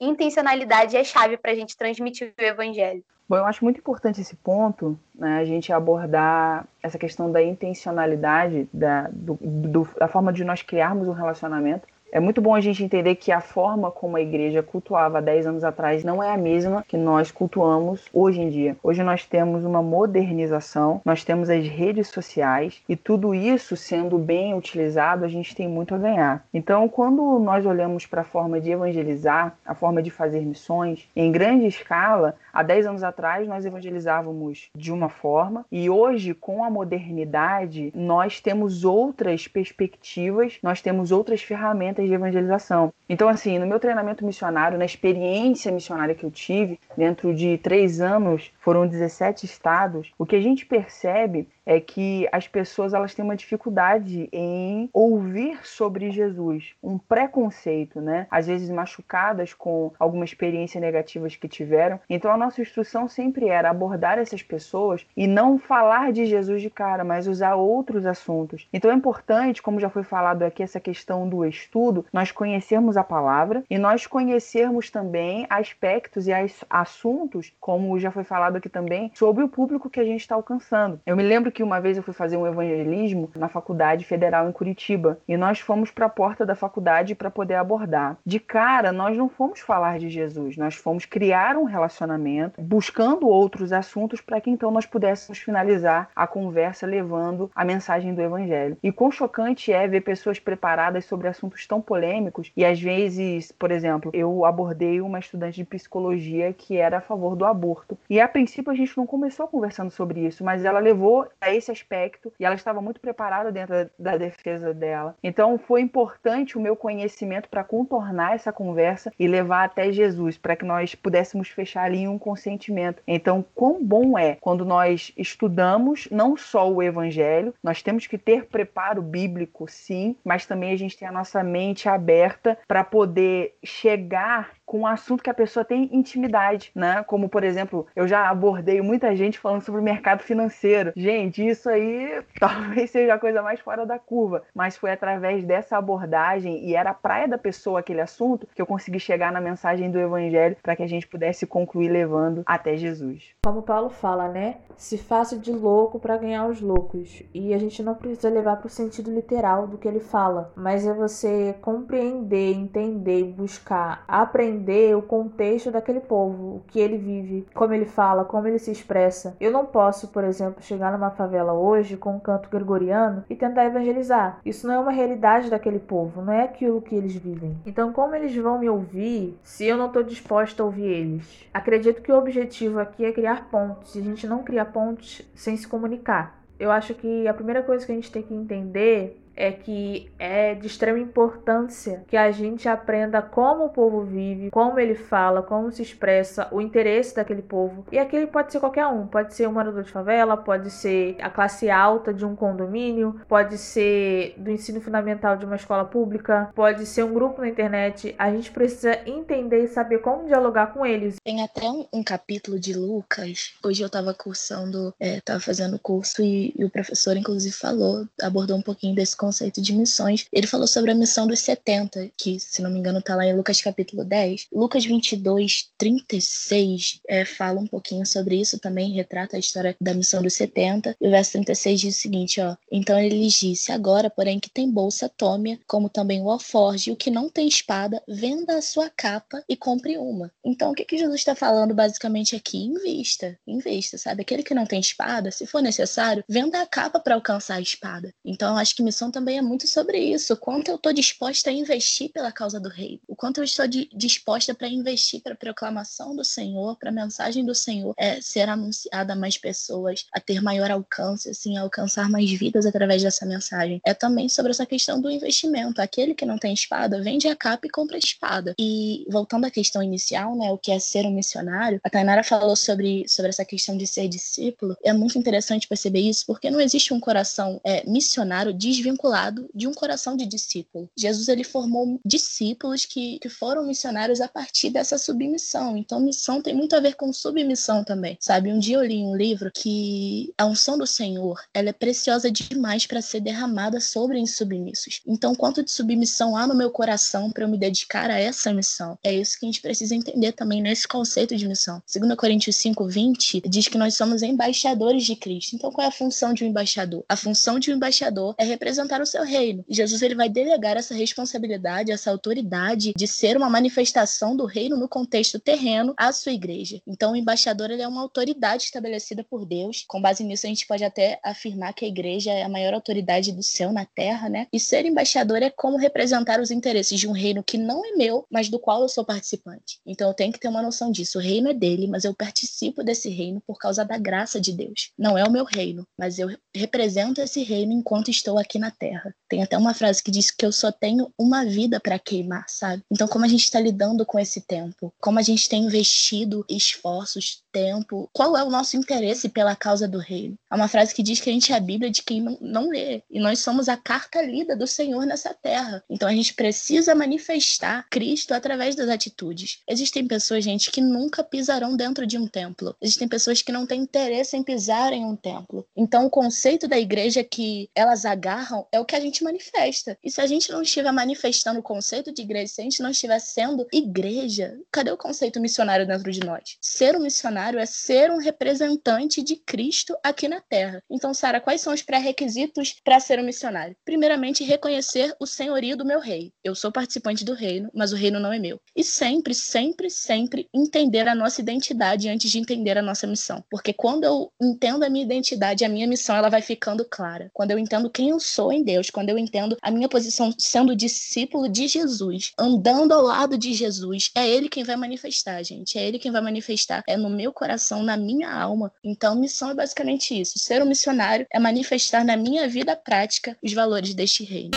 intencionalidade 0.00 0.96
é 0.96 1.02
chave 1.02 1.36
para 1.36 1.50
a 1.50 1.54
gente 1.54 1.76
transmitir 1.76 2.32
o 2.38 2.42
evangelho. 2.42 3.02
Bom, 3.28 3.36
eu 3.36 3.44
acho 3.44 3.62
muito 3.62 3.78
importante 3.78 4.22
esse 4.22 4.34
ponto, 4.36 4.98
né, 5.14 5.38
a 5.38 5.44
gente 5.44 5.70
abordar 5.70 6.66
essa 6.82 6.98
questão 6.98 7.30
da 7.30 7.42
intencionalidade, 7.42 8.66
da, 8.72 9.08
do, 9.12 9.36
do, 9.42 9.86
da 9.98 10.08
forma 10.08 10.32
de 10.32 10.42
nós 10.44 10.62
criarmos 10.62 11.06
um 11.08 11.12
relacionamento, 11.12 11.86
é 12.10 12.18
muito 12.18 12.40
bom 12.40 12.54
a 12.54 12.60
gente 12.60 12.82
entender 12.82 13.16
que 13.16 13.30
a 13.30 13.40
forma 13.40 13.90
como 13.90 14.16
a 14.16 14.20
igreja 14.20 14.62
cultuava 14.62 15.20
10 15.20 15.46
anos 15.46 15.64
atrás 15.64 16.02
não 16.02 16.22
é 16.22 16.32
a 16.32 16.38
mesma 16.38 16.82
que 16.88 16.96
nós 16.96 17.30
cultuamos 17.30 18.08
hoje 18.12 18.40
em 18.40 18.48
dia. 18.48 18.76
Hoje 18.82 19.02
nós 19.02 19.26
temos 19.26 19.64
uma 19.64 19.82
modernização, 19.82 21.02
nós 21.04 21.22
temos 21.22 21.50
as 21.50 21.66
redes 21.66 22.08
sociais 22.08 22.82
e 22.88 22.96
tudo 22.96 23.34
isso 23.34 23.76
sendo 23.76 24.16
bem 24.16 24.54
utilizado, 24.54 25.24
a 25.24 25.28
gente 25.28 25.54
tem 25.54 25.68
muito 25.68 25.94
a 25.94 25.98
ganhar. 25.98 26.44
Então, 26.52 26.88
quando 26.88 27.38
nós 27.38 27.66
olhamos 27.66 28.06
para 28.06 28.22
a 28.22 28.24
forma 28.24 28.58
de 28.58 28.70
evangelizar, 28.70 29.56
a 29.64 29.74
forma 29.74 30.02
de 30.02 30.10
fazer 30.10 30.40
missões 30.40 31.08
em 31.14 31.30
grande 31.30 31.66
escala, 31.66 32.36
há 32.52 32.62
10 32.62 32.86
anos 32.86 33.02
atrás 33.02 33.46
nós 33.46 33.66
evangelizávamos 33.66 34.70
de 34.74 34.92
uma 34.92 35.10
forma 35.10 35.66
e 35.70 35.90
hoje, 35.90 36.32
com 36.32 36.64
a 36.64 36.70
modernidade, 36.70 37.92
nós 37.94 38.40
temos 38.40 38.84
outras 38.84 39.46
perspectivas, 39.46 40.58
nós 40.62 40.80
temos 40.80 41.12
outras 41.12 41.42
ferramentas 41.42 41.97
ferramentas 41.98 42.06
de 42.06 42.14
evangelização. 42.14 42.92
Então, 43.08 43.28
assim, 43.28 43.58
no 43.58 43.66
meu 43.66 43.80
treinamento 43.80 44.24
missionário, 44.24 44.78
na 44.78 44.84
experiência 44.84 45.72
missionária 45.72 46.14
que 46.14 46.24
eu 46.24 46.30
tive, 46.30 46.78
dentro 46.96 47.34
de 47.34 47.58
três 47.58 48.00
anos, 48.00 48.52
foram 48.60 48.86
17 48.86 49.44
estados, 49.44 50.12
o 50.18 50.24
que 50.24 50.36
a 50.36 50.40
gente 50.40 50.64
percebe 50.64 51.48
é 51.68 51.78
que 51.78 52.26
as 52.32 52.48
pessoas 52.48 52.94
elas 52.94 53.14
têm 53.14 53.22
uma 53.22 53.36
dificuldade 53.36 54.26
em 54.32 54.88
ouvir 54.90 55.60
sobre 55.62 56.10
Jesus, 56.10 56.72
um 56.82 56.96
preconceito, 56.96 58.00
né? 58.00 58.26
Às 58.30 58.46
vezes 58.46 58.70
machucadas 58.70 59.52
com 59.52 59.92
alguma 59.98 60.24
experiência 60.24 60.80
negativas 60.80 61.36
que 61.36 61.46
tiveram. 61.46 62.00
Então 62.08 62.32
a 62.32 62.38
nossa 62.38 62.62
instrução 62.62 63.06
sempre 63.06 63.48
era 63.48 63.68
abordar 63.68 64.18
essas 64.18 64.42
pessoas 64.42 65.04
e 65.14 65.26
não 65.26 65.58
falar 65.58 66.10
de 66.10 66.24
Jesus 66.24 66.62
de 66.62 66.70
cara, 66.70 67.04
mas 67.04 67.26
usar 67.26 67.54
outros 67.54 68.06
assuntos. 68.06 68.66
Então 68.72 68.90
é 68.90 68.94
importante, 68.94 69.60
como 69.60 69.78
já 69.78 69.90
foi 69.90 70.02
falado 70.02 70.44
aqui, 70.44 70.62
essa 70.62 70.80
questão 70.80 71.28
do 71.28 71.44
estudo, 71.44 72.06
nós 72.10 72.32
conhecermos 72.32 72.96
a 72.96 73.04
palavra 73.04 73.62
e 73.68 73.76
nós 73.76 74.06
conhecermos 74.06 74.88
também 74.90 75.46
aspectos 75.50 76.26
e 76.26 76.32
assuntos, 76.70 77.52
como 77.60 77.98
já 77.98 78.10
foi 78.10 78.24
falado 78.24 78.56
aqui 78.56 78.70
também, 78.70 79.12
sobre 79.14 79.44
o 79.44 79.48
público 79.48 79.90
que 79.90 80.00
a 80.00 80.04
gente 80.04 80.22
está 80.22 80.34
alcançando. 80.34 80.98
Eu 81.04 81.14
me 81.14 81.22
lembro 81.22 81.52
que 81.52 81.57
que 81.58 81.62
uma 81.64 81.80
vez 81.80 81.96
eu 81.96 82.04
fui 82.04 82.14
fazer 82.14 82.36
um 82.36 82.46
evangelismo 82.46 83.32
na 83.34 83.48
faculdade 83.48 84.04
federal 84.04 84.48
em 84.48 84.52
Curitiba 84.52 85.18
e 85.26 85.36
nós 85.36 85.58
fomos 85.58 85.90
para 85.90 86.06
a 86.06 86.08
porta 86.08 86.46
da 86.46 86.54
faculdade 86.54 87.16
para 87.16 87.32
poder 87.32 87.56
abordar. 87.56 88.16
De 88.24 88.38
cara, 88.38 88.92
nós 88.92 89.16
não 89.16 89.28
fomos 89.28 89.58
falar 89.58 89.98
de 89.98 90.08
Jesus, 90.08 90.56
nós 90.56 90.76
fomos 90.76 91.04
criar 91.04 91.56
um 91.56 91.64
relacionamento, 91.64 92.62
buscando 92.62 93.26
outros 93.26 93.72
assuntos 93.72 94.20
para 94.20 94.40
que 94.40 94.48
então 94.48 94.70
nós 94.70 94.86
pudéssemos 94.86 95.40
finalizar 95.40 96.08
a 96.14 96.28
conversa 96.28 96.86
levando 96.86 97.50
a 97.52 97.64
mensagem 97.64 98.14
do 98.14 98.22
evangelho. 98.22 98.78
E 98.80 98.92
quão 98.92 99.10
chocante 99.10 99.72
é 99.72 99.88
ver 99.88 100.02
pessoas 100.02 100.38
preparadas 100.38 101.06
sobre 101.06 101.26
assuntos 101.26 101.66
tão 101.66 101.80
polêmicos 101.80 102.52
e 102.56 102.64
às 102.64 102.80
vezes, 102.80 103.50
por 103.50 103.72
exemplo, 103.72 104.12
eu 104.14 104.44
abordei 104.44 105.00
uma 105.00 105.18
estudante 105.18 105.56
de 105.56 105.64
psicologia 105.64 106.52
que 106.52 106.76
era 106.76 106.98
a 106.98 107.00
favor 107.00 107.34
do 107.34 107.44
aborto. 107.44 107.98
E 108.08 108.20
a 108.20 108.28
princípio 108.28 108.70
a 108.70 108.76
gente 108.76 108.96
não 108.96 109.08
começou 109.08 109.48
conversando 109.48 109.90
sobre 109.90 110.24
isso, 110.24 110.44
mas 110.44 110.64
ela 110.64 110.78
levou 110.78 111.26
esse 111.54 111.70
aspecto 111.70 112.32
e 112.38 112.44
ela 112.44 112.54
estava 112.54 112.80
muito 112.80 113.00
preparada 113.00 113.50
dentro 113.52 113.90
da, 113.98 114.16
defesa 114.16 114.74
dela. 114.74 115.16
Então 115.22 115.58
foi 115.58 115.80
importante 115.80 116.56
o 116.56 116.60
meu 116.60 116.76
conhecimento 116.76 117.48
para 117.48 117.64
contornar 117.64 118.34
essa 118.34 118.52
conversa 118.52 119.12
e 119.18 119.26
levar 119.26 119.64
até 119.64 119.92
Jesus, 119.92 120.36
para 120.36 120.56
que 120.56 120.64
nós 120.64 120.94
pudéssemos 120.94 121.48
fechar 121.48 121.84
ali 121.84 122.08
um 122.08 122.18
consentimento. 122.18 123.02
Então, 123.06 123.44
quão 123.54 123.84
bom 123.84 124.18
é 124.18 124.36
quando 124.40 124.64
nós 124.64 125.12
estudamos 125.16 126.08
não 126.10 126.36
só 126.36 126.70
o 126.70 126.82
evangelho, 126.82 127.54
nós 127.62 127.82
temos 127.82 128.06
que 128.06 128.18
ter 128.18 128.46
preparo 128.46 129.00
bíblico, 129.00 129.66
sim, 129.68 130.16
mas 130.24 130.46
também 130.46 130.72
a 130.72 130.76
gente 130.76 130.96
tem 130.96 131.06
a 131.06 131.12
nossa 131.12 131.42
mente 131.42 131.88
aberta 131.88 132.58
para 132.66 132.82
poder 132.84 133.54
chegar 133.64 134.57
com 134.68 134.80
um 134.80 134.86
assunto 134.86 135.22
que 135.22 135.30
a 135.30 135.34
pessoa 135.34 135.64
tem 135.64 135.88
intimidade, 135.90 136.70
né? 136.74 137.02
Como, 137.04 137.26
por 137.26 137.42
exemplo, 137.42 137.86
eu 137.96 138.06
já 138.06 138.28
abordei 138.28 138.82
muita 138.82 139.16
gente 139.16 139.38
falando 139.38 139.62
sobre 139.62 139.80
o 139.80 139.84
mercado 139.84 140.22
financeiro. 140.22 140.92
Gente, 140.94 141.44
isso 141.44 141.70
aí 141.70 142.22
talvez 142.38 142.90
seja 142.90 143.14
a 143.14 143.18
coisa 143.18 143.40
mais 143.40 143.58
fora 143.60 143.86
da 143.86 143.98
curva, 143.98 144.42
mas 144.54 144.76
foi 144.76 144.92
através 144.92 145.42
dessa 145.42 145.78
abordagem 145.78 146.66
e 146.66 146.74
era 146.74 146.90
a 146.90 146.94
praia 146.94 147.26
da 147.26 147.38
pessoa 147.38 147.80
aquele 147.80 148.02
assunto 148.02 148.46
que 148.54 148.60
eu 148.60 148.66
consegui 148.66 149.00
chegar 149.00 149.32
na 149.32 149.40
mensagem 149.40 149.90
do 149.90 149.98
evangelho 149.98 150.58
para 150.62 150.76
que 150.76 150.82
a 150.82 150.86
gente 150.86 151.08
pudesse 151.08 151.46
concluir 151.46 151.88
levando 151.88 152.42
até 152.44 152.76
Jesus. 152.76 153.30
Como 153.42 153.62
Paulo 153.62 153.88
fala, 153.88 154.28
né? 154.28 154.56
Se 154.76 154.98
faça 154.98 155.38
de 155.38 155.50
louco 155.50 155.98
para 155.98 156.18
ganhar 156.18 156.46
os 156.46 156.60
loucos. 156.60 157.22
E 157.32 157.54
a 157.54 157.58
gente 157.58 157.82
não 157.82 157.94
precisa 157.94 158.28
levar 158.28 158.56
para 158.56 158.66
o 158.66 158.70
sentido 158.70 159.10
literal 159.10 159.66
do 159.66 159.78
que 159.78 159.88
ele 159.88 160.00
fala, 160.00 160.52
mas 160.54 160.86
é 160.86 160.92
você 160.92 161.54
compreender, 161.62 162.52
entender, 162.52 163.24
buscar, 163.24 164.04
aprender 164.06 164.57
entender 164.58 164.96
o 164.96 165.02
contexto 165.02 165.70
daquele 165.70 166.00
povo, 166.00 166.56
o 166.56 166.62
que 166.66 166.80
ele 166.80 166.98
vive, 166.98 167.46
como 167.54 167.72
ele 167.72 167.86
fala, 167.86 168.24
como 168.24 168.46
ele 168.48 168.58
se 168.58 168.70
expressa. 168.70 169.36
Eu 169.40 169.50
não 169.50 169.64
posso, 169.64 170.08
por 170.08 170.24
exemplo, 170.24 170.62
chegar 170.62 170.92
numa 170.92 171.10
favela 171.10 171.52
hoje 171.52 171.96
com 171.96 172.16
um 172.16 172.20
canto 172.20 172.50
gregoriano 172.50 173.24
e 173.30 173.36
tentar 173.36 173.64
evangelizar. 173.66 174.40
Isso 174.44 174.66
não 174.66 174.74
é 174.74 174.78
uma 174.78 174.90
realidade 174.90 175.48
daquele 175.48 175.78
povo, 175.78 176.20
não 176.20 176.32
é 176.32 176.42
aquilo 176.42 176.82
que 176.82 176.94
eles 176.94 177.14
vivem. 177.14 177.56
Então, 177.64 177.92
como 177.92 178.14
eles 178.14 178.34
vão 178.36 178.58
me 178.58 178.68
ouvir 178.68 179.38
se 179.42 179.64
eu 179.64 179.76
não 179.76 179.86
estou 179.86 180.02
disposta 180.02 180.62
a 180.62 180.66
ouvir 180.66 180.86
eles? 180.86 181.46
Acredito 181.54 182.02
que 182.02 182.12
o 182.12 182.18
objetivo 182.18 182.80
aqui 182.80 183.04
é 183.04 183.12
criar 183.12 183.48
pontes. 183.50 183.94
E 183.94 184.00
a 184.00 184.02
gente 184.02 184.26
não 184.26 184.42
cria 184.42 184.64
pontes 184.64 185.26
sem 185.34 185.56
se 185.56 185.66
comunicar. 185.66 186.38
Eu 186.58 186.72
acho 186.72 186.92
que 186.94 187.28
a 187.28 187.34
primeira 187.34 187.62
coisa 187.62 187.86
que 187.86 187.92
a 187.92 187.94
gente 187.94 188.10
tem 188.10 188.22
que 188.22 188.34
entender 188.34 189.22
é 189.38 189.52
que 189.52 190.10
é 190.18 190.54
de 190.54 190.66
extrema 190.66 190.98
importância 190.98 192.04
que 192.08 192.16
a 192.16 192.30
gente 192.32 192.68
aprenda 192.68 193.22
como 193.22 193.66
o 193.66 193.68
povo 193.68 194.02
vive, 194.02 194.50
como 194.50 194.78
ele 194.80 194.96
fala, 194.96 195.42
como 195.42 195.70
se 195.70 195.80
expressa, 195.80 196.48
o 196.50 196.60
interesse 196.60 197.14
daquele 197.14 197.42
povo. 197.42 197.86
E 197.92 197.98
aquele 197.98 198.26
pode 198.26 198.50
ser 198.50 198.58
qualquer 198.58 198.86
um, 198.86 199.06
pode 199.06 199.34
ser 199.34 199.48
um 199.48 199.52
morador 199.52 199.84
de 199.84 199.90
favela, 199.90 200.36
pode 200.36 200.70
ser 200.70 201.16
a 201.20 201.30
classe 201.30 201.70
alta 201.70 202.12
de 202.12 202.24
um 202.24 202.34
condomínio, 202.34 203.20
pode 203.28 203.56
ser 203.56 204.34
do 204.36 204.50
ensino 204.50 204.80
fundamental 204.80 205.36
de 205.36 205.46
uma 205.46 205.56
escola 205.56 205.84
pública, 205.84 206.50
pode 206.54 206.84
ser 206.84 207.04
um 207.04 207.14
grupo 207.14 207.40
na 207.40 207.48
internet. 207.48 208.14
A 208.18 208.30
gente 208.30 208.50
precisa 208.50 208.98
entender 209.06 209.64
e 209.64 209.68
saber 209.68 209.98
como 209.98 210.26
dialogar 210.26 210.72
com 210.72 210.84
eles. 210.84 211.16
Tem 211.22 211.42
até 211.42 211.68
um, 211.68 211.86
um 211.92 212.02
capítulo 212.02 212.58
de 212.58 212.74
Lucas. 212.74 213.54
Hoje 213.64 213.82
eu 213.82 213.86
estava 213.86 214.12
cursando, 214.12 214.92
é, 214.98 215.20
fazendo 215.38 215.78
curso 215.78 216.22
e, 216.22 216.52
e 216.58 216.64
o 216.64 216.70
professor 216.70 217.16
inclusive 217.16 217.54
falou, 217.54 218.06
abordou 218.20 218.56
um 218.56 218.62
pouquinho 218.62 218.94
desse 218.94 219.16
conceito 219.28 219.60
de 219.60 219.74
missões. 219.74 220.26
Ele 220.32 220.46
falou 220.46 220.66
sobre 220.66 220.90
a 220.90 220.94
missão 220.94 221.26
dos 221.26 221.40
70, 221.40 222.10
que, 222.16 222.40
se 222.40 222.62
não 222.62 222.70
me 222.70 222.78
engano, 222.78 222.98
está 222.98 223.14
lá 223.14 223.26
em 223.26 223.36
Lucas 223.36 223.60
capítulo 223.60 224.02
10. 224.02 224.46
Lucas 224.50 224.86
22, 224.86 225.68
36 225.76 227.00
é, 227.06 227.26
fala 227.26 227.60
um 227.60 227.66
pouquinho 227.66 228.06
sobre 228.06 228.40
isso 228.40 228.58
também, 228.58 228.92
retrata 228.92 229.36
a 229.36 229.38
história 229.38 229.76
da 229.78 229.92
missão 229.92 230.22
dos 230.22 230.32
70. 230.32 230.96
E 230.98 231.06
o 231.06 231.10
verso 231.10 231.32
36 231.32 231.80
diz 231.80 231.98
o 231.98 232.00
seguinte, 232.00 232.40
ó. 232.40 232.56
Então 232.72 232.98
ele 232.98 233.18
lhes 233.18 233.34
disse, 233.34 233.70
agora, 233.70 234.08
porém, 234.08 234.40
que 234.40 234.48
tem 234.48 234.70
bolsa, 234.70 235.10
tome 235.14 235.60
como 235.66 235.90
também 235.90 236.22
o 236.22 236.30
alforge, 236.30 236.90
o 236.90 236.96
que 236.96 237.10
não 237.10 237.28
tem 237.28 237.46
espada, 237.46 238.02
venda 238.08 238.56
a 238.56 238.62
sua 238.62 238.88
capa 238.88 239.44
e 239.46 239.56
compre 239.56 239.98
uma. 239.98 240.32
Então, 240.42 240.70
o 240.70 240.74
que, 240.74 240.86
que 240.86 240.96
Jesus 240.96 241.16
está 241.16 241.34
falando 241.34 241.74
basicamente 241.74 242.34
aqui? 242.34 242.56
Invista, 242.56 243.38
invista, 243.46 243.98
sabe? 243.98 244.22
Aquele 244.22 244.42
que 244.42 244.54
não 244.54 244.64
tem 244.64 244.80
espada, 244.80 245.30
se 245.30 245.46
for 245.46 245.60
necessário, 245.60 246.24
venda 246.26 246.62
a 246.62 246.66
capa 246.66 246.98
para 246.98 247.14
alcançar 247.14 247.56
a 247.56 247.60
espada. 247.60 248.10
Então, 248.24 248.56
acho 248.56 248.74
que 248.74 248.82
missão 248.82 249.10
também 249.18 249.38
é 249.38 249.42
muito 249.42 249.66
sobre 249.66 249.98
isso. 249.98 250.32
O 250.32 250.36
quanto 250.36 250.68
eu 250.68 250.76
estou 250.76 250.92
disposta 250.92 251.50
a 251.50 251.52
investir 251.52 252.08
pela 252.10 252.30
causa 252.30 252.60
do 252.60 252.68
rei. 252.68 253.00
O 253.08 253.16
quanto 253.16 253.38
eu 253.38 253.44
estou 253.44 253.66
disposta 253.66 254.54
para 254.54 254.68
investir 254.68 255.20
para 255.20 255.32
a 255.32 255.36
proclamação 255.36 256.14
do 256.14 256.24
Senhor, 256.24 256.76
para 256.78 256.90
a 256.90 256.92
mensagem 256.92 257.44
do 257.44 257.54
Senhor 257.54 257.94
é, 257.98 258.20
ser 258.20 258.48
anunciada 258.48 259.14
a 259.14 259.16
mais 259.16 259.36
pessoas, 259.36 260.06
a 260.12 260.20
ter 260.20 260.40
maior 260.40 260.70
alcance, 260.70 261.28
assim, 261.28 261.56
a 261.56 261.62
alcançar 261.62 262.08
mais 262.08 262.30
vidas 262.30 262.64
através 262.64 263.02
dessa 263.02 263.26
mensagem. 263.26 263.80
É 263.84 263.92
também 263.92 264.28
sobre 264.28 264.52
essa 264.52 264.64
questão 264.64 265.00
do 265.00 265.10
investimento. 265.10 265.82
Aquele 265.82 266.14
que 266.14 266.24
não 266.24 266.38
tem 266.38 266.54
espada, 266.54 267.02
vende 267.02 267.26
a 267.26 267.34
capa 267.34 267.66
e 267.66 267.70
compra 267.70 267.96
a 267.96 267.98
espada. 267.98 268.54
E 268.56 269.04
voltando 269.10 269.46
à 269.46 269.50
questão 269.50 269.82
inicial, 269.82 270.36
né, 270.36 270.52
o 270.52 270.58
que 270.58 270.70
é 270.70 270.78
ser 270.78 271.04
um 271.06 271.12
missionário, 271.12 271.80
a 271.82 271.90
Tainara 271.90 272.22
falou 272.22 272.54
sobre, 272.54 273.04
sobre 273.08 273.30
essa 273.30 273.44
questão 273.44 273.76
de 273.76 273.86
ser 273.86 274.06
discípulo. 274.06 274.76
É 274.84 274.92
muito 274.92 275.18
interessante 275.18 275.66
perceber 275.66 276.00
isso, 276.02 276.24
porque 276.24 276.52
não 276.52 276.60
existe 276.60 276.94
um 276.94 277.00
coração 277.00 277.60
é, 277.64 277.84
missionário 277.84 278.54
desvinculado 278.54 279.07
de 279.54 279.66
um 279.66 279.72
coração 279.72 280.16
de 280.16 280.26
discípulo. 280.26 280.90
Jesus 280.96 281.28
ele 281.28 281.44
formou 281.44 282.00
discípulos 282.04 282.84
que, 282.84 283.18
que 283.18 283.28
foram 283.28 283.66
missionários 283.66 284.20
a 284.20 284.28
partir 284.28 284.70
dessa 284.70 284.98
submissão. 284.98 285.76
Então, 285.76 286.00
missão 286.00 286.42
tem 286.42 286.54
muito 286.54 286.74
a 286.74 286.80
ver 286.80 286.94
com 286.94 287.12
submissão 287.12 287.84
também, 287.84 288.16
sabe? 288.20 288.52
Um 288.52 288.58
dia 288.58 288.76
eu 288.76 288.84
li 288.84 289.02
um 289.02 289.16
livro 289.16 289.50
que 289.54 290.32
a 290.36 290.46
unção 290.46 290.78
do 290.78 290.86
Senhor 290.86 291.40
ela 291.52 291.70
é 291.70 291.72
preciosa 291.72 292.30
demais 292.30 292.86
para 292.86 293.02
ser 293.02 293.20
derramada 293.20 293.80
sobre 293.80 294.18
insubmissos. 294.18 295.00
Então, 295.06 295.34
quanto 295.34 295.62
de 295.62 295.70
submissão 295.70 296.36
há 296.36 296.46
no 296.46 296.54
meu 296.54 296.70
coração 296.70 297.30
para 297.30 297.44
eu 297.44 297.48
me 297.48 297.58
dedicar 297.58 298.10
a 298.10 298.18
essa 298.18 298.52
missão? 298.52 298.98
É 299.02 299.14
isso 299.14 299.38
que 299.38 299.46
a 299.46 299.48
gente 299.48 299.60
precisa 299.60 299.94
entender 299.94 300.32
também 300.32 300.62
nesse 300.62 300.86
conceito 300.86 301.36
de 301.36 301.46
missão. 301.46 301.82
2 301.92 302.14
Coríntios 302.16 302.56
5, 302.56 302.86
20 302.86 303.42
diz 303.48 303.68
que 303.68 303.78
nós 303.78 303.94
somos 303.94 304.22
embaixadores 304.22 305.04
de 305.04 305.16
Cristo. 305.16 305.54
Então, 305.54 305.70
qual 305.70 305.84
é 305.84 305.88
a 305.88 305.92
função 305.92 306.32
de 306.32 306.44
um 306.44 306.48
embaixador? 306.48 307.04
A 307.08 307.16
função 307.16 307.58
de 307.58 307.70
um 307.70 307.76
embaixador 307.76 308.34
é 308.38 308.44
representar 308.44 308.87
o 309.00 309.06
seu 309.06 309.22
reino. 309.22 309.64
E 309.68 309.74
Jesus 309.74 310.02
ele 310.02 310.14
vai 310.14 310.28
delegar 310.28 310.76
essa 310.76 310.94
responsabilidade, 310.94 311.92
essa 311.92 312.10
autoridade 312.10 312.92
de 312.96 313.06
ser 313.06 313.36
uma 313.36 313.50
manifestação 313.50 314.36
do 314.36 314.46
reino 314.46 314.76
no 314.76 314.88
contexto 314.88 315.38
terreno 315.38 315.94
à 315.96 316.12
sua 316.12 316.32
igreja. 316.32 316.80
Então, 316.86 317.12
o 317.12 317.16
embaixador 317.16 317.70
ele 317.70 317.82
é 317.82 317.88
uma 317.88 318.00
autoridade 318.00 318.64
estabelecida 318.64 319.24
por 319.24 319.44
Deus. 319.44 319.84
Com 319.86 320.00
base 320.00 320.24
nisso, 320.24 320.46
a 320.46 320.48
gente 320.48 320.66
pode 320.66 320.84
até 320.84 321.20
afirmar 321.24 321.72
que 321.74 321.84
a 321.84 321.88
igreja 321.88 322.32
é 322.32 322.42
a 322.42 322.48
maior 322.48 322.74
autoridade 322.74 323.32
do 323.32 323.42
céu 323.42 323.72
na 323.72 323.84
terra, 323.84 324.28
né? 324.28 324.46
E 324.52 324.58
ser 324.58 324.84
embaixador 324.84 325.42
é 325.42 325.50
como 325.50 325.76
representar 325.76 326.40
os 326.40 326.50
interesses 326.50 326.98
de 326.98 327.06
um 327.06 327.12
reino 327.12 327.42
que 327.42 327.58
não 327.58 327.84
é 327.84 327.92
meu, 327.96 328.26
mas 328.30 328.48
do 328.48 328.58
qual 328.58 328.82
eu 328.82 328.88
sou 328.88 329.04
participante. 329.04 329.80
Então, 329.86 330.08
eu 330.08 330.14
tenho 330.14 330.32
que 330.32 330.40
ter 330.40 330.48
uma 330.48 330.62
noção 330.62 330.90
disso. 330.90 331.18
O 331.18 331.22
reino 331.22 331.48
é 331.48 331.54
dele, 331.54 331.86
mas 331.86 332.04
eu 332.04 332.14
participo 332.14 332.82
desse 332.82 333.08
reino 333.08 333.42
por 333.46 333.58
causa 333.58 333.84
da 333.84 333.98
graça 333.98 334.40
de 334.40 334.52
Deus. 334.52 334.92
Não 334.98 335.16
é 335.16 335.24
o 335.24 335.30
meu 335.30 335.44
reino, 335.44 335.86
mas 335.98 336.18
eu 336.18 336.28
represento 336.54 337.20
esse 337.20 337.42
reino 337.42 337.72
enquanto 337.72 338.10
estou 338.10 338.38
aqui 338.38 338.58
na 338.58 338.70
terra. 338.78 339.14
Tem 339.28 339.42
até 339.42 339.56
uma 339.56 339.74
frase 339.74 340.02
que 340.02 340.10
diz 340.10 340.30
que 340.30 340.44
eu 340.44 340.52
só 340.52 340.70
tenho 340.70 341.12
uma 341.18 341.44
vida 341.44 341.80
para 341.80 341.98
queimar, 341.98 342.44
sabe? 342.48 342.82
Então, 342.90 343.08
como 343.08 343.24
a 343.24 343.28
gente 343.28 343.44
está 343.44 343.60
lidando 343.60 344.06
com 344.06 344.18
esse 344.18 344.40
tempo? 344.42 344.92
Como 345.00 345.18
a 345.18 345.22
gente 345.22 345.48
tem 345.48 345.64
investido 345.64 346.44
esforços, 346.48 347.42
tempo? 347.52 348.08
Qual 348.12 348.36
é 348.36 348.42
o 348.42 348.50
nosso 348.50 348.76
interesse 348.76 349.28
pela 349.28 349.56
causa 349.56 349.88
do 349.88 349.98
reino? 349.98 350.36
Há 350.50 350.56
uma 350.56 350.68
frase 350.68 350.94
que 350.94 351.02
diz 351.02 351.20
que 351.20 351.30
a 351.30 351.32
gente 351.32 351.52
é 351.52 351.56
a 351.56 351.60
Bíblia 351.60 351.90
de 351.90 352.02
quem 352.02 352.20
não, 352.20 352.38
não 352.40 352.68
lê. 352.70 353.02
E 353.10 353.20
nós 353.20 353.40
somos 353.40 353.68
a 353.68 353.76
carta 353.76 354.22
lida 354.22 354.56
do 354.56 354.66
Senhor 354.66 355.04
nessa 355.06 355.34
terra. 355.34 355.82
Então, 355.88 356.08
a 356.08 356.12
gente 356.12 356.34
precisa 356.34 356.94
manifestar 356.94 357.86
Cristo 357.90 358.32
através 358.32 358.74
das 358.74 358.88
atitudes. 358.88 359.60
Existem 359.68 360.06
pessoas, 360.06 360.44
gente, 360.44 360.70
que 360.70 360.80
nunca 360.80 361.24
pisarão 361.24 361.76
dentro 361.76 362.06
de 362.06 362.18
um 362.18 362.26
templo. 362.26 362.74
Existem 362.80 363.08
pessoas 363.08 363.42
que 363.42 363.52
não 363.52 363.66
têm 363.66 363.82
interesse 363.82 364.36
em 364.36 364.42
pisar 364.42 364.92
em 364.92 365.04
um 365.04 365.16
templo. 365.16 365.66
Então, 365.76 366.06
o 366.06 366.10
conceito 366.10 366.68
da 366.68 366.78
igreja 366.78 367.24
que 367.24 367.70
elas 367.74 368.04
agarram 368.04 368.66
é 368.72 368.80
o 368.80 368.84
que 368.84 368.96
a 368.96 369.00
gente 369.00 369.24
manifesta. 369.24 369.96
E 370.02 370.10
se 370.10 370.20
a 370.20 370.26
gente 370.26 370.50
não 370.50 370.62
estiver 370.62 370.92
manifestando 370.92 371.60
o 371.60 371.62
conceito 371.62 372.12
de 372.12 372.22
igreja, 372.22 372.52
se 372.54 372.60
a 372.60 372.64
gente 372.64 372.82
não 372.82 372.90
estiver 372.90 373.18
sendo 373.18 373.66
igreja, 373.72 374.58
cadê 374.70 374.90
o 374.90 374.96
conceito 374.96 375.40
missionário 375.40 375.86
dentro 375.86 376.10
de 376.10 376.20
nós? 376.20 376.56
Ser 376.60 376.96
um 376.96 377.00
missionário 377.00 377.38
é 377.56 377.66
ser 377.66 378.10
um 378.10 378.18
representante 378.18 379.22
de 379.22 379.36
Cristo 379.36 379.96
aqui 380.02 380.26
na 380.26 380.40
terra. 380.40 380.82
Então, 380.90 381.14
Sara, 381.14 381.40
quais 381.40 381.60
são 381.60 381.72
os 381.72 381.82
pré-requisitos 381.82 382.74
para 382.82 382.98
ser 382.98 383.20
um 383.20 383.24
missionário? 383.24 383.76
Primeiramente, 383.84 384.42
reconhecer 384.42 385.14
o 385.20 385.26
senhorio 385.26 385.76
do 385.76 385.84
meu 385.84 386.00
rei. 386.00 386.32
Eu 386.42 386.56
sou 386.56 386.72
participante 386.72 387.24
do 387.24 387.34
reino, 387.34 387.70
mas 387.72 387.92
o 387.92 387.96
reino 387.96 388.18
não 388.18 388.32
é 388.32 388.38
meu. 388.40 388.60
E 388.74 388.82
sempre, 388.82 389.34
sempre, 389.34 389.88
sempre 389.88 390.48
entender 390.52 391.06
a 391.06 391.14
nossa 391.14 391.40
identidade 391.40 392.08
antes 392.08 392.30
de 392.30 392.38
entender 392.38 392.76
a 392.76 392.82
nossa 392.82 393.06
missão. 393.06 393.44
Porque 393.48 393.72
quando 393.72 394.04
eu 394.04 394.32
entendo 394.40 394.82
a 394.82 394.90
minha 394.90 395.04
identidade, 395.04 395.64
a 395.64 395.68
minha 395.68 395.86
missão 395.86 396.16
ela 396.16 396.28
vai 396.28 396.42
ficando 396.42 396.84
clara. 396.84 397.30
Quando 397.32 397.52
eu 397.52 397.58
entendo 397.58 397.90
quem 397.90 398.08
eu 398.08 398.18
sou 398.18 398.52
em 398.52 398.64
Deus, 398.64 398.90
quando 398.90 399.10
eu 399.10 399.18
entendo 399.18 399.56
a 399.62 399.70
minha 399.70 399.88
posição 399.88 400.34
sendo 400.38 400.74
discípulo 400.74 401.48
de 401.48 401.68
Jesus, 401.68 402.32
andando 402.38 402.92
ao 402.92 403.02
lado 403.02 403.36
de 403.38 403.52
Jesus, 403.52 404.10
é 404.14 404.28
ele 404.28 404.48
quem 404.48 404.64
vai 404.64 404.76
manifestar, 404.76 405.42
gente. 405.42 405.78
É 405.78 405.86
ele 405.86 405.98
quem 405.98 406.10
vai 406.10 406.20
manifestar. 406.20 406.82
É 406.88 406.96
no 406.96 407.10
meu 407.10 407.27
coração, 407.32 407.82
na 407.82 407.96
minha 407.96 408.30
alma. 408.30 408.72
Então, 408.82 409.14
missão 409.14 409.50
é 409.50 409.54
basicamente 409.54 410.18
isso. 410.18 410.38
Ser 410.38 410.62
um 410.62 410.66
missionário 410.66 411.26
é 411.32 411.38
manifestar 411.38 412.04
na 412.04 412.16
minha 412.16 412.48
vida 412.48 412.76
prática 412.76 413.36
os 413.42 413.52
valores 413.52 413.94
deste 413.94 414.24
reino. 414.24 414.52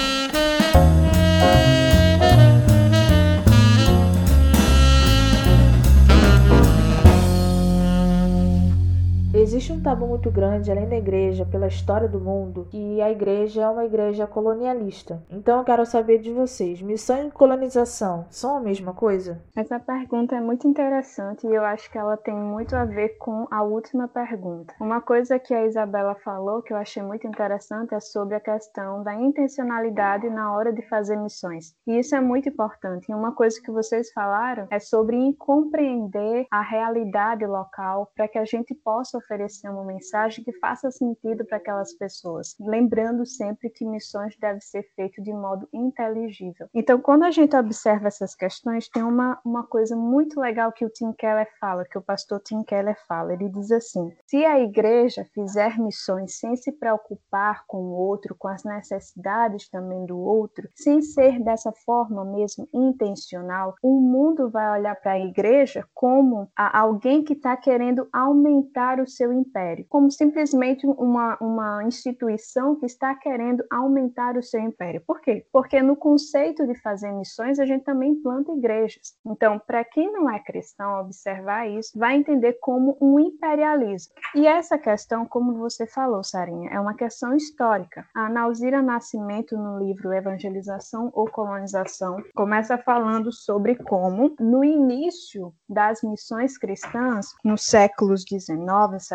Existe 9.62 9.74
um 9.74 9.84
tabu 9.84 10.08
muito 10.08 10.32
grande 10.32 10.71
além 10.71 10.89
da 10.89 10.95
igreja 10.95 11.45
pela 11.45 11.67
história 11.67 12.08
do 12.08 12.19
mundo 12.19 12.67
que 12.71 13.00
a 13.00 13.12
igreja 13.12 13.62
é 13.62 13.69
uma 13.69 13.86
igreja 13.86 14.26
colonialista. 14.26 15.21
Então 15.30 15.60
eu 15.60 15.63
quero 15.63 15.86
saber 15.86 16.17
de 16.17 16.32
vocês, 16.32 16.82
missão 16.82 17.28
e 17.28 17.30
colonização 17.30 18.26
são 18.32 18.58
a 18.58 18.60
mesma 18.60 18.91
coisa? 18.91 19.39
Essa 19.56 19.80
pergunta 19.80 20.36
é 20.36 20.41
muito 20.41 20.67
interessante 20.67 21.45
e 21.45 21.54
eu 21.54 21.63
acho 21.63 21.91
que 21.91 21.97
ela 22.00 22.17
tem 22.17 22.34
muito 22.34 22.76
a 22.76 22.86
ver 22.86 23.10
com 23.19 23.45
a 23.52 23.62
última 23.62 24.08
pergunta. 24.08 24.74
Uma 24.82 25.00
coisa 25.00 25.38
que 25.38 25.54
a 25.54 25.63
Isabela 25.63 26.15
falou 26.15 26.63
que 26.63 26.74
eu 26.74 26.78
achei 26.78 27.04
muito 27.04 27.28
interessante 27.28 27.93
é 27.93 28.00
sobre 28.00 28.34
a 28.34 28.39
questão 28.39 29.04
da 29.04 29.13
intencionalidade 29.13 30.28
na 30.28 30.56
hora 30.56 30.74
de 30.74 30.82
fazer 30.89 31.17
missões. 31.17 31.76
E 31.86 32.00
isso 32.00 32.15
é 32.15 32.19
muito 32.19 32.50
importante. 32.50 33.12
E 33.12 33.13
uma 33.13 33.36
coisa 33.36 33.62
que 33.62 33.69
vocês 33.69 34.12
falaram 34.12 34.65
é 34.71 34.80
sobre 34.80 35.36
compreender 35.38 36.47
a 36.50 36.63
realidade 36.63 37.45
local 37.45 38.12
para 38.15 38.28
que 38.28 38.39
a 38.39 38.45
gente 38.45 38.74
possa 38.74 39.19
oferecer 39.19 39.51
uma 39.70 39.84
mensagem 39.84 40.44
que 40.44 40.54
faça 40.54 40.92
sentido 40.92 41.46
para 41.46 41.58
aquelas 41.58 41.94
pessoas, 41.94 42.56
lembrando 42.60 43.26
sempre 43.26 43.70
que 43.70 43.86
missões 43.86 44.36
devem 44.38 44.62
ser 44.62 44.84
feitas 44.96 45.24
de 45.24 45.34
modo 45.34 45.68
inteligível. 45.74 46.68
Então, 46.74 47.00
quando 47.00 47.24
a 47.24 47.32
gente 47.32 47.56
observa 47.56 48.08
essas 48.08 48.36
questões, 48.36 48.90
tem 48.90 49.04
uma, 49.04 49.40
uma 49.46 49.64
coisa 49.64 49.96
muito 49.96 50.40
legal 50.40 50.72
que 50.72 50.86
o 50.86 50.90
Tim 50.90 51.14
Keller 51.14 51.48
fala, 51.60 51.86
que 51.86 51.98
o 51.98 52.02
pastor 52.02 52.40
Tim 52.40 52.64
Keller 52.64 52.98
fala. 53.08 53.34
Ele 53.34 53.50
diz 53.50 53.72
assim: 53.72 54.12
se 54.26 54.46
a 54.46 54.60
igreja 54.60 55.26
fizer 55.34 55.78
missões 55.80 56.40
sem 56.40 56.56
se 56.56 56.72
preocupar 56.72 57.66
com 57.68 57.78
o 57.78 57.92
outro, 57.92 58.36
com 58.38 58.48
as 58.48 58.64
necessidades 58.64 59.70
também 59.70 60.06
do 60.06 60.18
outro, 60.18 60.70
sem 60.76 61.02
ser 61.02 61.40
dessa 61.44 61.72
forma 61.86 62.24
mesmo 62.24 62.68
intencional, 62.74 63.76
o 63.82 64.00
mundo 64.00 64.50
vai 64.50 64.80
olhar 64.80 64.96
para 64.96 65.14
a 65.14 65.20
igreja 65.20 65.86
como 65.94 66.50
a 66.56 66.80
alguém 66.80 67.24
que 67.24 67.34
está 67.34 67.56
querendo 67.56 68.08
aumentar 68.12 69.00
o 69.00 69.08
seu 69.08 69.31
império, 69.32 69.86
como 69.89 70.12
simplesmente 70.12 70.86
uma, 70.86 71.38
uma 71.39 71.84
instituição 71.84 72.76
que 72.76 72.86
está 72.86 73.13
querendo 73.15 73.63
aumentar 73.70 74.38
o 74.38 74.44
seu 74.44 74.60
império. 74.60 75.02
Por 75.06 75.22
quê? 75.22 75.46
Porque 75.52 75.82
no 75.82 75.96
conceito 75.96 76.65
de 76.65 76.76
fazer 76.76 77.12
missões, 77.12 77.60
a 77.60 77.65
gente 77.65 77.84
também 77.84 78.15
planta 78.15 78.52
igrejas. 78.52 79.13
Então, 79.26 79.60
para 79.60 79.84
quem 79.84 80.12
não 80.12 80.30
é 80.30 80.39
cristão, 80.39 81.00
observar 81.00 81.67
isso, 81.67 81.98
vai 81.98 82.15
entender 82.15 82.58
como 82.62 82.98
um 83.02 83.20
imperialismo. 83.20 84.13
E 84.36 84.48
essa 84.48 84.78
questão, 84.78 85.26
como 85.26 85.58
você 85.58 85.86
falou, 85.86 86.24
Sarinha, 86.24 86.70
é 86.72 86.80
uma 86.80 86.94
questão 86.94 87.36
histórica. 87.36 88.06
A 88.15 88.30
Nauzira 88.30 88.82
Nascimento, 88.82 89.58
no 89.58 89.80
livro 89.80 90.13
Evangelização 90.13 91.12
ou 91.13 91.30
Colonização, 91.30 92.17
começa 92.36 92.78
falando 92.78 93.32
sobre 93.32 93.76
como, 93.76 94.36
no 94.39 94.64
início 94.64 95.53
das 95.68 96.01
missões 96.01 96.58
cristãs, 96.58 97.28
nos 97.43 97.66
séculos 97.66 98.24
XIX, 98.24 98.62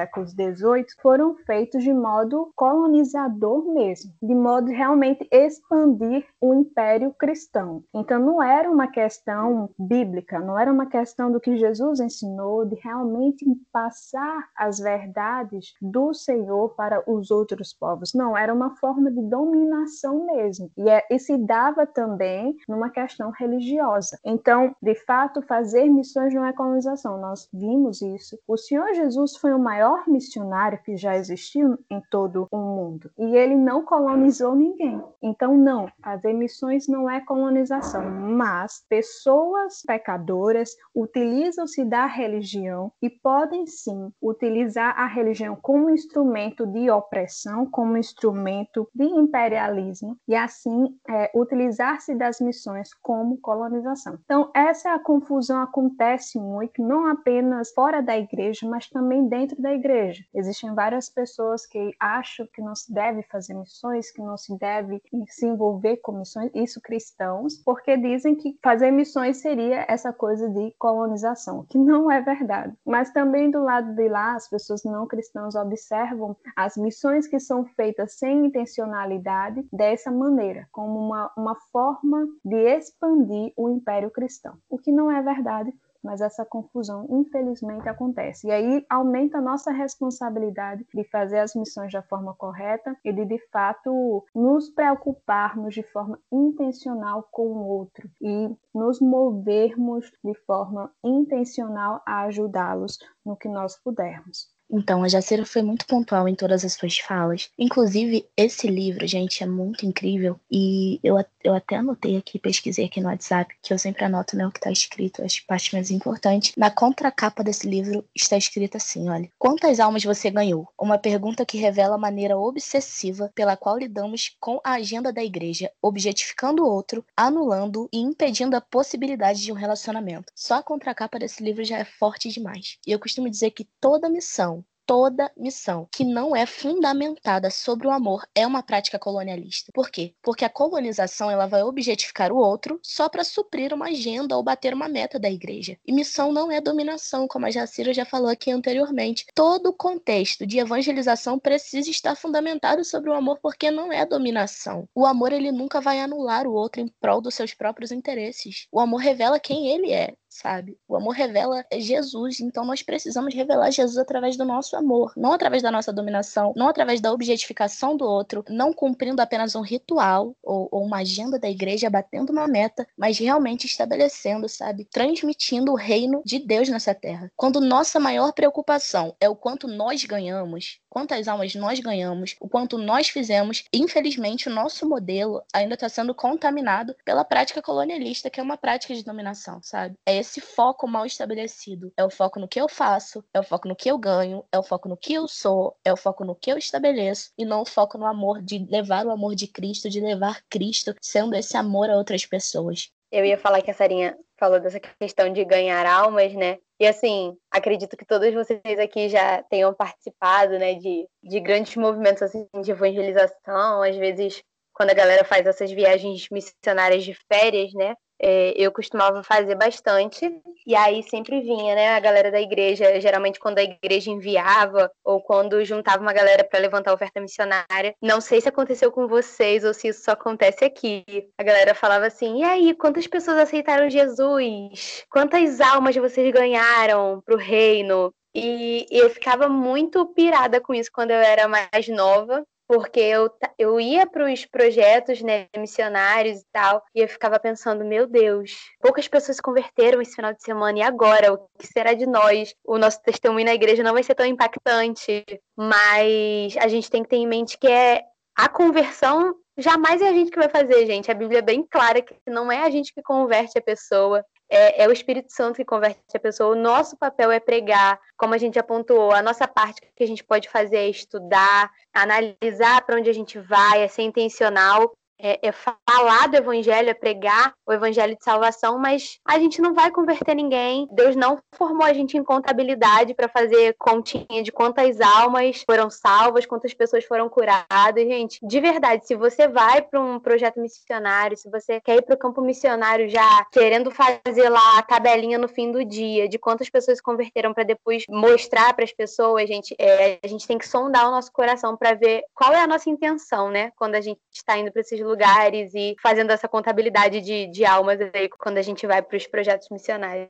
séculos 0.06 0.30
XVIII 0.30 0.86
foram 1.02 1.36
feitos 1.44 1.82
de 1.82 1.92
modo 1.92 2.52
colonizador 2.54 3.72
mesmo, 3.72 4.12
de 4.22 4.34
modo 4.34 4.70
realmente 4.70 5.26
expandir 5.32 6.24
o 6.40 6.54
império 6.54 7.12
cristão. 7.18 7.82
Então 7.92 8.20
não 8.20 8.42
era 8.42 8.70
uma 8.70 8.86
questão 8.86 9.68
bíblica, 9.78 10.38
não 10.38 10.58
era 10.58 10.72
uma 10.72 10.86
questão 10.86 11.30
do 11.30 11.40
que 11.40 11.56
Jesus 11.56 11.98
ensinou, 12.00 12.64
de 12.64 12.76
realmente 12.76 13.44
passar 13.72 14.48
as 14.56 14.78
verdades 14.78 15.74
do 15.82 16.14
Senhor 16.14 16.74
para 16.76 17.02
os 17.10 17.30
outros 17.30 17.72
povos. 17.72 18.12
Não, 18.14 18.36
era 18.36 18.54
uma 18.54 18.76
forma 18.76 19.10
de 19.10 19.22
dominação 19.22 20.26
mesmo. 20.26 20.70
E, 20.76 20.88
é, 20.88 21.04
e 21.10 21.18
se 21.18 21.36
dava 21.36 21.86
também 21.86 22.56
numa 22.68 22.90
questão 22.90 23.30
religiosa. 23.30 24.18
Então, 24.24 24.74
de 24.80 24.94
fato, 25.04 25.42
fazer 25.42 25.88
missões 25.88 26.32
não 26.32 26.44
é 26.44 26.52
colonização. 26.52 27.20
Nós 27.20 27.48
vimos 27.52 28.00
isso. 28.02 28.38
O 28.46 28.56
Senhor 28.56 28.94
Jesus 28.94 29.36
foi 29.36 29.52
o 29.52 29.58
maior 29.58 29.95
missionário 30.06 30.80
que 30.84 30.96
já 30.96 31.16
existiu 31.16 31.78
em 31.90 32.00
todo 32.10 32.46
o 32.50 32.56
mundo. 32.56 33.10
E 33.18 33.36
ele 33.36 33.56
não 33.56 33.84
colonizou 33.84 34.54
ninguém. 34.54 35.02
Então, 35.22 35.56
não, 35.56 35.88
fazer 36.02 36.32
missões 36.32 36.88
não 36.88 37.08
é 37.10 37.20
colonização, 37.20 38.04
mas 38.10 38.84
pessoas 38.88 39.82
pecadoras 39.86 40.76
utilizam-se 40.94 41.84
da 41.84 42.06
religião 42.06 42.92
e 43.02 43.10
podem 43.10 43.66
sim 43.66 44.12
utilizar 44.22 44.98
a 44.98 45.06
religião 45.06 45.56
como 45.60 45.90
instrumento 45.90 46.66
de 46.66 46.90
opressão, 46.90 47.66
como 47.66 47.96
instrumento 47.96 48.88
de 48.94 49.04
imperialismo 49.04 50.16
e 50.28 50.34
assim 50.34 50.96
é, 51.08 51.30
utilizar-se 51.34 52.14
das 52.14 52.40
missões 52.40 52.92
como 52.94 53.38
colonização. 53.38 54.18
Então, 54.24 54.50
essa 54.54 54.98
confusão 54.98 55.62
acontece 55.62 56.38
muito, 56.38 56.82
não 56.82 57.06
apenas 57.06 57.72
fora 57.72 58.02
da 58.02 58.16
igreja, 58.16 58.68
mas 58.68 58.88
também 58.88 59.28
dentro 59.28 59.60
da 59.60 59.72
igreja. 59.86 60.24
Existem 60.34 60.74
várias 60.74 61.08
pessoas 61.08 61.64
que 61.64 61.94
acham 62.00 62.46
que 62.52 62.60
não 62.60 62.74
se 62.74 62.92
deve 62.92 63.22
fazer 63.22 63.54
missões, 63.54 64.10
que 64.10 64.20
não 64.20 64.36
se 64.36 64.56
deve 64.58 65.00
se 65.28 65.46
envolver 65.46 65.98
com 65.98 66.12
missões, 66.12 66.50
isso 66.54 66.80
cristãos, 66.80 67.56
porque 67.64 67.96
dizem 67.96 68.34
que 68.34 68.58
fazer 68.62 68.90
missões 68.90 69.38
seria 69.38 69.84
essa 69.88 70.12
coisa 70.12 70.48
de 70.48 70.74
colonização, 70.78 71.64
que 71.68 71.78
não 71.78 72.10
é 72.10 72.20
verdade. 72.20 72.74
Mas 72.84 73.10
também 73.12 73.50
do 73.50 73.62
lado 73.62 73.94
de 73.94 74.08
lá, 74.08 74.34
as 74.34 74.48
pessoas 74.48 74.82
não 74.84 75.06
cristãs 75.06 75.54
observam 75.54 76.36
as 76.56 76.76
missões 76.76 77.26
que 77.26 77.38
são 77.38 77.64
feitas 77.64 78.14
sem 78.14 78.46
intencionalidade 78.46 79.66
dessa 79.72 80.10
maneira, 80.10 80.68
como 80.72 80.98
uma, 80.98 81.32
uma 81.36 81.54
forma 81.72 82.26
de 82.44 82.56
expandir 82.76 83.52
o 83.56 83.70
império 83.70 84.10
cristão, 84.10 84.58
o 84.68 84.78
que 84.78 84.90
não 84.90 85.10
é 85.10 85.22
verdade 85.22 85.72
mas 86.06 86.20
essa 86.20 86.44
confusão 86.44 87.06
infelizmente 87.10 87.88
acontece. 87.88 88.46
E 88.46 88.50
aí 88.50 88.86
aumenta 88.88 89.38
a 89.38 89.42
nossa 89.42 89.72
responsabilidade 89.72 90.86
de 90.94 91.04
fazer 91.10 91.40
as 91.40 91.54
missões 91.54 91.92
da 91.92 92.02
forma 92.02 92.32
correta 92.34 92.96
e 93.04 93.12
de 93.12 93.26
de 93.26 93.38
fato 93.50 94.24
nos 94.34 94.70
preocuparmos 94.70 95.74
de 95.74 95.82
forma 95.82 96.18
intencional 96.32 97.28
com 97.30 97.48
o 97.48 97.66
outro 97.66 98.08
e 98.22 98.48
nos 98.72 99.00
movermos 99.00 100.10
de 100.22 100.34
forma 100.46 100.90
intencional 101.04 102.00
a 102.06 102.22
ajudá-los 102.22 102.98
no 103.24 103.36
que 103.36 103.48
nós 103.48 103.76
pudermos. 103.82 104.55
Então, 104.70 105.04
a 105.04 105.08
Jacira 105.08 105.44
foi 105.44 105.62
muito 105.62 105.86
pontual 105.86 106.28
em 106.28 106.34
todas 106.34 106.64
as 106.64 106.72
suas 106.72 106.98
falas. 106.98 107.50
Inclusive, 107.58 108.26
esse 108.36 108.66
livro, 108.66 109.06
gente, 109.06 109.42
é 109.42 109.46
muito 109.46 109.86
incrível. 109.86 110.38
E 110.50 110.98
eu, 111.02 111.16
eu 111.42 111.54
até 111.54 111.76
anotei 111.76 112.16
aqui, 112.16 112.38
pesquisei 112.38 112.86
aqui 112.86 113.00
no 113.00 113.08
WhatsApp, 113.08 113.54
que 113.62 113.72
eu 113.72 113.78
sempre 113.78 114.04
anoto 114.04 114.36
né, 114.36 114.46
o 114.46 114.50
que 114.50 114.58
está 114.58 114.70
escrito, 114.70 115.24
as 115.24 115.38
partes 115.40 115.72
mais 115.72 115.90
importantes. 115.90 116.52
Na 116.56 116.70
contracapa 116.70 117.44
desse 117.44 117.68
livro 117.68 118.04
está 118.14 118.36
escrito 118.36 118.76
assim: 118.76 119.08
olha, 119.08 119.30
quantas 119.38 119.78
almas 119.78 120.04
você 120.04 120.30
ganhou? 120.30 120.68
Uma 120.78 120.98
pergunta 120.98 121.46
que 121.46 121.58
revela 121.58 121.94
a 121.94 121.98
maneira 121.98 122.36
obsessiva 122.36 123.30
pela 123.34 123.56
qual 123.56 123.78
lidamos 123.78 124.36
com 124.40 124.60
a 124.64 124.72
agenda 124.72 125.12
da 125.12 125.22
igreja, 125.22 125.70
objetificando 125.80 126.64
o 126.64 126.68
outro, 126.68 127.04
anulando 127.16 127.88
e 127.92 127.98
impedindo 127.98 128.56
a 128.56 128.60
possibilidade 128.60 129.42
de 129.42 129.52
um 129.52 129.56
relacionamento. 129.56 130.32
Só 130.34 130.54
a 130.54 130.62
contracapa 130.62 131.18
desse 131.18 131.42
livro 131.42 131.64
já 131.64 131.78
é 131.78 131.84
forte 131.84 132.28
demais. 132.28 132.78
E 132.86 132.92
eu 132.92 132.98
costumo 132.98 133.30
dizer 133.30 133.50
que 133.52 133.68
toda 133.80 134.08
missão 134.08 134.55
toda 134.86 135.32
missão 135.36 135.88
que 135.90 136.04
não 136.04 136.34
é 136.34 136.46
fundamentada 136.46 137.50
sobre 137.50 137.88
o 137.88 137.90
amor 137.90 138.26
é 138.34 138.46
uma 138.46 138.62
prática 138.62 138.98
colonialista. 138.98 139.72
Por 139.74 139.90
quê? 139.90 140.14
Porque 140.22 140.44
a 140.44 140.48
colonização 140.48 141.30
ela 141.30 141.46
vai 141.46 141.62
objetificar 141.62 142.32
o 142.32 142.36
outro 142.36 142.78
só 142.82 143.08
para 143.08 143.24
suprir 143.24 143.74
uma 143.74 143.88
agenda 143.88 144.36
ou 144.36 144.42
bater 144.42 144.72
uma 144.72 144.88
meta 144.88 145.18
da 145.18 145.30
igreja. 145.30 145.76
E 145.84 145.92
missão 145.92 146.32
não 146.32 146.50
é 146.50 146.60
dominação, 146.60 147.26
como 147.26 147.46
a 147.46 147.50
Jacira 147.50 147.92
já 147.92 148.04
falou 148.04 148.28
aqui 148.28 148.50
anteriormente. 148.50 149.26
Todo 149.34 149.70
o 149.70 149.72
contexto 149.72 150.46
de 150.46 150.58
evangelização 150.58 151.38
precisa 151.38 151.90
estar 151.90 152.14
fundamentado 152.14 152.84
sobre 152.84 153.10
o 153.10 153.14
amor, 153.14 153.38
porque 153.42 153.70
não 153.70 153.92
é 153.92 154.06
dominação. 154.06 154.88
O 154.94 155.04
amor 155.04 155.32
ele 155.32 155.50
nunca 155.50 155.80
vai 155.80 156.00
anular 156.00 156.46
o 156.46 156.52
outro 156.52 156.80
em 156.80 156.88
prol 157.00 157.20
dos 157.20 157.34
seus 157.34 157.52
próprios 157.52 157.90
interesses. 157.90 158.68
O 158.70 158.78
amor 158.78 158.98
revela 158.98 159.40
quem 159.40 159.68
ele 159.68 159.92
é 159.92 160.14
sabe? 160.36 160.78
O 160.86 160.96
amor 160.96 161.14
revela 161.14 161.64
Jesus, 161.72 162.40
então 162.40 162.64
nós 162.64 162.82
precisamos 162.82 163.34
revelar 163.34 163.70
Jesus 163.70 163.96
através 163.98 164.36
do 164.36 164.44
nosso 164.44 164.76
amor, 164.76 165.12
não 165.16 165.32
através 165.32 165.62
da 165.62 165.70
nossa 165.70 165.92
dominação, 165.92 166.52
não 166.56 166.68
através 166.68 167.00
da 167.00 167.12
objetificação 167.12 167.96
do 167.96 168.04
outro, 168.04 168.44
não 168.48 168.72
cumprindo 168.72 169.22
apenas 169.22 169.54
um 169.54 169.62
ritual 169.62 170.36
ou, 170.42 170.68
ou 170.70 170.84
uma 170.84 170.98
agenda 170.98 171.38
da 171.38 171.48
igreja, 171.48 171.88
batendo 171.88 172.30
uma 172.30 172.46
meta, 172.46 172.86
mas 172.96 173.18
realmente 173.18 173.66
estabelecendo, 173.66 174.48
sabe? 174.48 174.84
Transmitindo 174.84 175.72
o 175.72 175.76
reino 175.76 176.22
de 176.24 176.38
Deus 176.38 176.68
nessa 176.68 176.94
terra. 176.94 177.30
Quando 177.34 177.60
nossa 177.60 177.98
maior 177.98 178.32
preocupação 178.32 179.14
é 179.20 179.28
o 179.28 179.36
quanto 179.36 179.66
nós 179.66 180.04
ganhamos, 180.04 180.80
quantas 180.90 181.28
almas 181.28 181.54
nós 181.54 181.80
ganhamos, 181.80 182.36
o 182.40 182.48
quanto 182.48 182.78
nós 182.78 183.08
fizemos, 183.08 183.64
infelizmente 183.72 184.48
o 184.48 184.52
nosso 184.52 184.88
modelo 184.88 185.42
ainda 185.52 185.74
está 185.74 185.88
sendo 185.88 186.14
contaminado 186.14 186.94
pela 187.04 187.24
prática 187.24 187.62
colonialista, 187.62 188.30
que 188.30 188.40
é 188.40 188.42
uma 188.42 188.56
prática 188.56 188.94
de 188.94 189.04
dominação, 189.04 189.60
sabe? 189.62 189.94
É 190.06 190.16
esse 190.26 190.40
foco 190.40 190.86
mal 190.86 191.06
estabelecido. 191.06 191.92
É 191.96 192.04
o 192.04 192.10
foco 192.10 192.38
no 192.40 192.48
que 192.48 192.60
eu 192.60 192.68
faço, 192.68 193.24
é 193.32 193.40
o 193.40 193.44
foco 193.44 193.68
no 193.68 193.76
que 193.76 193.90
eu 193.90 193.96
ganho, 193.96 194.44
é 194.52 194.58
o 194.58 194.62
foco 194.62 194.88
no 194.88 194.96
que 194.96 195.14
eu 195.14 195.28
sou, 195.28 195.76
é 195.84 195.92
o 195.92 195.96
foco 195.96 196.24
no 196.24 196.34
que 196.34 196.50
eu 196.50 196.58
estabeleço 196.58 197.30
e 197.38 197.44
não 197.44 197.62
o 197.62 197.66
foco 197.66 197.96
no 197.96 198.04
amor 198.04 198.42
de 198.42 198.58
levar 198.70 199.06
o 199.06 199.10
amor 199.10 199.34
de 199.34 199.46
Cristo, 199.46 199.88
de 199.88 200.00
levar 200.00 200.42
Cristo 200.50 200.94
sendo 201.00 201.34
esse 201.34 201.56
amor 201.56 201.88
a 201.88 201.96
outras 201.96 202.26
pessoas. 202.26 202.90
Eu 203.10 203.24
ia 203.24 203.38
falar 203.38 203.62
que 203.62 203.70
a 203.70 203.74
Sarinha 203.74 204.18
falou 204.38 204.60
dessa 204.60 204.80
questão 204.80 205.32
de 205.32 205.44
ganhar 205.44 205.86
almas, 205.86 206.34
né? 206.34 206.58
E 206.78 206.86
assim, 206.86 207.36
acredito 207.50 207.96
que 207.96 208.04
todos 208.04 208.34
vocês 208.34 208.78
aqui 208.78 209.08
já 209.08 209.42
tenham 209.44 209.72
participado, 209.72 210.58
né, 210.58 210.74
de, 210.74 211.08
de 211.22 211.40
grandes 211.40 211.74
movimentos 211.76 212.22
assim, 212.22 212.46
de 212.62 212.70
evangelização, 212.70 213.82
às 213.82 213.96
vezes 213.96 214.42
quando 214.74 214.90
a 214.90 214.94
galera 214.94 215.24
faz 215.24 215.46
essas 215.46 215.72
viagens 215.72 216.28
missionárias 216.30 217.02
de 217.02 217.14
férias, 217.32 217.72
né? 217.72 217.94
É, 218.20 218.52
eu 218.56 218.72
costumava 218.72 219.22
fazer 219.22 219.54
bastante, 219.54 220.30
e 220.66 220.74
aí 220.74 221.02
sempre 221.02 221.40
vinha, 221.40 221.74
né, 221.74 221.94
a 221.94 222.00
galera 222.00 222.30
da 222.30 222.40
igreja, 222.40 223.00
geralmente 223.00 223.38
quando 223.38 223.58
a 223.58 223.62
igreja 223.62 224.10
enviava, 224.10 224.90
ou 225.04 225.20
quando 225.20 225.64
juntava 225.64 226.02
uma 226.02 226.12
galera 226.12 226.44
para 226.44 226.58
levantar 226.58 226.92
oferta 226.92 227.20
missionária. 227.20 227.94
Não 228.02 228.20
sei 228.20 228.40
se 228.40 228.48
aconteceu 228.48 228.90
com 228.90 229.06
vocês 229.06 229.64
ou 229.64 229.72
se 229.74 229.88
isso 229.88 230.02
só 230.04 230.12
acontece 230.12 230.64
aqui. 230.64 231.04
A 231.38 231.42
galera 231.42 231.74
falava 231.74 232.06
assim: 232.06 232.40
e 232.40 232.44
aí, 232.44 232.74
quantas 232.74 233.06
pessoas 233.06 233.38
aceitaram 233.38 233.90
Jesus? 233.90 235.04
Quantas 235.10 235.60
almas 235.60 235.96
vocês 235.96 236.32
ganharam 236.32 237.22
pro 237.24 237.36
reino? 237.36 238.12
E 238.34 238.86
eu 238.90 239.08
ficava 239.08 239.48
muito 239.48 240.04
pirada 240.06 240.60
com 240.60 240.74
isso 240.74 240.90
quando 240.92 241.10
eu 241.10 241.16
era 241.16 241.48
mais 241.48 241.88
nova, 241.88 242.44
porque 242.66 243.00
eu, 243.00 243.30
eu 243.58 243.80
ia 243.80 244.06
para 244.06 244.30
os 244.30 244.44
projetos 244.44 245.22
né, 245.22 245.46
missionários 245.56 246.40
e 246.40 246.46
tal, 246.52 246.82
e 246.94 247.00
eu 247.00 247.08
ficava 247.08 247.38
pensando, 247.38 247.84
meu 247.84 248.06
Deus, 248.06 248.52
poucas 248.80 249.08
pessoas 249.08 249.36
se 249.36 249.42
converteram 249.42 250.00
esse 250.00 250.14
final 250.14 250.32
de 250.32 250.42
semana, 250.42 250.78
e 250.78 250.82
agora? 250.82 251.32
O 251.32 251.38
que 251.58 251.66
será 251.66 251.94
de 251.94 252.06
nós? 252.06 252.54
O 252.64 252.78
nosso 252.78 253.00
testemunho 253.02 253.46
na 253.46 253.54
igreja 253.54 253.82
não 253.82 253.92
vai 253.94 254.02
ser 254.02 254.14
tão 254.14 254.26
impactante, 254.26 255.24
mas 255.56 256.56
a 256.58 256.68
gente 256.68 256.90
tem 256.90 257.02
que 257.02 257.08
ter 257.08 257.16
em 257.16 257.26
mente 257.26 257.58
que 257.58 257.68
é 257.68 258.02
a 258.36 258.48
conversão 258.48 259.34
jamais 259.58 260.02
é 260.02 260.08
a 260.08 260.12
gente 260.12 260.30
que 260.30 260.38
vai 260.38 260.48
fazer, 260.48 260.86
gente. 260.86 261.10
A 261.10 261.14
Bíblia 261.14 261.38
é 261.38 261.42
bem 261.42 261.66
clara 261.68 262.02
que 262.02 262.14
não 262.26 262.52
é 262.52 262.62
a 262.62 262.70
gente 262.70 262.92
que 262.92 263.02
converte 263.02 263.58
a 263.58 263.62
pessoa, 263.62 264.24
é, 264.48 264.84
é, 264.84 264.88
o 264.88 264.92
Espírito 264.92 265.32
Santo 265.32 265.56
que 265.56 265.64
converte 265.64 266.00
a 266.14 266.20
pessoa. 266.20 266.54
O 266.54 266.60
nosso 266.60 266.96
papel 266.96 267.30
é 267.30 267.40
pregar, 267.40 267.98
como 268.16 268.34
a 268.34 268.38
gente 268.38 268.58
apontou. 268.58 269.12
A 269.12 269.22
nossa 269.22 269.46
parte 269.48 269.80
que 269.94 270.04
a 270.04 270.06
gente 270.06 270.22
pode 270.22 270.48
fazer 270.48 270.76
é 270.76 270.88
estudar, 270.88 271.70
analisar 271.92 272.84
para 272.84 272.96
onde 272.96 273.10
a 273.10 273.14
gente 273.14 273.38
vai, 273.38 273.82
é 273.82 273.88
ser 273.88 274.02
intencional. 274.02 274.96
É, 275.18 275.48
é 275.48 275.52
falar 275.52 276.28
do 276.28 276.36
evangelho, 276.36 276.90
é 276.90 276.94
pregar 276.94 277.54
o 277.66 277.72
evangelho 277.72 278.16
de 278.16 278.24
salvação, 278.24 278.78
mas 278.78 279.18
a 279.26 279.38
gente 279.38 279.60
não 279.60 279.74
vai 279.74 279.90
converter 279.90 280.34
ninguém. 280.34 280.88
Deus 280.92 281.16
não 281.16 281.38
formou 281.54 281.84
a 281.84 281.92
gente 281.92 282.16
em 282.16 282.24
contabilidade 282.24 283.14
para 283.14 283.28
fazer 283.28 283.74
continha 283.78 284.42
de 284.42 284.52
quantas 284.52 285.00
almas 285.00 285.62
foram 285.64 285.90
salvas, 285.90 286.46
quantas 286.46 286.74
pessoas 286.74 287.04
foram 287.04 287.28
curadas. 287.28 288.04
Gente, 288.04 288.38
de 288.42 288.60
verdade, 288.60 289.06
se 289.06 289.14
você 289.14 289.48
vai 289.48 289.82
para 289.82 290.00
um 290.00 290.18
projeto 290.18 290.60
missionário, 290.60 291.36
se 291.36 291.50
você 291.50 291.80
quer 291.80 291.96
ir 291.96 292.02
para 292.02 292.14
o 292.14 292.18
campo 292.18 292.40
missionário 292.40 293.08
já 293.08 293.44
querendo 293.52 293.90
fazer 293.90 294.48
lá 294.48 294.78
a 294.78 294.82
tabelinha 294.82 295.38
no 295.38 295.48
fim 295.48 295.70
do 295.70 295.84
dia 295.84 296.28
de 296.28 296.38
quantas 296.38 296.68
pessoas 296.68 296.98
se 296.98 297.02
converteram 297.02 297.52
para 297.52 297.64
depois 297.64 298.04
mostrar 298.08 298.74
para 298.74 298.84
as 298.84 298.92
pessoas, 298.92 299.48
gente, 299.48 299.74
é, 299.78 300.18
a 300.22 300.26
gente 300.26 300.46
tem 300.46 300.58
que 300.58 300.68
sondar 300.68 301.08
o 301.08 301.10
nosso 301.10 301.32
coração 301.32 301.76
para 301.76 301.94
ver 301.94 302.22
qual 302.34 302.52
é 302.52 302.60
a 302.60 302.66
nossa 302.66 302.88
intenção, 302.90 303.50
né? 303.50 303.70
Quando 303.76 303.94
a 303.94 304.00
gente 304.00 304.20
está 304.32 304.56
indo 304.56 304.70
para 304.70 304.80
esses 304.80 305.00
lugares 305.06 305.72
e 305.74 305.96
fazendo 306.02 306.30
essa 306.30 306.48
contabilidade 306.48 307.20
de, 307.20 307.46
de 307.46 307.64
almas 307.64 307.98
aí 308.12 308.28
quando 308.28 308.58
a 308.58 308.62
gente 308.62 308.86
vai 308.86 309.00
para 309.00 309.16
os 309.16 309.26
projetos 309.26 309.68
missionários. 309.70 310.28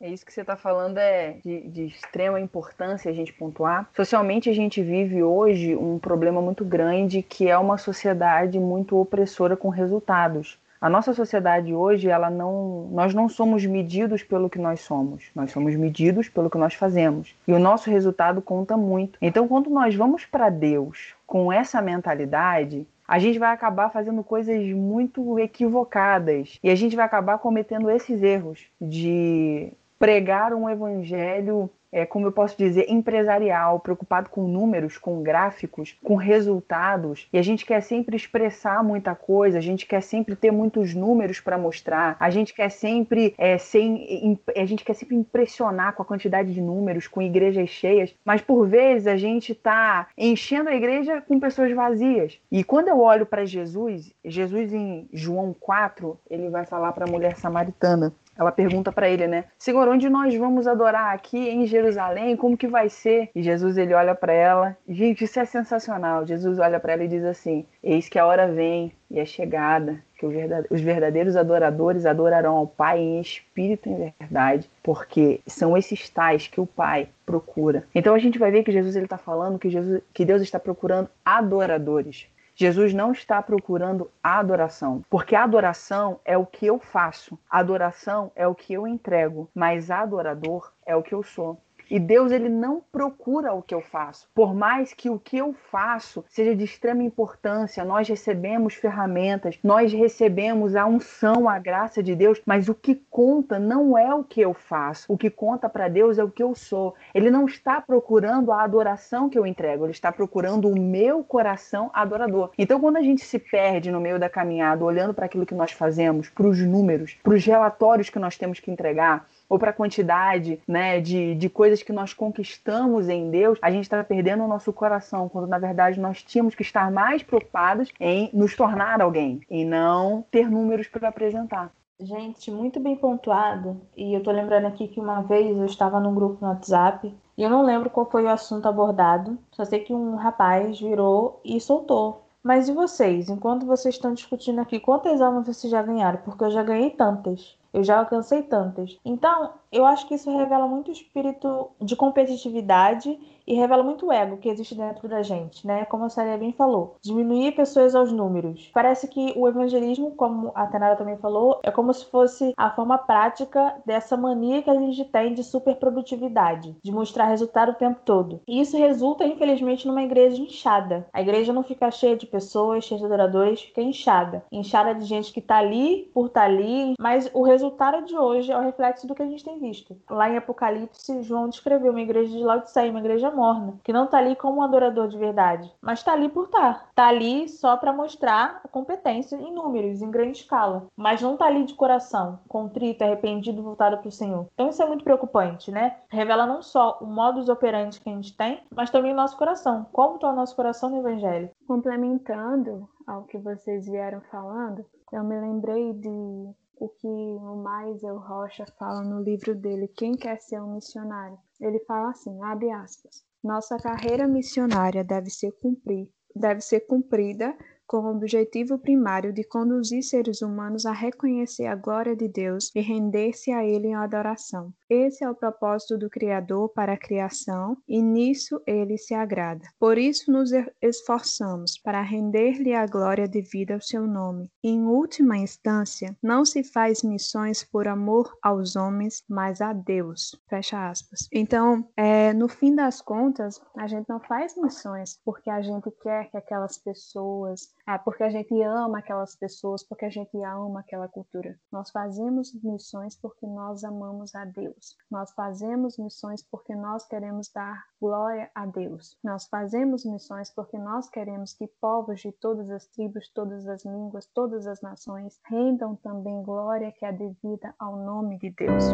É 0.00 0.08
isso 0.08 0.26
que 0.26 0.32
você 0.32 0.40
está 0.42 0.56
falando 0.56 0.98
é 0.98 1.38
de, 1.44 1.68
de, 1.68 1.84
extrema 1.86 2.40
importância 2.40 3.10
a 3.10 3.14
gente 3.14 3.32
pontuar. 3.32 3.88
Socialmente, 3.94 4.50
a 4.50 4.52
gente 4.52 4.82
vive 4.82 5.22
hoje 5.22 5.74
um 5.76 5.98
problema 5.98 6.42
muito 6.42 6.64
grande 6.64 7.22
que 7.22 7.48
é 7.48 7.56
uma 7.56 7.78
sociedade 7.78 8.58
muito 8.58 8.96
opressora 9.00 9.56
com 9.56 9.68
resultados. 9.68 10.58
A 10.84 10.90
nossa 10.90 11.14
sociedade 11.14 11.72
hoje, 11.72 12.10
ela 12.10 12.28
não, 12.28 12.88
nós 12.90 13.14
não 13.14 13.26
somos 13.26 13.64
medidos 13.64 14.22
pelo 14.22 14.50
que 14.50 14.58
nós 14.58 14.82
somos, 14.82 15.30
nós 15.34 15.50
somos 15.50 15.74
medidos 15.74 16.28
pelo 16.28 16.50
que 16.50 16.58
nós 16.58 16.74
fazemos. 16.74 17.34
E 17.48 17.54
o 17.54 17.58
nosso 17.58 17.88
resultado 17.88 18.42
conta 18.42 18.76
muito. 18.76 19.18
Então, 19.22 19.48
quando 19.48 19.70
nós 19.70 19.94
vamos 19.94 20.26
para 20.26 20.50
Deus 20.50 21.14
com 21.26 21.50
essa 21.50 21.80
mentalidade, 21.80 22.86
a 23.06 23.18
gente 23.18 23.38
vai 23.38 23.52
acabar 23.52 23.90
fazendo 23.90 24.24
coisas 24.24 24.66
muito 24.72 25.38
equivocadas 25.38 26.58
e 26.62 26.70
a 26.70 26.74
gente 26.74 26.96
vai 26.96 27.04
acabar 27.04 27.38
cometendo 27.38 27.90
esses 27.90 28.22
erros 28.22 28.66
de 28.80 29.72
pregar 29.98 30.52
um 30.52 30.68
evangelho 30.68 31.70
é, 31.94 32.04
como 32.04 32.26
eu 32.26 32.32
posso 32.32 32.58
dizer, 32.58 32.86
empresarial, 32.90 33.78
preocupado 33.78 34.28
com 34.28 34.48
números, 34.48 34.98
com 34.98 35.22
gráficos, 35.22 35.96
com 36.02 36.16
resultados. 36.16 37.28
E 37.32 37.38
a 37.38 37.42
gente 37.42 37.64
quer 37.64 37.80
sempre 37.80 38.16
expressar 38.16 38.82
muita 38.82 39.14
coisa, 39.14 39.58
a 39.58 39.60
gente 39.60 39.86
quer 39.86 40.00
sempre 40.00 40.34
ter 40.34 40.50
muitos 40.50 40.92
números 40.92 41.38
para 41.38 41.56
mostrar, 41.56 42.16
a 42.18 42.30
gente 42.30 42.52
quer 42.52 42.68
sempre 42.68 43.32
é, 43.38 43.56
sem, 43.58 44.36
a 44.56 44.64
gente 44.64 44.84
quer 44.84 44.94
sempre 44.94 45.14
impressionar 45.14 45.94
com 45.94 46.02
a 46.02 46.04
quantidade 46.04 46.52
de 46.52 46.60
números, 46.60 47.06
com 47.06 47.22
igrejas 47.22 47.68
cheias, 47.68 48.12
mas 48.24 48.40
por 48.40 48.66
vezes 48.66 49.06
a 49.06 49.16
gente 49.16 49.52
está 49.52 50.08
enchendo 50.18 50.70
a 50.70 50.74
igreja 50.74 51.20
com 51.20 51.38
pessoas 51.38 51.70
vazias. 51.72 52.40
E 52.50 52.64
quando 52.64 52.88
eu 52.88 52.98
olho 52.98 53.24
para 53.24 53.44
Jesus, 53.44 54.12
Jesus 54.24 54.72
em 54.72 55.08
João 55.12 55.54
4, 55.54 56.18
ele 56.28 56.50
vai 56.50 56.66
falar 56.66 56.90
para 56.90 57.04
a 57.04 57.10
mulher 57.10 57.36
samaritana 57.36 58.12
ela 58.36 58.52
pergunta 58.52 58.92
para 58.92 59.08
ele, 59.08 59.26
né? 59.26 59.44
Senhor, 59.58 59.88
onde 59.88 60.08
nós 60.08 60.34
vamos 60.34 60.66
adorar 60.66 61.14
aqui 61.14 61.48
em 61.48 61.66
Jerusalém? 61.66 62.36
Como 62.36 62.56
que 62.56 62.66
vai 62.66 62.88
ser? 62.88 63.30
E 63.34 63.42
Jesus 63.42 63.76
ele 63.76 63.94
olha 63.94 64.14
para 64.14 64.32
ela. 64.32 64.76
Gente, 64.88 65.24
isso 65.24 65.38
é 65.38 65.44
sensacional. 65.44 66.26
Jesus 66.26 66.58
olha 66.58 66.80
para 66.80 66.94
ela 66.94 67.04
e 67.04 67.08
diz 67.08 67.24
assim: 67.24 67.66
Eis 67.82 68.08
que 68.08 68.18
a 68.18 68.26
hora 68.26 68.50
vem 68.50 68.92
e 69.10 69.20
é 69.20 69.24
chegada 69.24 70.02
que 70.18 70.26
os 70.70 70.80
verdadeiros 70.80 71.36
adoradores 71.36 72.06
adorarão 72.06 72.56
ao 72.56 72.66
Pai 72.66 72.98
em 72.98 73.20
espírito 73.20 73.88
e 73.88 73.92
em 73.92 74.14
verdade, 74.18 74.70
porque 74.82 75.40
são 75.46 75.76
esses 75.76 76.08
tais 76.08 76.46
que 76.46 76.60
o 76.60 76.66
Pai 76.66 77.08
procura. 77.26 77.84
Então 77.94 78.14
a 78.14 78.18
gente 78.18 78.38
vai 78.38 78.50
ver 78.50 78.62
que 78.62 78.72
Jesus 78.72 78.96
ele 78.96 79.06
está 79.06 79.18
falando 79.18 79.58
que 79.58 79.68
Jesus, 79.68 80.02
que 80.12 80.24
Deus 80.24 80.42
está 80.42 80.58
procurando 80.58 81.08
adoradores. 81.24 82.26
Jesus 82.56 82.94
não 82.94 83.10
está 83.10 83.42
procurando 83.42 84.10
adoração, 84.22 85.04
porque 85.10 85.34
adoração 85.34 86.20
é 86.24 86.38
o 86.38 86.46
que 86.46 86.66
eu 86.66 86.78
faço, 86.78 87.36
adoração 87.50 88.30
é 88.36 88.46
o 88.46 88.54
que 88.54 88.72
eu 88.72 88.86
entrego, 88.86 89.50
mas 89.52 89.90
adorador 89.90 90.72
é 90.86 90.94
o 90.94 91.02
que 91.02 91.14
eu 91.14 91.22
sou. 91.22 91.60
E 91.90 91.98
Deus 91.98 92.32
ele 92.32 92.48
não 92.48 92.82
procura 92.92 93.52
o 93.52 93.62
que 93.62 93.74
eu 93.74 93.80
faço. 93.80 94.28
Por 94.34 94.54
mais 94.54 94.92
que 94.92 95.10
o 95.10 95.18
que 95.18 95.36
eu 95.36 95.52
faço 95.70 96.24
seja 96.28 96.54
de 96.54 96.64
extrema 96.64 97.02
importância, 97.02 97.84
nós 97.84 98.08
recebemos 98.08 98.74
ferramentas, 98.74 99.58
nós 99.62 99.92
recebemos 99.92 100.76
a 100.76 100.86
unção, 100.86 101.48
a 101.48 101.58
graça 101.58 102.02
de 102.02 102.14
Deus, 102.14 102.40
mas 102.46 102.68
o 102.68 102.74
que 102.74 102.94
conta 103.10 103.58
não 103.58 103.96
é 103.96 104.14
o 104.14 104.24
que 104.24 104.40
eu 104.40 104.54
faço. 104.54 105.12
O 105.12 105.18
que 105.18 105.30
conta 105.30 105.68
para 105.68 105.88
Deus 105.88 106.18
é 106.18 106.24
o 106.24 106.30
que 106.30 106.42
eu 106.42 106.54
sou. 106.54 106.94
Ele 107.14 107.30
não 107.30 107.46
está 107.46 107.80
procurando 107.80 108.52
a 108.52 108.62
adoração 108.62 109.28
que 109.28 109.38
eu 109.38 109.46
entrego, 109.46 109.84
ele 109.84 109.92
está 109.92 110.10
procurando 110.12 110.68
o 110.68 110.78
meu 110.78 111.22
coração 111.22 111.90
adorador. 111.92 112.50
Então, 112.58 112.80
quando 112.80 112.96
a 112.96 113.02
gente 113.02 113.24
se 113.24 113.38
perde 113.38 113.90
no 113.90 114.00
meio 114.00 114.18
da 114.18 114.28
caminhada, 114.28 114.84
olhando 114.84 115.14
para 115.14 115.26
aquilo 115.26 115.46
que 115.46 115.54
nós 115.54 115.72
fazemos, 115.72 116.28
para 116.28 116.46
os 116.46 116.60
números, 116.60 117.16
para 117.22 117.34
os 117.34 117.44
relatórios 117.44 118.10
que 118.10 118.18
nós 118.18 118.36
temos 118.36 118.60
que 118.60 118.70
entregar, 118.70 119.26
ou 119.48 119.58
para 119.58 119.70
a 119.70 119.74
quantidade 119.74 120.60
né, 120.66 121.00
de, 121.00 121.34
de 121.34 121.48
coisas 121.48 121.82
que 121.82 121.92
nós 121.92 122.12
conquistamos 122.12 123.08
em 123.08 123.30
Deus, 123.30 123.58
a 123.62 123.70
gente 123.70 123.84
está 123.84 124.02
perdendo 124.02 124.44
o 124.44 124.48
nosso 124.48 124.72
coração, 124.72 125.28
quando 125.28 125.46
na 125.46 125.58
verdade 125.58 126.00
nós 126.00 126.22
tínhamos 126.22 126.54
que 126.54 126.62
estar 126.62 126.90
mais 126.90 127.22
preocupados 127.22 127.92
em 128.00 128.30
nos 128.32 128.56
tornar 128.56 129.00
alguém 129.00 129.40
e 129.50 129.64
não 129.64 130.24
ter 130.30 130.50
números 130.50 130.88
para 130.88 131.08
apresentar. 131.08 131.70
Gente, 132.00 132.50
muito 132.50 132.80
bem 132.80 132.96
pontuado. 132.96 133.80
E 133.96 134.14
eu 134.14 134.22
tô 134.22 134.30
lembrando 134.32 134.66
aqui 134.66 134.88
que 134.88 134.98
uma 134.98 135.22
vez 135.22 135.56
eu 135.56 135.64
estava 135.64 136.00
num 136.00 136.14
grupo 136.14 136.44
no 136.44 136.50
WhatsApp 136.50 137.14
e 137.36 137.42
eu 137.42 137.48
não 137.48 137.62
lembro 137.62 137.88
qual 137.88 138.10
foi 138.10 138.24
o 138.24 138.28
assunto 138.28 138.66
abordado. 138.66 139.38
Só 139.52 139.64
sei 139.64 139.80
que 139.80 139.94
um 139.94 140.16
rapaz 140.16 140.80
virou 140.80 141.40
e 141.44 141.60
soltou. 141.60 142.24
Mas 142.42 142.68
e 142.68 142.72
vocês? 142.72 143.30
Enquanto 143.30 143.64
vocês 143.64 143.94
estão 143.94 144.12
discutindo 144.12 144.60
aqui, 144.60 144.78
quantas 144.78 145.20
almas 145.20 145.46
vocês 145.46 145.70
já 145.70 145.82
ganharam? 145.82 146.18
Porque 146.24 146.44
eu 146.44 146.50
já 146.50 146.62
ganhei 146.62 146.90
tantas. 146.90 147.56
Eu 147.74 147.84
já 147.84 147.98
alcancei 147.98 148.42
tantas. 148.42 148.98
Então, 149.04 149.52
eu 149.74 149.84
acho 149.84 150.06
que 150.06 150.14
isso 150.14 150.34
revela 150.34 150.68
muito 150.68 150.88
o 150.88 150.92
espírito 150.92 151.70
de 151.80 151.96
competitividade 151.96 153.18
e 153.46 153.54
revela 153.54 153.82
muito 153.82 154.06
o 154.06 154.12
ego 154.12 154.38
que 154.38 154.48
existe 154.48 154.74
dentro 154.74 155.08
da 155.08 155.22
gente, 155.22 155.66
né? 155.66 155.84
Como 155.84 156.04
a 156.04 156.08
Célia 156.08 156.38
bem 156.38 156.52
falou, 156.52 156.96
diminuir 157.02 157.52
pessoas 157.52 157.94
aos 157.94 158.10
números. 158.10 158.70
Parece 158.72 159.08
que 159.08 159.34
o 159.36 159.46
evangelismo, 159.48 160.12
como 160.12 160.50
a 160.54 160.66
Tenara 160.66 160.96
também 160.96 161.16
falou, 161.18 161.60
é 161.62 161.70
como 161.70 161.92
se 161.92 162.06
fosse 162.06 162.54
a 162.56 162.70
forma 162.70 162.96
prática 162.96 163.76
dessa 163.84 164.16
mania 164.16 164.62
que 164.62 164.70
a 164.70 164.78
gente 164.78 165.04
tem 165.04 165.34
de 165.34 165.42
superprodutividade, 165.42 166.76
de 166.82 166.92
mostrar 166.92 167.26
resultado 167.26 167.72
o 167.72 167.74
tempo 167.74 168.00
todo. 168.04 168.40
E 168.48 168.60
isso 168.60 168.78
resulta, 168.78 169.26
infelizmente, 169.26 169.86
numa 169.86 170.02
igreja 170.02 170.40
inchada. 170.40 171.06
A 171.12 171.20
igreja 171.20 171.52
não 171.52 171.62
fica 171.62 171.90
cheia 171.90 172.16
de 172.16 172.26
pessoas, 172.26 172.84
cheia 172.84 172.98
de 172.98 173.04
adoradores, 173.04 173.60
fica 173.60 173.82
inchada. 173.82 174.44
Inchada 174.50 174.94
de 174.94 175.04
gente 175.04 175.32
que 175.32 175.40
tá 175.40 175.58
ali 175.58 176.10
por 176.14 176.28
tá 176.28 176.44
ali, 176.44 176.94
mas 176.98 177.30
o 177.34 177.42
resultado 177.42 178.04
de 178.04 178.16
hoje 178.16 178.50
é 178.50 178.56
o 178.56 178.62
reflexo 178.62 179.06
do 179.06 179.14
que 179.14 179.22
a 179.22 179.26
gente 179.26 179.44
tem 179.44 179.58
visto. 179.64 179.96
Lá 180.10 180.28
em 180.28 180.36
Apocalipse, 180.36 181.22
João 181.22 181.48
descreveu 181.48 181.90
uma 181.90 182.00
igreja 182.00 182.36
de 182.36 182.44
Laodiceia, 182.44 182.90
uma 182.90 183.00
igreja 183.00 183.30
morna, 183.30 183.78
que 183.82 183.92
não 183.92 184.06
tá 184.06 184.18
ali 184.18 184.36
como 184.36 184.58
um 184.58 184.62
adorador 184.62 185.08
de 185.08 185.18
verdade, 185.18 185.72
mas 185.80 186.02
tá 186.02 186.12
ali 186.12 186.28
por 186.28 186.44
estar. 186.44 186.54
Tá. 186.54 186.86
tá 186.94 187.08
ali 187.08 187.48
só 187.48 187.76
para 187.76 187.92
mostrar 187.92 188.60
a 188.64 188.68
competência 188.68 189.36
em 189.36 189.52
números, 189.52 190.00
em 190.00 190.10
grande 190.10 190.38
escala, 190.38 190.86
mas 190.96 191.20
não 191.20 191.36
tá 191.36 191.46
ali 191.46 191.64
de 191.64 191.74
coração, 191.74 192.40
contrito, 192.48 193.02
arrependido, 193.02 193.62
voltado 193.62 193.98
para 193.98 194.08
o 194.08 194.12
Senhor. 194.12 194.46
Então 194.54 194.68
isso 194.68 194.82
é 194.82 194.86
muito 194.86 195.04
preocupante, 195.04 195.70
né? 195.70 195.96
Revela 196.08 196.46
não 196.46 196.62
só 196.62 196.98
o 197.00 197.06
modus 197.06 197.48
operandi 197.48 198.00
que 198.00 198.08
a 198.08 198.12
gente 198.12 198.36
tem, 198.36 198.62
mas 198.74 198.90
também 198.90 199.12
o 199.12 199.16
nosso 199.16 199.36
coração. 199.36 199.86
Como 199.92 200.16
está 200.16 200.30
o 200.30 200.36
nosso 200.36 200.54
coração 200.54 200.90
no 200.90 200.98
Evangelho? 200.98 201.50
Complementando 201.66 202.88
ao 203.06 203.24
que 203.24 203.38
vocês 203.38 203.86
vieram 203.86 204.20
falando, 204.30 204.84
eu 205.12 205.22
me 205.22 205.38
lembrei 205.38 205.92
de 205.92 206.54
o 206.76 206.88
que 206.88 207.06
o 207.06 207.56
Maisel 207.56 208.18
Rocha 208.18 208.64
fala 208.78 209.02
no 209.02 209.22
livro 209.22 209.54
dele, 209.54 209.88
Quem 209.88 210.12
Quer 210.12 210.40
Ser 210.40 210.60
um 210.60 210.74
Missionário. 210.74 211.38
Ele 211.60 211.78
fala 211.80 212.10
assim, 212.10 212.42
abre 212.42 212.70
aspas, 212.70 213.24
nossa 213.42 213.76
carreira 213.78 214.26
missionária 214.26 215.04
deve 215.04 215.30
ser, 215.30 215.52
cumprir, 215.52 216.08
deve 216.34 216.60
ser 216.60 216.80
cumprida 216.80 217.56
com 217.86 217.98
o 217.98 218.10
objetivo 218.10 218.78
primário 218.78 219.32
de 219.32 219.44
conduzir 219.44 220.02
seres 220.02 220.42
humanos 220.42 220.86
a 220.86 220.92
reconhecer 220.92 221.66
a 221.66 221.76
glória 221.76 222.16
de 222.16 222.28
Deus 222.28 222.70
e 222.74 222.80
render-se 222.80 223.50
a 223.50 223.64
Ele 223.64 223.88
em 223.88 223.94
adoração. 223.94 224.72
Esse 224.88 225.24
é 225.24 225.30
o 225.30 225.34
propósito 225.34 225.98
do 225.98 226.08
Criador 226.08 226.68
para 226.68 226.92
a 226.92 226.98
criação 226.98 227.76
e 227.88 228.00
nisso 228.00 228.60
ele 228.66 228.96
se 228.96 229.14
agrada. 229.14 229.68
Por 229.78 229.98
isso 229.98 230.30
nos 230.30 230.50
esforçamos 230.80 231.78
para 231.78 232.00
render-lhe 232.00 232.74
a 232.74 232.86
glória 232.86 233.26
devida 233.26 233.74
ao 233.74 233.80
seu 233.80 234.06
nome. 234.06 234.50
Em 234.62 234.84
última 234.84 235.36
instância, 235.36 236.16
não 236.22 236.44
se 236.44 236.62
faz 236.62 237.02
missões 237.02 237.64
por 237.64 237.88
amor 237.88 238.36
aos 238.42 238.76
homens, 238.76 239.24
mas 239.28 239.60
a 239.60 239.72
Deus. 239.72 240.40
Fecha 240.48 240.88
aspas. 240.88 241.28
Então, 241.32 241.88
é, 241.96 242.32
no 242.32 242.48
fim 242.48 242.74
das 242.74 243.00
contas, 243.00 243.60
a 243.76 243.86
gente 243.86 244.08
não 244.08 244.20
faz 244.20 244.56
missões 244.56 245.18
porque 245.24 245.50
a 245.50 245.60
gente 245.60 245.90
quer 246.02 246.30
que 246.30 246.36
aquelas 246.36 246.78
pessoas 246.78 247.73
ah, 247.86 247.98
porque 247.98 248.22
a 248.22 248.30
gente 248.30 248.60
ama 248.62 248.98
aquelas 248.98 249.36
pessoas, 249.36 249.86
porque 249.86 250.06
a 250.06 250.10
gente 250.10 250.36
ama 250.42 250.80
aquela 250.80 251.06
cultura. 251.06 251.58
Nós 251.70 251.90
fazemos 251.90 252.54
missões 252.62 253.14
porque 253.16 253.46
nós 253.46 253.84
amamos 253.84 254.34
a 254.34 254.44
Deus. 254.46 254.96
Nós 255.10 255.30
fazemos 255.32 255.98
missões 255.98 256.42
porque 256.42 256.74
nós 256.74 257.06
queremos 257.06 257.50
dar 257.52 257.84
glória 258.00 258.50
a 258.54 258.64
Deus. 258.64 259.18
Nós 259.22 259.46
fazemos 259.48 260.04
missões 260.04 260.50
porque 260.50 260.78
nós 260.78 261.10
queremos 261.10 261.52
que 261.52 261.66
povos 261.80 262.20
de 262.20 262.32
todas 262.32 262.70
as 262.70 262.86
tribos, 262.86 263.30
todas 263.34 263.66
as 263.68 263.84
línguas, 263.84 264.26
todas 264.34 264.66
as 264.66 264.80
nações 264.80 265.38
rendam 265.46 265.94
também 265.96 266.42
glória 266.42 266.92
que 266.92 267.04
é 267.04 267.12
devida 267.12 267.74
ao 267.78 267.96
nome 267.96 268.38
de 268.38 268.50
Deus. 268.50 268.84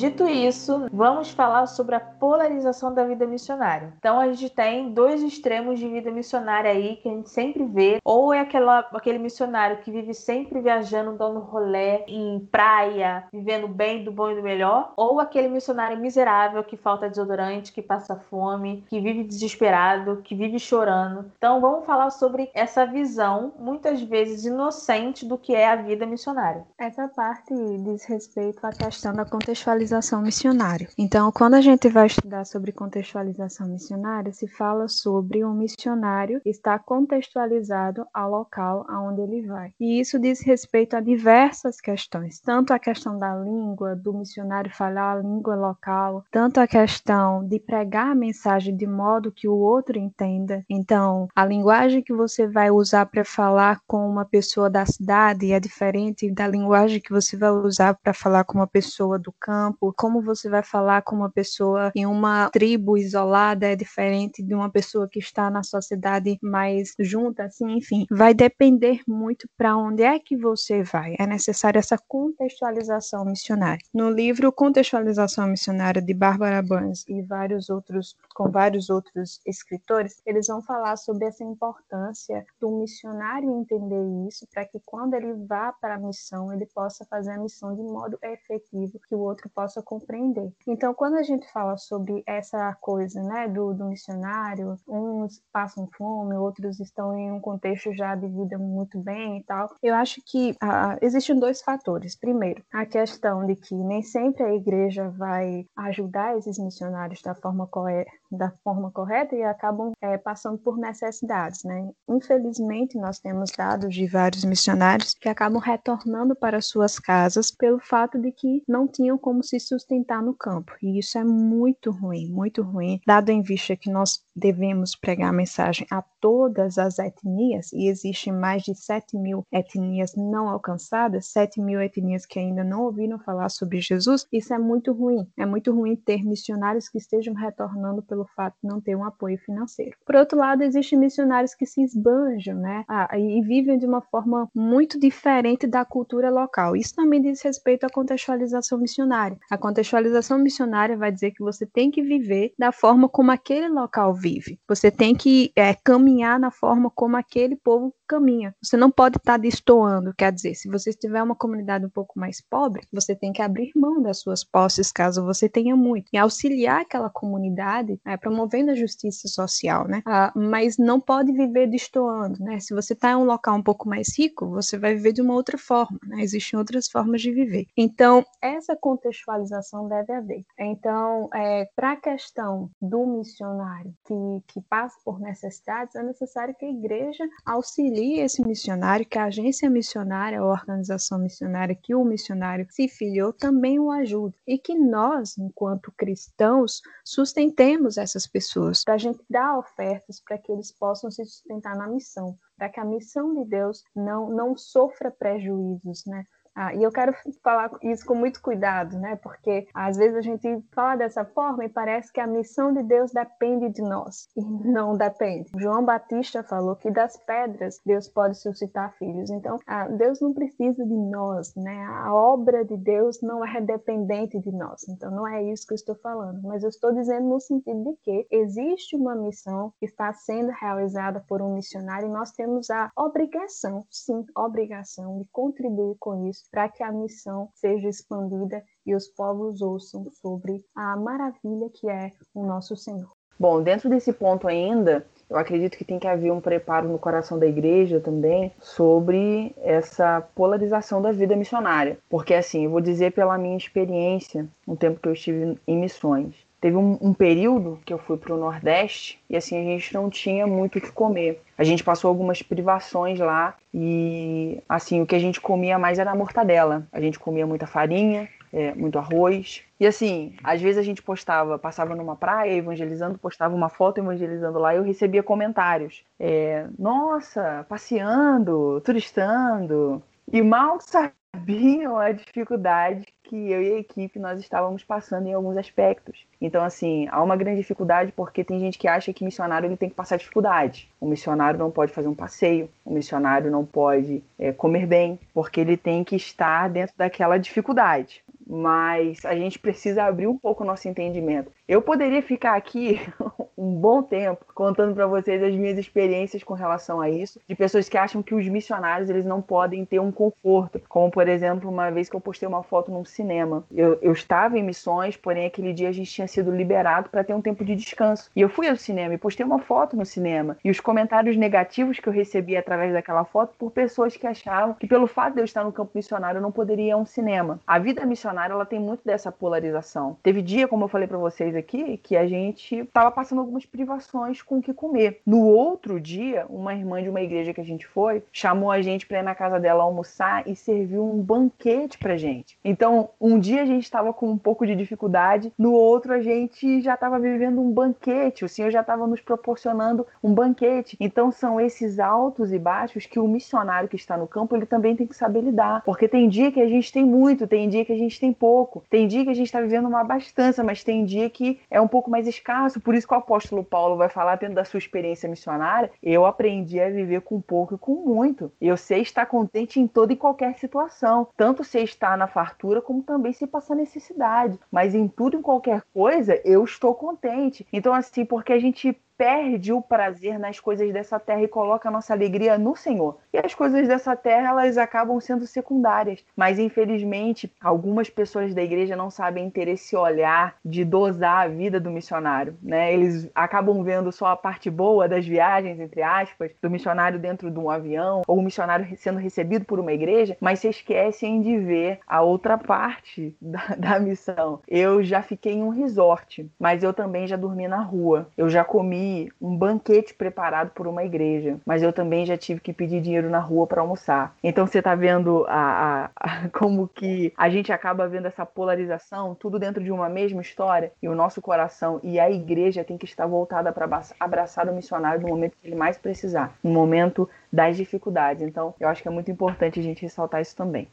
Dito 0.00 0.26
isso, 0.26 0.88
vamos 0.90 1.30
falar 1.30 1.66
sobre 1.66 1.94
a 1.94 2.00
polarização 2.00 2.94
da 2.94 3.04
vida 3.04 3.26
missionária. 3.26 3.92
Então 3.98 4.18
a 4.18 4.32
gente 4.32 4.48
tem 4.48 4.94
dois 4.94 5.22
extremos 5.22 5.78
de 5.78 5.86
vida 5.86 6.10
missionária 6.10 6.70
aí 6.70 6.96
que 6.96 7.06
a 7.06 7.12
gente 7.12 7.28
sempre 7.28 7.66
vê, 7.66 7.98
ou 8.02 8.32
é 8.32 8.40
aquela, 8.40 8.78
aquele 8.94 9.18
missionário 9.18 9.76
que 9.82 9.90
vive 9.90 10.14
sempre 10.14 10.58
viajando, 10.62 11.18
dando 11.18 11.40
rolé 11.40 12.02
em 12.08 12.40
praia, 12.50 13.24
vivendo 13.30 13.68
bem 13.68 14.02
do 14.02 14.10
bom 14.10 14.30
e 14.30 14.36
do 14.36 14.42
melhor, 14.42 14.94
ou 14.96 15.20
aquele 15.20 15.48
missionário 15.48 15.98
miserável 15.98 16.64
que 16.64 16.78
falta 16.78 17.10
desodorante, 17.10 17.70
que 17.70 17.82
passa 17.82 18.16
fome, 18.16 18.86
que 18.88 19.02
vive 19.02 19.22
desesperado, 19.22 20.22
que 20.24 20.34
vive 20.34 20.58
chorando. 20.58 21.30
Então 21.36 21.60
vamos 21.60 21.84
falar 21.84 22.08
sobre 22.08 22.50
essa 22.54 22.86
visão, 22.86 23.52
muitas 23.58 24.00
vezes 24.00 24.46
inocente, 24.46 25.26
do 25.26 25.36
que 25.36 25.54
é 25.54 25.68
a 25.68 25.76
vida 25.76 26.06
missionária. 26.06 26.64
Essa 26.78 27.06
parte 27.06 27.52
diz 27.84 28.06
respeito 28.06 28.64
à 28.64 28.70
questão 28.70 29.12
da 29.12 29.26
contextualização 29.26 29.89
contextualização 29.90 30.22
missionária. 30.22 30.88
Então, 30.96 31.32
quando 31.32 31.54
a 31.54 31.60
gente 31.60 31.88
vai 31.88 32.06
estudar 32.06 32.44
sobre 32.44 32.70
contextualização 32.70 33.66
missionária, 33.66 34.32
se 34.32 34.46
fala 34.46 34.86
sobre 34.86 35.44
um 35.44 35.52
missionário 35.52 36.40
estar 36.44 36.78
contextualizado 36.80 38.06
ao 38.14 38.30
local 38.30 38.86
aonde 38.88 39.22
ele 39.22 39.46
vai. 39.46 39.72
E 39.80 40.00
isso 40.00 40.18
diz 40.18 40.40
respeito 40.40 40.96
a 40.96 41.00
diversas 41.00 41.80
questões, 41.80 42.40
tanto 42.40 42.72
a 42.72 42.78
questão 42.78 43.18
da 43.18 43.34
língua, 43.34 43.96
do 43.96 44.12
missionário 44.12 44.70
falar 44.72 45.12
a 45.12 45.20
língua 45.20 45.56
local, 45.56 46.24
tanto 46.30 46.60
a 46.60 46.66
questão 46.66 47.44
de 47.44 47.58
pregar 47.58 48.12
a 48.12 48.14
mensagem 48.14 48.76
de 48.76 48.86
modo 48.86 49.32
que 49.32 49.48
o 49.48 49.56
outro 49.56 49.98
entenda. 49.98 50.64
Então, 50.70 51.28
a 51.34 51.44
linguagem 51.44 52.02
que 52.02 52.12
você 52.12 52.46
vai 52.46 52.70
usar 52.70 53.06
para 53.06 53.24
falar 53.24 53.80
com 53.86 54.08
uma 54.08 54.24
pessoa 54.24 54.70
da 54.70 54.86
cidade 54.86 55.52
é 55.52 55.58
diferente 55.58 56.30
da 56.30 56.46
linguagem 56.46 57.00
que 57.00 57.10
você 57.10 57.36
vai 57.36 57.50
usar 57.50 57.94
para 57.94 58.14
falar 58.14 58.44
com 58.44 58.58
uma 58.58 58.66
pessoa 58.66 59.18
do 59.18 59.32
campo 59.32 59.79
campo, 59.80 59.94
como 59.96 60.20
você 60.20 60.48
vai 60.48 60.62
falar 60.62 61.02
com 61.02 61.16
uma 61.16 61.30
pessoa 61.30 61.90
em 61.94 62.06
uma 62.06 62.50
tribo 62.50 62.96
isolada 62.98 63.66
é 63.66 63.74
diferente 63.74 64.42
de 64.42 64.54
uma 64.54 64.70
pessoa 64.70 65.08
que 65.08 65.18
está 65.18 65.50
na 65.50 65.62
sociedade 65.62 66.38
mais 66.42 66.94
junta, 67.00 67.44
assim, 67.44 67.76
enfim, 67.76 68.06
vai 68.10 68.34
depender 68.34 69.00
muito 69.08 69.48
para 69.56 69.76
onde 69.76 70.02
é 70.02 70.18
que 70.18 70.36
você 70.36 70.82
vai. 70.82 71.16
É 71.18 71.26
necessária 71.26 71.78
essa 71.78 71.96
contextualização 71.96 73.24
missionária. 73.24 73.80
No 73.92 74.10
livro 74.10 74.52
Contextualização 74.52 75.46
Missionária 75.46 76.02
de 76.02 76.12
Bárbara 76.12 76.62
Burns 76.62 77.04
e 77.08 77.22
vários 77.22 77.70
outros 77.70 78.16
com 78.34 78.50
vários 78.50 78.88
outros 78.90 79.40
escritores, 79.46 80.22
eles 80.24 80.46
vão 80.46 80.62
falar 80.62 80.96
sobre 80.96 81.26
essa 81.26 81.44
importância 81.44 82.44
do 82.60 82.70
missionário 82.70 83.60
entender 83.60 84.02
isso 84.26 84.46
para 84.52 84.64
que 84.64 84.80
quando 84.84 85.14
ele 85.14 85.34
vá 85.46 85.72
para 85.72 85.94
a 85.96 85.98
missão, 85.98 86.52
ele 86.52 86.66
possa 86.66 87.04
fazer 87.04 87.32
a 87.32 87.38
missão 87.38 87.74
de 87.74 87.82
modo 87.82 88.18
efetivo, 88.22 88.98
que 89.06 89.14
o 89.14 89.18
outro 89.18 89.50
possa 89.60 89.82
compreender. 89.82 90.50
Então, 90.66 90.94
quando 90.94 91.16
a 91.16 91.22
gente 91.22 91.46
fala 91.52 91.76
sobre 91.76 92.22
essa 92.26 92.74
coisa, 92.80 93.22
né, 93.22 93.46
do, 93.46 93.74
do 93.74 93.84
missionário, 93.84 94.74
uns 94.88 95.42
passam 95.52 95.86
fome, 95.98 96.34
outros 96.34 96.80
estão 96.80 97.14
em 97.14 97.30
um 97.30 97.38
contexto 97.38 97.92
já 97.92 98.14
de 98.14 98.26
vida 98.26 98.56
muito 98.56 98.98
bem 98.98 99.36
e 99.38 99.44
tal, 99.44 99.70
eu 99.82 99.94
acho 99.94 100.22
que 100.24 100.56
ah, 100.62 100.96
existem 101.02 101.38
dois 101.38 101.60
fatores. 101.60 102.16
Primeiro, 102.16 102.62
a 102.72 102.86
questão 102.86 103.44
de 103.44 103.54
que 103.54 103.74
nem 103.74 104.02
sempre 104.02 104.44
a 104.44 104.54
igreja 104.54 105.10
vai 105.10 105.66
ajudar 105.76 106.38
esses 106.38 106.58
missionários 106.58 107.20
da 107.20 107.34
forma 107.34 107.66
correta, 107.66 108.10
da 108.32 108.50
forma 108.64 108.90
correta 108.90 109.36
e 109.36 109.42
acabam 109.42 109.92
é, 110.00 110.16
passando 110.16 110.56
por 110.56 110.78
necessidades, 110.78 111.64
né? 111.64 111.90
Infelizmente, 112.08 112.96
nós 112.96 113.18
temos 113.18 113.50
dados 113.54 113.94
de 113.94 114.06
vários 114.06 114.42
missionários 114.42 115.12
que 115.12 115.28
acabam 115.28 115.60
retornando 115.60 116.34
para 116.34 116.62
suas 116.62 116.98
casas 116.98 117.50
pelo 117.50 117.78
fato 117.78 118.18
de 118.18 118.32
que 118.32 118.62
não 118.66 118.88
tinham 118.88 119.18
como 119.18 119.42
se 119.50 119.60
sustentar 119.60 120.22
no 120.22 120.34
campo. 120.34 120.72
E 120.82 120.98
isso 120.98 121.18
é 121.18 121.24
muito 121.24 121.90
ruim, 121.90 122.30
muito 122.30 122.62
ruim, 122.62 123.00
dado 123.06 123.30
em 123.30 123.42
vista 123.42 123.76
que 123.76 123.90
nós 123.90 124.24
devemos 124.34 124.94
pregar 124.96 125.30
a 125.30 125.32
mensagem 125.32 125.86
a 125.90 126.02
todas 126.20 126.78
as 126.78 126.98
etnias, 126.98 127.72
e 127.72 127.88
existem 127.88 128.32
mais 128.32 128.62
de 128.62 128.74
7 128.74 129.16
mil 129.16 129.46
etnias 129.52 130.14
não 130.16 130.48
alcançadas, 130.48 131.26
7 131.32 131.60
mil 131.60 131.80
etnias 131.80 132.26
que 132.26 132.38
ainda 132.38 132.62
não 132.62 132.84
ouviram 132.84 133.18
falar 133.18 133.48
sobre 133.48 133.80
Jesus, 133.80 134.26
isso 134.32 134.52
é 134.52 134.58
muito 134.58 134.92
ruim. 134.92 135.26
É 135.38 135.46
muito 135.46 135.72
ruim 135.72 135.96
ter 135.96 136.24
missionários 136.24 136.88
que 136.88 136.98
estejam 136.98 137.34
retornando 137.34 138.02
pelo 138.02 138.26
fato 138.36 138.56
de 138.62 138.68
não 138.68 138.80
ter 138.80 138.96
um 138.96 139.04
apoio 139.04 139.38
financeiro. 139.38 139.96
Por 140.04 140.16
outro 140.16 140.38
lado, 140.38 140.62
existem 140.62 140.98
missionários 140.98 141.54
que 141.54 141.66
se 141.66 141.82
esbanjam, 141.82 142.56
né, 142.56 142.84
ah, 142.88 143.08
e 143.18 143.40
vivem 143.42 143.78
de 143.78 143.86
uma 143.86 144.00
forma 144.00 144.48
muito 144.54 144.98
diferente 144.98 145.66
da 145.66 145.84
cultura 145.84 146.30
local. 146.30 146.76
Isso 146.76 146.94
também 146.94 147.20
diz 147.20 147.42
respeito 147.42 147.84
à 147.84 147.90
contextualização 147.90 148.78
missionária. 148.78 149.38
A 149.50 149.58
contextualização 149.58 150.38
missionária 150.38 150.96
vai 150.96 151.10
dizer 151.10 151.32
que 151.32 151.42
você 151.42 151.66
tem 151.66 151.90
que 151.90 152.02
viver 152.02 152.52
da 152.58 152.72
forma 152.72 153.08
como 153.08 153.30
aquele 153.30 153.68
local 153.68 154.14
vive. 154.14 154.29
Você 154.68 154.90
tem 154.90 155.14
que 155.14 155.52
é, 155.56 155.74
caminhar 155.74 156.38
na 156.38 156.50
forma 156.50 156.90
como 156.90 157.16
aquele 157.16 157.56
povo 157.56 157.94
caminha. 158.10 158.52
Você 158.60 158.76
não 158.76 158.90
pode 158.90 159.18
estar 159.18 159.36
destoando, 159.36 160.12
quer 160.18 160.32
dizer, 160.32 160.56
se 160.56 160.68
você 160.68 160.92
tiver 160.92 161.22
uma 161.22 161.36
comunidade 161.36 161.86
um 161.86 161.90
pouco 161.90 162.18
mais 162.18 162.40
pobre, 162.40 162.82
você 162.92 163.14
tem 163.14 163.32
que 163.32 163.40
abrir 163.40 163.70
mão 163.76 164.02
das 164.02 164.18
suas 164.18 164.42
posses, 164.42 164.90
caso 164.90 165.24
você 165.24 165.48
tenha 165.48 165.76
muito, 165.76 166.08
e 166.12 166.18
auxiliar 166.18 166.80
aquela 166.80 167.08
comunidade, 167.08 168.00
né, 168.04 168.16
promovendo 168.16 168.72
a 168.72 168.74
justiça 168.74 169.28
social, 169.28 169.86
né? 169.86 170.02
Ah, 170.04 170.32
mas 170.34 170.76
não 170.76 171.00
pode 171.00 171.32
viver 171.32 171.68
destoando, 171.68 172.42
né? 172.42 172.58
Se 172.58 172.74
você 172.74 172.94
está 172.94 173.12
em 173.12 173.14
um 173.14 173.24
local 173.24 173.54
um 173.54 173.62
pouco 173.62 173.88
mais 173.88 174.18
rico, 174.18 174.50
você 174.50 174.76
vai 174.76 174.94
viver 174.96 175.12
de 175.12 175.22
uma 175.22 175.34
outra 175.34 175.56
forma, 175.56 175.98
né? 176.04 176.20
Existem 176.20 176.58
outras 176.58 176.88
formas 176.88 177.20
de 177.22 177.30
viver. 177.30 177.66
Então, 177.76 178.24
essa 178.42 178.74
contextualização 178.74 179.88
deve 179.88 180.12
haver. 180.12 180.44
Então, 180.58 181.28
é, 181.32 181.68
para 181.76 181.92
a 181.92 181.96
questão 181.96 182.70
do 182.82 183.06
missionário 183.06 183.94
que, 184.10 184.42
que 184.48 184.60
passa 184.62 184.98
por 185.04 185.20
necessidades, 185.20 185.94
é 185.94 186.02
necessário 186.02 186.54
que 186.56 186.64
a 186.64 186.70
igreja 186.70 187.24
auxilie 187.46 188.18
esse 188.18 188.44
missionário, 188.44 189.06
que 189.06 189.16
a 189.16 189.26
agência 189.26 189.70
missionária, 189.70 190.40
a 190.40 190.44
organização 190.44 191.20
missionária 191.20 191.78
que 191.80 191.94
o 191.94 192.04
missionário 192.04 192.66
se 192.70 192.88
filiou, 192.88 193.32
também 193.32 193.78
o 193.78 193.90
ajude. 193.90 194.34
E 194.46 194.58
que 194.58 194.74
nós, 194.74 195.38
enquanto 195.38 195.92
cristãos, 195.96 196.80
sustentemos 197.04 197.96
essas 197.96 198.26
pessoas, 198.26 198.82
para 198.82 198.94
a 198.94 198.98
gente 198.98 199.20
dar 199.30 199.56
ofertas 199.56 200.20
para 200.20 200.38
que 200.38 200.50
eles 200.50 200.72
possam 200.72 201.08
se 201.10 201.24
sustentar 201.24 201.76
na 201.76 201.86
missão, 201.86 202.36
para 202.56 202.68
que 202.68 202.80
a 202.80 202.84
missão 202.84 203.32
de 203.34 203.48
Deus 203.48 203.84
não, 203.94 204.28
não 204.30 204.56
sofra 204.56 205.10
prejuízos, 205.10 206.02
né? 206.06 206.24
Ah, 206.62 206.74
e 206.74 206.82
eu 206.82 206.92
quero 206.92 207.14
falar 207.42 207.70
isso 207.82 208.04
com 208.04 208.14
muito 208.14 208.42
cuidado, 208.42 208.98
né? 208.98 209.16
Porque 209.16 209.66
às 209.72 209.96
vezes 209.96 210.14
a 210.14 210.20
gente 210.20 210.62
fala 210.74 210.96
dessa 210.96 211.24
forma 211.24 211.64
e 211.64 211.70
parece 211.70 212.12
que 212.12 212.20
a 212.20 212.26
missão 212.26 212.70
de 212.74 212.82
Deus 212.82 213.12
depende 213.12 213.70
de 213.70 213.80
nós. 213.80 214.28
E 214.36 214.44
não 214.44 214.94
depende. 214.94 215.50
João 215.56 215.82
Batista 215.82 216.42
falou 216.42 216.76
que 216.76 216.90
das 216.90 217.16
pedras 217.16 217.80
Deus 217.86 218.08
pode 218.08 218.36
suscitar 218.36 218.94
filhos. 218.98 219.30
Então, 219.30 219.56
ah, 219.66 219.88
Deus 219.88 220.20
não 220.20 220.34
precisa 220.34 220.84
de 220.84 220.94
nós, 220.94 221.54
né? 221.54 221.82
A 222.04 222.12
obra 222.12 222.62
de 222.62 222.76
Deus 222.76 223.22
não 223.22 223.42
é 223.42 223.58
dependente 223.62 224.38
de 224.38 224.52
nós. 224.52 224.86
Então, 224.86 225.10
não 225.10 225.26
é 225.26 225.42
isso 225.42 225.66
que 225.66 225.72
eu 225.72 225.76
estou 225.76 225.94
falando. 225.94 226.42
Mas 226.42 226.62
eu 226.62 226.68
estou 226.68 226.92
dizendo 226.92 227.26
no 227.26 227.40
sentido 227.40 227.84
de 227.84 227.96
que 228.02 228.26
existe 228.30 228.96
uma 228.96 229.14
missão 229.14 229.72
que 229.80 229.86
está 229.86 230.12
sendo 230.12 230.52
realizada 230.60 231.24
por 231.26 231.40
um 231.40 231.54
missionário 231.54 232.08
e 232.08 232.12
nós 232.12 232.32
temos 232.32 232.68
a 232.68 232.90
obrigação, 232.94 233.86
sim, 233.90 234.26
obrigação 234.36 235.20
de 235.20 235.24
contribuir 235.32 235.96
com 235.98 236.28
isso 236.28 236.49
para 236.50 236.68
que 236.68 236.82
a 236.82 236.92
missão 236.92 237.48
seja 237.54 237.88
expandida 237.88 238.62
e 238.84 238.94
os 238.94 239.08
povos 239.08 239.60
ouçam 239.60 240.10
sobre 240.10 240.64
a 240.74 240.96
maravilha 240.96 241.70
que 241.72 241.88
é 241.88 242.12
o 242.34 242.44
nosso 242.44 242.76
Senhor. 242.76 243.10
Bom, 243.38 243.62
dentro 243.62 243.88
desse 243.88 244.12
ponto 244.12 244.46
ainda, 244.46 245.06
eu 245.30 245.38
acredito 245.38 245.78
que 245.78 245.84
tem 245.84 245.98
que 245.98 246.06
haver 246.06 246.30
um 246.30 246.42
preparo 246.42 246.88
no 246.88 246.98
coração 246.98 247.38
da 247.38 247.46
igreja 247.46 247.98
também 247.98 248.52
sobre 248.60 249.54
essa 249.62 250.20
polarização 250.34 251.00
da 251.00 251.10
vida 251.10 251.34
missionária. 251.34 251.96
Porque, 252.10 252.34
assim, 252.34 252.64
eu 252.64 252.70
vou 252.70 252.82
dizer 252.82 253.12
pela 253.12 253.38
minha 253.38 253.56
experiência, 253.56 254.46
no 254.66 254.76
tempo 254.76 255.00
que 255.00 255.08
eu 255.08 255.14
estive 255.14 255.58
em 255.66 255.78
missões, 255.78 256.34
teve 256.60 256.76
um, 256.76 256.98
um 257.00 257.14
período 257.14 257.80
que 257.84 257.92
eu 257.92 257.98
fui 257.98 258.16
para 258.16 258.34
o 258.34 258.38
Nordeste 258.38 259.18
e 259.28 259.36
assim 259.36 259.58
a 259.58 259.64
gente 259.64 259.94
não 259.94 260.10
tinha 260.10 260.46
muito 260.46 260.78
o 260.78 260.80
que 260.80 260.92
comer. 260.92 261.40
A 261.56 261.64
gente 261.64 261.82
passou 261.82 262.08
algumas 262.08 262.42
privações 262.42 263.18
lá 263.18 263.56
e 263.72 264.62
assim 264.68 265.00
o 265.00 265.06
que 265.06 265.14
a 265.14 265.18
gente 265.18 265.40
comia 265.40 265.78
mais 265.78 265.98
era 265.98 266.10
a 266.10 266.14
mortadela. 266.14 266.86
A 266.92 267.00
gente 267.00 267.18
comia 267.18 267.46
muita 267.46 267.66
farinha, 267.66 268.28
é, 268.52 268.74
muito 268.74 268.98
arroz. 268.98 269.62
E 269.78 269.86
assim, 269.86 270.34
às 270.42 270.60
vezes 270.60 270.78
a 270.78 270.82
gente 270.82 271.02
postava, 271.02 271.58
passava 271.58 271.94
numa 271.94 272.16
praia 272.16 272.52
evangelizando, 272.52 273.18
postava 273.18 273.54
uma 273.54 273.68
foto 273.68 273.98
evangelizando 273.98 274.58
lá 274.58 274.74
e 274.74 274.78
eu 274.78 274.82
recebia 274.82 275.22
comentários. 275.22 276.02
É, 276.18 276.66
Nossa, 276.78 277.64
passeando, 277.68 278.80
turistando. 278.84 280.02
E 280.32 280.42
mal 280.42 280.78
sabiam 280.80 281.96
a 281.98 282.12
dificuldade 282.12 283.06
que 283.30 283.36
eu 283.36 283.62
e 283.62 283.72
a 283.74 283.78
equipe 283.78 284.18
nós 284.18 284.40
estávamos 284.40 284.82
passando 284.82 285.28
em 285.28 285.32
alguns 285.32 285.56
aspectos. 285.56 286.26
Então, 286.40 286.64
assim, 286.64 287.06
há 287.12 287.22
uma 287.22 287.36
grande 287.36 287.58
dificuldade 287.58 288.10
porque 288.10 288.42
tem 288.42 288.58
gente 288.58 288.76
que 288.76 288.88
acha 288.88 289.12
que 289.12 289.24
missionário 289.24 289.68
ele 289.68 289.76
tem 289.76 289.88
que 289.88 289.94
passar 289.94 290.16
dificuldade. 290.16 290.90
O 291.00 291.06
missionário 291.06 291.56
não 291.56 291.70
pode 291.70 291.92
fazer 291.92 292.08
um 292.08 292.14
passeio, 292.14 292.68
o 292.84 292.92
missionário 292.92 293.48
não 293.48 293.64
pode 293.64 294.20
é, 294.36 294.52
comer 294.52 294.84
bem, 294.84 295.16
porque 295.32 295.60
ele 295.60 295.76
tem 295.76 296.02
que 296.02 296.16
estar 296.16 296.68
dentro 296.68 296.94
daquela 296.98 297.38
dificuldade 297.38 298.20
mas 298.52 299.24
a 299.24 299.32
gente 299.36 299.60
precisa 299.60 300.02
abrir 300.02 300.26
um 300.26 300.36
pouco 300.36 300.64
o 300.64 300.66
nosso 300.66 300.88
entendimento. 300.88 301.52
Eu 301.70 301.80
poderia 301.80 302.20
ficar 302.20 302.56
aqui 302.56 303.00
um 303.56 303.76
bom 303.76 304.02
tempo 304.02 304.44
contando 304.52 304.92
para 304.92 305.06
vocês 305.06 305.40
as 305.40 305.54
minhas 305.54 305.78
experiências 305.78 306.42
com 306.42 306.52
relação 306.52 307.00
a 307.00 307.08
isso, 307.08 307.38
de 307.46 307.54
pessoas 307.54 307.88
que 307.88 307.96
acham 307.96 308.24
que 308.24 308.34
os 308.34 308.48
missionários 308.48 309.08
eles 309.08 309.24
não 309.24 309.40
podem 309.40 309.84
ter 309.84 310.00
um 310.00 310.10
conforto, 310.10 310.82
como 310.88 311.12
por 311.12 311.28
exemplo 311.28 311.70
uma 311.70 311.88
vez 311.88 312.08
que 312.08 312.16
eu 312.16 312.20
postei 312.20 312.48
uma 312.48 312.64
foto 312.64 312.90
num 312.90 313.04
cinema. 313.04 313.62
Eu, 313.70 313.96
eu 314.02 314.10
estava 314.10 314.58
em 314.58 314.64
missões, 314.64 315.16
porém 315.16 315.46
aquele 315.46 315.72
dia 315.72 315.90
a 315.90 315.92
gente 315.92 316.10
tinha 316.10 316.26
sido 316.26 316.50
liberado 316.50 317.08
para 317.08 317.22
ter 317.22 317.34
um 317.34 317.40
tempo 317.40 317.64
de 317.64 317.76
descanso. 317.76 318.28
E 318.34 318.40
eu 318.40 318.48
fui 318.48 318.68
ao 318.68 318.74
cinema 318.74 319.14
e 319.14 319.18
postei 319.18 319.46
uma 319.46 319.60
foto 319.60 319.96
no 319.96 320.04
cinema. 320.04 320.56
E 320.64 320.72
os 320.72 320.80
comentários 320.80 321.36
negativos 321.36 322.00
que 322.00 322.08
eu 322.08 322.12
recebi 322.12 322.56
através 322.56 322.92
daquela 322.92 323.24
foto 323.24 323.54
por 323.56 323.70
pessoas 323.70 324.16
que 324.16 324.26
achavam 324.26 324.74
que 324.74 324.88
pelo 324.88 325.06
fato 325.06 325.34
de 325.34 325.40
eu 325.40 325.44
estar 325.44 325.62
no 325.62 325.70
campo 325.70 325.92
missionário 325.94 326.38
eu 326.38 326.42
não 326.42 326.50
poderia 326.50 326.88
ir 326.88 326.90
a 326.90 326.96
um 326.96 327.06
cinema. 327.06 327.60
A 327.64 327.78
vida 327.78 328.04
missionária 328.04 328.54
ela 328.54 328.66
tem 328.66 328.80
muito 328.80 329.04
dessa 329.04 329.30
polarização. 329.30 330.16
Teve 330.20 330.42
dia, 330.42 330.66
como 330.66 330.86
eu 330.86 330.88
falei 330.88 331.06
para 331.06 331.16
vocês 331.16 331.59
aqui, 331.60 331.96
que 331.98 332.16
a 332.16 332.26
gente 332.26 332.76
estava 332.76 333.10
passando 333.10 333.40
algumas 333.40 333.64
privações 333.64 334.42
com 334.42 334.58
o 334.58 334.62
que 334.62 334.74
comer. 334.74 335.20
No 335.24 335.44
outro 335.44 336.00
dia, 336.00 336.46
uma 336.48 336.74
irmã 336.74 337.02
de 337.02 337.08
uma 337.08 337.20
igreja 337.20 337.54
que 337.54 337.60
a 337.60 337.64
gente 337.64 337.86
foi 337.86 338.22
chamou 338.32 338.70
a 338.70 338.82
gente 338.82 339.06
para 339.06 339.20
ir 339.20 339.22
na 339.22 339.34
casa 339.34 339.60
dela 339.60 339.84
almoçar 339.84 340.46
e 340.48 340.56
serviu 340.56 341.04
um 341.04 341.20
banquete 341.22 341.98
pra 341.98 342.16
gente. 342.16 342.58
Então, 342.64 343.10
um 343.20 343.38
dia 343.38 343.62
a 343.62 343.66
gente 343.66 343.84
estava 343.84 344.12
com 344.12 344.30
um 344.30 344.38
pouco 344.38 344.66
de 344.66 344.74
dificuldade, 344.74 345.52
no 345.58 345.72
outro 345.72 346.12
a 346.12 346.20
gente 346.20 346.80
já 346.80 346.94
estava 346.94 347.18
vivendo 347.18 347.60
um 347.60 347.70
banquete, 347.70 348.44
o 348.44 348.48
Senhor 348.48 348.70
já 348.70 348.80
estava 348.80 349.06
nos 349.06 349.20
proporcionando 349.20 350.06
um 350.22 350.32
banquete. 350.32 350.96
Então, 350.98 351.30
são 351.30 351.60
esses 351.60 351.98
altos 351.98 352.52
e 352.52 352.58
baixos 352.58 353.06
que 353.06 353.18
o 353.18 353.28
missionário 353.28 353.88
que 353.88 353.96
está 353.96 354.16
no 354.16 354.26
campo 354.26 354.56
ele 354.56 354.66
também 354.66 354.96
tem 354.96 355.06
que 355.06 355.16
saber 355.16 355.42
lidar, 355.42 355.82
porque 355.84 356.08
tem 356.08 356.28
dia 356.28 356.50
que 356.50 356.60
a 356.60 356.68
gente 356.68 356.92
tem 356.92 357.04
muito, 357.04 357.46
tem 357.46 357.68
dia 357.68 357.84
que 357.84 357.92
a 357.92 357.98
gente 357.98 358.18
tem 358.18 358.32
pouco, 358.32 358.82
tem 358.88 359.06
dia 359.06 359.24
que 359.24 359.30
a 359.30 359.34
gente 359.34 359.46
está 359.46 359.60
vivendo 359.60 359.88
uma 359.88 360.00
abastança, 360.00 360.62
mas 360.62 360.82
tem 360.82 361.04
dia 361.04 361.28
que 361.28 361.49
é 361.70 361.80
um 361.80 361.88
pouco 361.88 362.10
mais 362.10 362.26
escasso. 362.26 362.80
Por 362.80 362.94
isso 362.94 363.06
que 363.06 363.14
o 363.14 363.16
apóstolo 363.16 363.64
Paulo 363.64 363.96
vai 363.96 364.08
falar 364.08 364.36
dentro 364.36 364.54
da 364.54 364.64
sua 364.64 364.78
experiência 364.78 365.28
missionária, 365.28 365.90
eu 366.02 366.26
aprendi 366.26 366.80
a 366.80 366.90
viver 366.90 367.22
com 367.22 367.40
pouco 367.40 367.74
e 367.74 367.78
com 367.78 367.94
muito. 367.94 368.52
Eu 368.60 368.76
sei 368.76 369.00
estar 369.00 369.26
contente 369.26 369.80
em 369.80 369.86
toda 369.86 370.12
e 370.12 370.16
qualquer 370.16 370.56
situação, 370.58 371.28
tanto 371.36 371.64
sei 371.64 371.84
estar 371.84 372.16
na 372.16 372.26
fartura 372.26 372.82
como 372.82 373.02
também 373.02 373.32
sei 373.32 373.46
passar 373.46 373.74
necessidade. 373.74 374.58
Mas 374.70 374.94
em 374.94 375.08
tudo 375.08 375.38
e 375.38 375.42
qualquer 375.42 375.82
coisa, 375.92 376.40
eu 376.44 376.64
estou 376.64 376.94
contente. 376.94 377.66
Então 377.72 377.94
assim, 377.94 378.24
porque 378.24 378.52
a 378.52 378.58
gente 378.58 378.96
perde 379.20 379.70
o 379.70 379.82
prazer 379.82 380.38
nas 380.38 380.58
coisas 380.58 380.90
dessa 380.94 381.20
terra 381.20 381.42
e 381.42 381.48
coloca 381.48 381.90
a 381.90 381.92
nossa 381.92 382.14
alegria 382.14 382.56
no 382.56 382.74
Senhor. 382.74 383.18
E 383.34 383.36
as 383.36 383.54
coisas 383.54 383.86
dessa 383.86 384.16
terra, 384.16 384.48
elas 384.48 384.78
acabam 384.78 385.20
sendo 385.20 385.46
secundárias. 385.46 386.24
Mas, 386.34 386.58
infelizmente, 386.58 387.52
algumas 387.60 388.08
pessoas 388.08 388.54
da 388.54 388.62
igreja 388.62 388.96
não 388.96 389.10
sabem 389.10 389.50
ter 389.50 389.68
esse 389.68 389.94
olhar 389.94 390.54
de 390.64 390.86
dosar 390.86 391.44
a 391.44 391.48
vida 391.48 391.78
do 391.78 391.90
missionário. 391.90 392.56
Né? 392.62 392.94
Eles 392.94 393.30
acabam 393.34 393.82
vendo 393.82 394.10
só 394.10 394.28
a 394.28 394.36
parte 394.36 394.70
boa 394.70 395.06
das 395.06 395.26
viagens, 395.26 395.78
entre 395.78 396.00
aspas, 396.00 396.52
do 396.62 396.70
missionário 396.70 397.18
dentro 397.18 397.50
de 397.50 397.58
um 397.58 397.68
avião, 397.68 398.22
ou 398.26 398.38
o 398.38 398.42
missionário 398.42 398.88
sendo 398.96 399.18
recebido 399.18 399.66
por 399.66 399.78
uma 399.78 399.92
igreja, 399.92 400.34
mas 400.40 400.60
se 400.60 400.68
esquecem 400.68 401.42
de 401.42 401.58
ver 401.58 401.98
a 402.06 402.22
outra 402.22 402.56
parte 402.56 403.36
da, 403.38 403.76
da 403.76 404.00
missão. 404.00 404.62
Eu 404.66 405.04
já 405.04 405.20
fiquei 405.20 405.52
em 405.52 405.62
um 405.62 405.68
resort, 405.68 406.50
mas 406.58 406.82
eu 406.82 406.94
também 406.94 407.26
já 407.26 407.36
dormi 407.36 407.68
na 407.68 407.82
rua. 407.82 408.26
Eu 408.34 408.48
já 408.48 408.64
comi 408.64 409.09
um 409.40 409.56
banquete 409.56 410.14
preparado 410.14 410.70
por 410.70 410.86
uma 410.86 411.04
igreja, 411.04 411.58
mas 411.64 411.82
eu 411.82 411.92
também 411.92 412.24
já 412.26 412.36
tive 412.36 412.60
que 412.60 412.72
pedir 412.72 413.00
dinheiro 413.00 413.30
na 413.30 413.38
rua 413.38 413.66
para 413.66 413.80
almoçar. 413.80 414.34
Então 414.42 414.66
você 414.66 414.78
está 414.78 414.94
vendo 414.94 415.44
a, 415.48 415.54
a, 415.54 416.10
a, 416.16 416.48
como 416.52 416.88
que 416.88 417.32
a 417.36 417.48
gente 417.48 417.72
acaba 417.72 418.08
vendo 418.08 418.26
essa 418.26 418.44
polarização, 418.46 419.34
tudo 419.34 419.58
dentro 419.58 419.82
de 419.82 419.90
uma 419.90 420.08
mesma 420.08 420.40
história, 420.40 420.92
e 421.02 421.08
o 421.08 421.14
nosso 421.14 421.40
coração 421.40 422.00
e 422.02 422.18
a 422.18 422.30
igreja 422.30 422.84
tem 422.84 422.98
que 422.98 423.04
estar 423.04 423.26
voltada 423.26 423.72
para 423.72 423.88
abraçar 424.18 424.68
o 424.68 424.74
missionário 424.74 425.22
no 425.22 425.28
momento 425.28 425.56
que 425.60 425.66
ele 425.66 425.76
mais 425.76 425.96
precisar, 425.96 426.56
no 426.62 426.70
momento 426.70 427.28
das 427.52 427.76
dificuldades. 427.76 428.46
Então 428.46 428.74
eu 428.78 428.88
acho 428.88 429.02
que 429.02 429.08
é 429.08 429.10
muito 429.10 429.30
importante 429.30 429.80
a 429.80 429.82
gente 429.82 430.02
ressaltar 430.02 430.40
isso 430.40 430.56
também. 430.56 430.88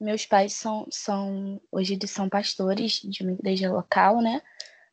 Meus 0.00 0.26
pais 0.26 0.54
são, 0.54 0.86
são 0.90 1.60
hoje 1.70 1.94
eles 1.94 2.10
são 2.10 2.28
pastores 2.28 2.94
de 2.94 3.22
uma 3.22 3.32
igreja 3.32 3.70
local, 3.70 4.20
né? 4.20 4.42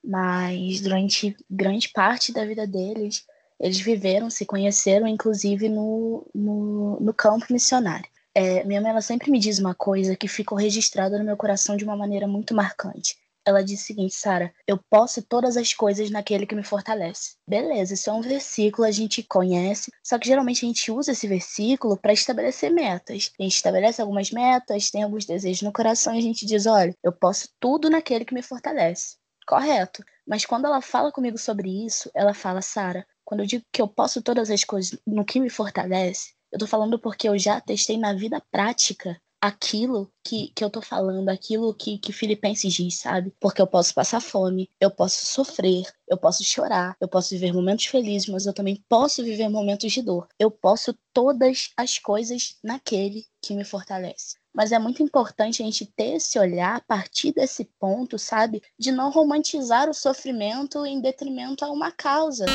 Mas 0.03 0.81
durante 0.81 1.35
grande 1.49 1.89
parte 1.89 2.31
da 2.31 2.45
vida 2.45 2.65
deles, 2.65 3.25
eles 3.59 3.79
viveram, 3.79 4.29
se 4.29 4.45
conheceram, 4.45 5.07
inclusive 5.07 5.67
no, 5.67 6.25
no, 6.33 6.99
no 6.99 7.13
campo 7.13 7.45
missionário. 7.51 8.09
É, 8.33 8.63
minha 8.63 8.79
mãe 8.79 8.91
ela 8.91 9.01
sempre 9.01 9.29
me 9.29 9.39
diz 9.39 9.59
uma 9.59 9.75
coisa 9.75 10.15
que 10.15 10.27
ficou 10.27 10.57
registrada 10.57 11.17
no 11.17 11.25
meu 11.25 11.35
coração 11.35 11.75
de 11.75 11.83
uma 11.83 11.95
maneira 11.95 12.27
muito 12.27 12.53
marcante. 12.53 13.17
Ela 13.45 13.63
diz 13.63 13.81
o 13.81 13.85
seguinte, 13.85 14.13
Sara, 14.13 14.53
eu 14.67 14.77
posso 14.89 15.21
todas 15.23 15.57
as 15.57 15.73
coisas 15.73 16.09
naquele 16.09 16.45
que 16.45 16.53
me 16.53 16.63
fortalece. 16.63 17.35
Beleza, 17.47 17.95
isso 17.95 18.09
é 18.09 18.13
um 18.13 18.21
versículo, 18.21 18.87
a 18.87 18.91
gente 18.91 19.23
conhece, 19.23 19.91
só 20.03 20.19
que 20.19 20.27
geralmente 20.27 20.63
a 20.63 20.67
gente 20.67 20.91
usa 20.91 21.13
esse 21.13 21.27
versículo 21.27 21.97
para 21.97 22.13
estabelecer 22.13 22.71
metas. 22.71 23.31
A 23.39 23.43
gente 23.43 23.55
estabelece 23.55 24.01
algumas 24.01 24.29
metas, 24.31 24.91
tem 24.91 25.03
alguns 25.03 25.25
desejos 25.25 25.63
no 25.63 25.73
coração 25.73 26.13
e 26.13 26.19
a 26.19 26.21
gente 26.21 26.45
diz, 26.45 26.65
olha, 26.65 26.95
eu 27.03 27.11
posso 27.11 27.49
tudo 27.59 27.89
naquele 27.89 28.23
que 28.23 28.33
me 28.33 28.43
fortalece 28.43 29.18
correto. 29.49 30.03
Mas 30.27 30.45
quando 30.45 30.65
ela 30.65 30.79
fala 30.79 31.11
comigo 31.11 31.37
sobre 31.39 31.83
isso, 31.83 32.11
ela 32.13 32.35
fala, 32.35 32.61
Sara, 32.61 33.03
quando 33.25 33.39
eu 33.39 33.47
digo 33.47 33.65
que 33.73 33.81
eu 33.81 33.87
posso 33.87 34.21
todas 34.21 34.51
as 34.51 34.63
coisas 34.63 34.99
no 35.07 35.25
que 35.25 35.39
me 35.39 35.49
fortalece, 35.49 36.35
eu 36.51 36.59
tô 36.59 36.67
falando 36.67 36.99
porque 36.99 37.27
eu 37.27 37.37
já 37.37 37.59
testei 37.59 37.97
na 37.97 38.13
vida 38.13 38.39
prática 38.51 39.19
aquilo 39.41 40.11
que, 40.23 40.49
que 40.53 40.63
eu 40.63 40.69
tô 40.69 40.81
falando, 40.81 41.29
aquilo 41.29 41.73
que, 41.73 41.97
que 41.97 42.13
Filipenses 42.13 42.73
diz, 42.73 42.99
sabe? 42.99 43.33
Porque 43.39 43.61
eu 43.61 43.65
posso 43.65 43.93
passar 43.93 44.21
fome, 44.21 44.69
eu 44.79 44.91
posso 44.91 45.25
sofrer, 45.25 45.83
eu 46.07 46.17
posso 46.17 46.43
chorar, 46.43 46.95
eu 46.99 47.07
posso 47.07 47.29
viver 47.29 47.53
momentos 47.53 47.85
felizes, 47.85 48.27
mas 48.27 48.45
eu 48.45 48.53
também 48.53 48.83
posso 48.87 49.23
viver 49.23 49.49
momentos 49.49 49.91
de 49.91 50.01
dor. 50.01 50.27
Eu 50.37 50.51
posso 50.51 50.93
todas 51.13 51.71
as 51.75 51.97
coisas 51.97 52.57
naquele 52.63 53.25
que 53.41 53.55
me 53.55 53.63
fortalece. 53.63 54.38
Mas 54.53 54.71
é 54.71 54.79
muito 54.79 55.03
importante 55.03 55.61
a 55.61 55.65
gente 55.65 55.85
ter 55.85 56.15
esse 56.15 56.39
olhar 56.39 56.75
a 56.75 56.81
partir 56.81 57.31
desse 57.33 57.65
ponto, 57.79 58.17
sabe? 58.17 58.61
De 58.77 58.91
não 58.91 59.11
romantizar 59.11 59.89
o 59.89 59.93
sofrimento 59.93 60.85
em 60.85 60.99
detrimento 60.99 61.63
a 61.63 61.71
uma 61.71 61.91
causa. 61.91 62.45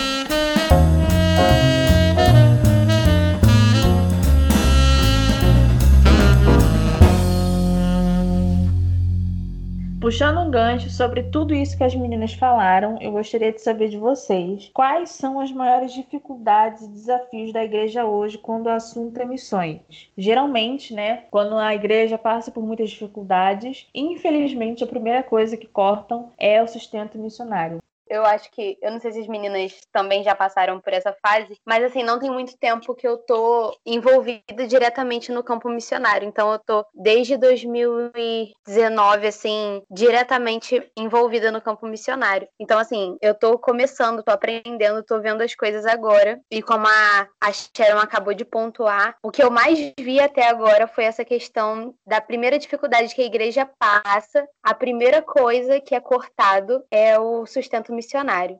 Puxando 10.05 10.39
um 10.39 10.51
gancho 10.51 10.91
sobre 10.91 11.23
tudo 11.23 11.55
isso 11.55 11.79
que 11.79 11.83
as 11.83 11.95
meninas 11.95 12.35
falaram, 12.35 12.99
eu 13.01 13.11
gostaria 13.11 13.51
de 13.51 13.63
saber 13.63 13.89
de 13.89 13.97
vocês 13.97 14.71
quais 14.75 15.09
são 15.09 15.41
as 15.41 15.51
maiores 15.51 15.95
dificuldades 15.95 16.83
e 16.83 16.89
desafios 16.89 17.55
da 17.55 17.65
igreja 17.65 18.05
hoje 18.05 18.37
quando 18.37 18.67
o 18.67 18.71
assunto 18.71 19.19
é 19.19 19.25
missões. 19.25 19.81
Geralmente, 20.15 20.93
né, 20.93 21.23
quando 21.31 21.57
a 21.57 21.75
igreja 21.75 22.19
passa 22.19 22.51
por 22.51 22.63
muitas 22.63 22.91
dificuldades, 22.91 23.87
infelizmente 23.95 24.85
a 24.85 24.87
primeira 24.87 25.23
coisa 25.23 25.57
que 25.57 25.67
cortam 25.67 26.33
é 26.37 26.63
o 26.63 26.69
sustento 26.69 27.17
missionário. 27.17 27.79
Eu 28.15 28.25
acho 28.25 28.51
que, 28.51 28.79
eu 28.81 28.91
não 28.91 29.01
sei 29.01 29.13
se 29.13 29.21
as 29.21 29.27
meninas 29.27 29.73
também 29.93 30.23
já 30.23 30.35
passaram 30.35 30.81
por 30.81 30.93
essa 30.93 31.15
fase, 31.25 31.59
mas 31.65 31.83
assim, 31.85 32.03
não 32.03 32.19
tem 32.19 32.31
muito 32.31 32.57
tempo 32.57 32.95
que 32.95 33.07
eu 33.07 33.19
tô 33.19 33.77
envolvida 33.85 34.67
diretamente 34.67 35.33
no 35.33 35.43
campo 35.43 35.69
missionário. 35.69 36.27
Então 36.27 36.53
eu 36.53 36.59
tô 36.59 36.87
desde 36.95 37.37
2019 37.37 39.27
assim, 39.27 39.83
diretamente 39.91 40.83
envolvida 40.97 41.51
no 41.51 41.61
campo 41.61 41.87
missionário. 41.87 42.49
Então 42.59 42.79
assim, 42.79 43.17
eu 43.21 43.35
tô 43.35 43.59
começando, 43.59 44.23
tô 44.23 44.31
aprendendo, 44.31 45.03
tô 45.03 45.21
vendo 45.21 45.43
as 45.43 45.55
coisas 45.55 45.87
agora. 45.87 46.41
E 46.51 46.63
como 46.63 46.87
a, 46.87 47.29
a 47.41 47.53
Sharon 47.53 47.99
acabou 47.99 48.35
de 48.35 48.45
pontuar, 48.45 49.17
o 49.23 49.31
que 49.31 49.43
eu 49.43 49.51
mais 49.51 49.93
vi 49.99 50.21
até 50.21 50.49
agora 50.49 50.87
foi 50.87 51.05
essa 51.05 51.25
questão 51.25 51.95
da 52.07 52.21
primeira 52.21 52.59
dificuldade 52.59 53.15
que 53.15 53.23
a 53.23 53.27
igreja 53.27 53.69
passa. 53.79 54.47
A 54.63 54.75
primeira 54.75 55.23
coisa 55.23 55.81
que 55.81 55.95
é 55.95 56.01
cortado 56.01 56.85
é 56.91 57.19
o 57.19 57.47
sustento 57.47 57.93
missionário. 57.93 58.04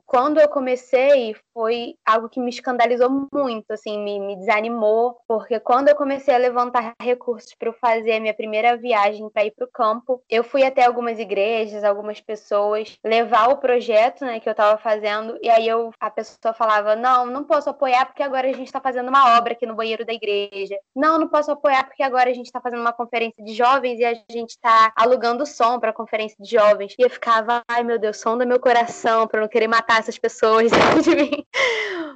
Quando 0.05 0.39
eu 0.39 0.47
comecei, 0.47 1.35
foi 1.53 1.95
algo 2.05 2.27
que 2.27 2.39
me 2.39 2.49
escandalizou 2.49 3.29
muito, 3.33 3.71
assim, 3.71 3.97
me, 3.97 4.19
me 4.19 4.35
desanimou, 4.35 5.17
porque 5.27 5.59
quando 5.59 5.87
eu 5.87 5.95
comecei 5.95 6.35
a 6.35 6.37
levantar 6.37 6.93
recursos 7.01 7.55
para 7.57 7.71
fazer 7.73 8.13
a 8.13 8.19
minha 8.19 8.33
primeira 8.33 8.75
viagem 8.75 9.29
para 9.29 9.45
ir 9.45 9.51
para 9.51 9.65
o 9.65 9.71
campo, 9.71 10.21
eu 10.29 10.43
fui 10.43 10.63
até 10.63 10.85
algumas 10.85 11.17
igrejas, 11.17 11.83
algumas 11.83 12.19
pessoas, 12.19 12.97
levar 13.03 13.49
o 13.49 13.57
projeto, 13.57 14.25
né, 14.25 14.39
que 14.39 14.49
eu 14.49 14.51
estava 14.51 14.77
fazendo, 14.77 15.37
e 15.41 15.49
aí 15.49 15.67
eu, 15.67 15.91
a 15.99 16.09
pessoa 16.09 16.53
falava: 16.53 16.95
Não, 16.95 17.25
não 17.25 17.43
posso 17.43 17.69
apoiar 17.69 18.05
porque 18.05 18.23
agora 18.23 18.49
a 18.49 18.53
gente 18.53 18.67
está 18.67 18.81
fazendo 18.81 19.07
uma 19.07 19.37
obra 19.37 19.53
aqui 19.53 19.65
no 19.65 19.75
banheiro 19.75 20.05
da 20.05 20.13
igreja. 20.13 20.75
Não, 20.95 21.17
não 21.17 21.27
posso 21.27 21.51
apoiar 21.51 21.85
porque 21.85 22.03
agora 22.03 22.29
a 22.29 22.33
gente 22.33 22.47
está 22.47 22.59
fazendo 22.59 22.81
uma 22.81 22.93
conferência 22.93 23.43
de 23.43 23.53
jovens 23.53 23.99
e 23.99 24.05
a 24.05 24.13
gente 24.29 24.51
está 24.51 24.91
alugando 24.95 25.45
som 25.45 25.79
para 25.79 25.93
conferência 25.93 26.37
de 26.39 26.49
jovens. 26.49 26.93
E 26.97 27.03
eu 27.03 27.09
ficava: 27.09 27.61
Ai 27.67 27.83
meu 27.83 27.97
Deus, 27.97 28.17
som 28.19 28.37
do 28.37 28.45
meu 28.45 28.59
coração, 28.59 29.27
para 29.35 29.41
não 29.41 29.49
querer 29.49 29.67
matar 29.67 29.99
essas 29.99 30.17
pessoas 30.17 30.71
de 31.03 31.13
mim. 31.13 31.45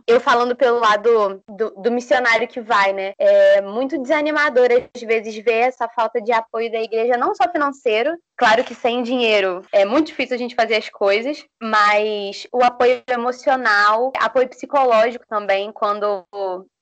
Eu 0.08 0.22
falando 0.22 0.56
pelo 0.56 0.80
lado 0.80 1.44
do, 1.48 1.70
do, 1.72 1.92
missionário 1.92 2.48
que 2.48 2.62
vai, 2.62 2.94
né? 2.94 3.14
É 3.20 3.62
muito 3.62 4.02
desanimador 4.02 4.70
às 4.96 5.02
vezes 5.02 5.36
ver 5.44 5.68
essa 5.68 5.88
falta 5.90 6.22
de 6.22 6.32
apoio 6.32 6.72
da 6.72 6.82
igreja, 6.82 7.18
não 7.18 7.36
só 7.36 7.44
financeiro, 7.52 8.12
claro 8.40 8.64
que 8.64 8.74
sem 8.74 9.04
dinheiro 9.04 9.66
é 9.70 9.84
muito 9.84 10.08
difícil 10.08 10.36
a 10.36 10.40
gente 10.40 10.56
fazer 10.56 10.76
as 10.76 10.90
coisas, 10.90 11.46
mas 11.62 12.48
o 12.54 12.64
apoio 12.64 13.04
emocional, 13.12 14.14
apoio 14.18 14.48
psicológico 14.48 15.26
também, 15.28 15.74
quando 15.74 16.26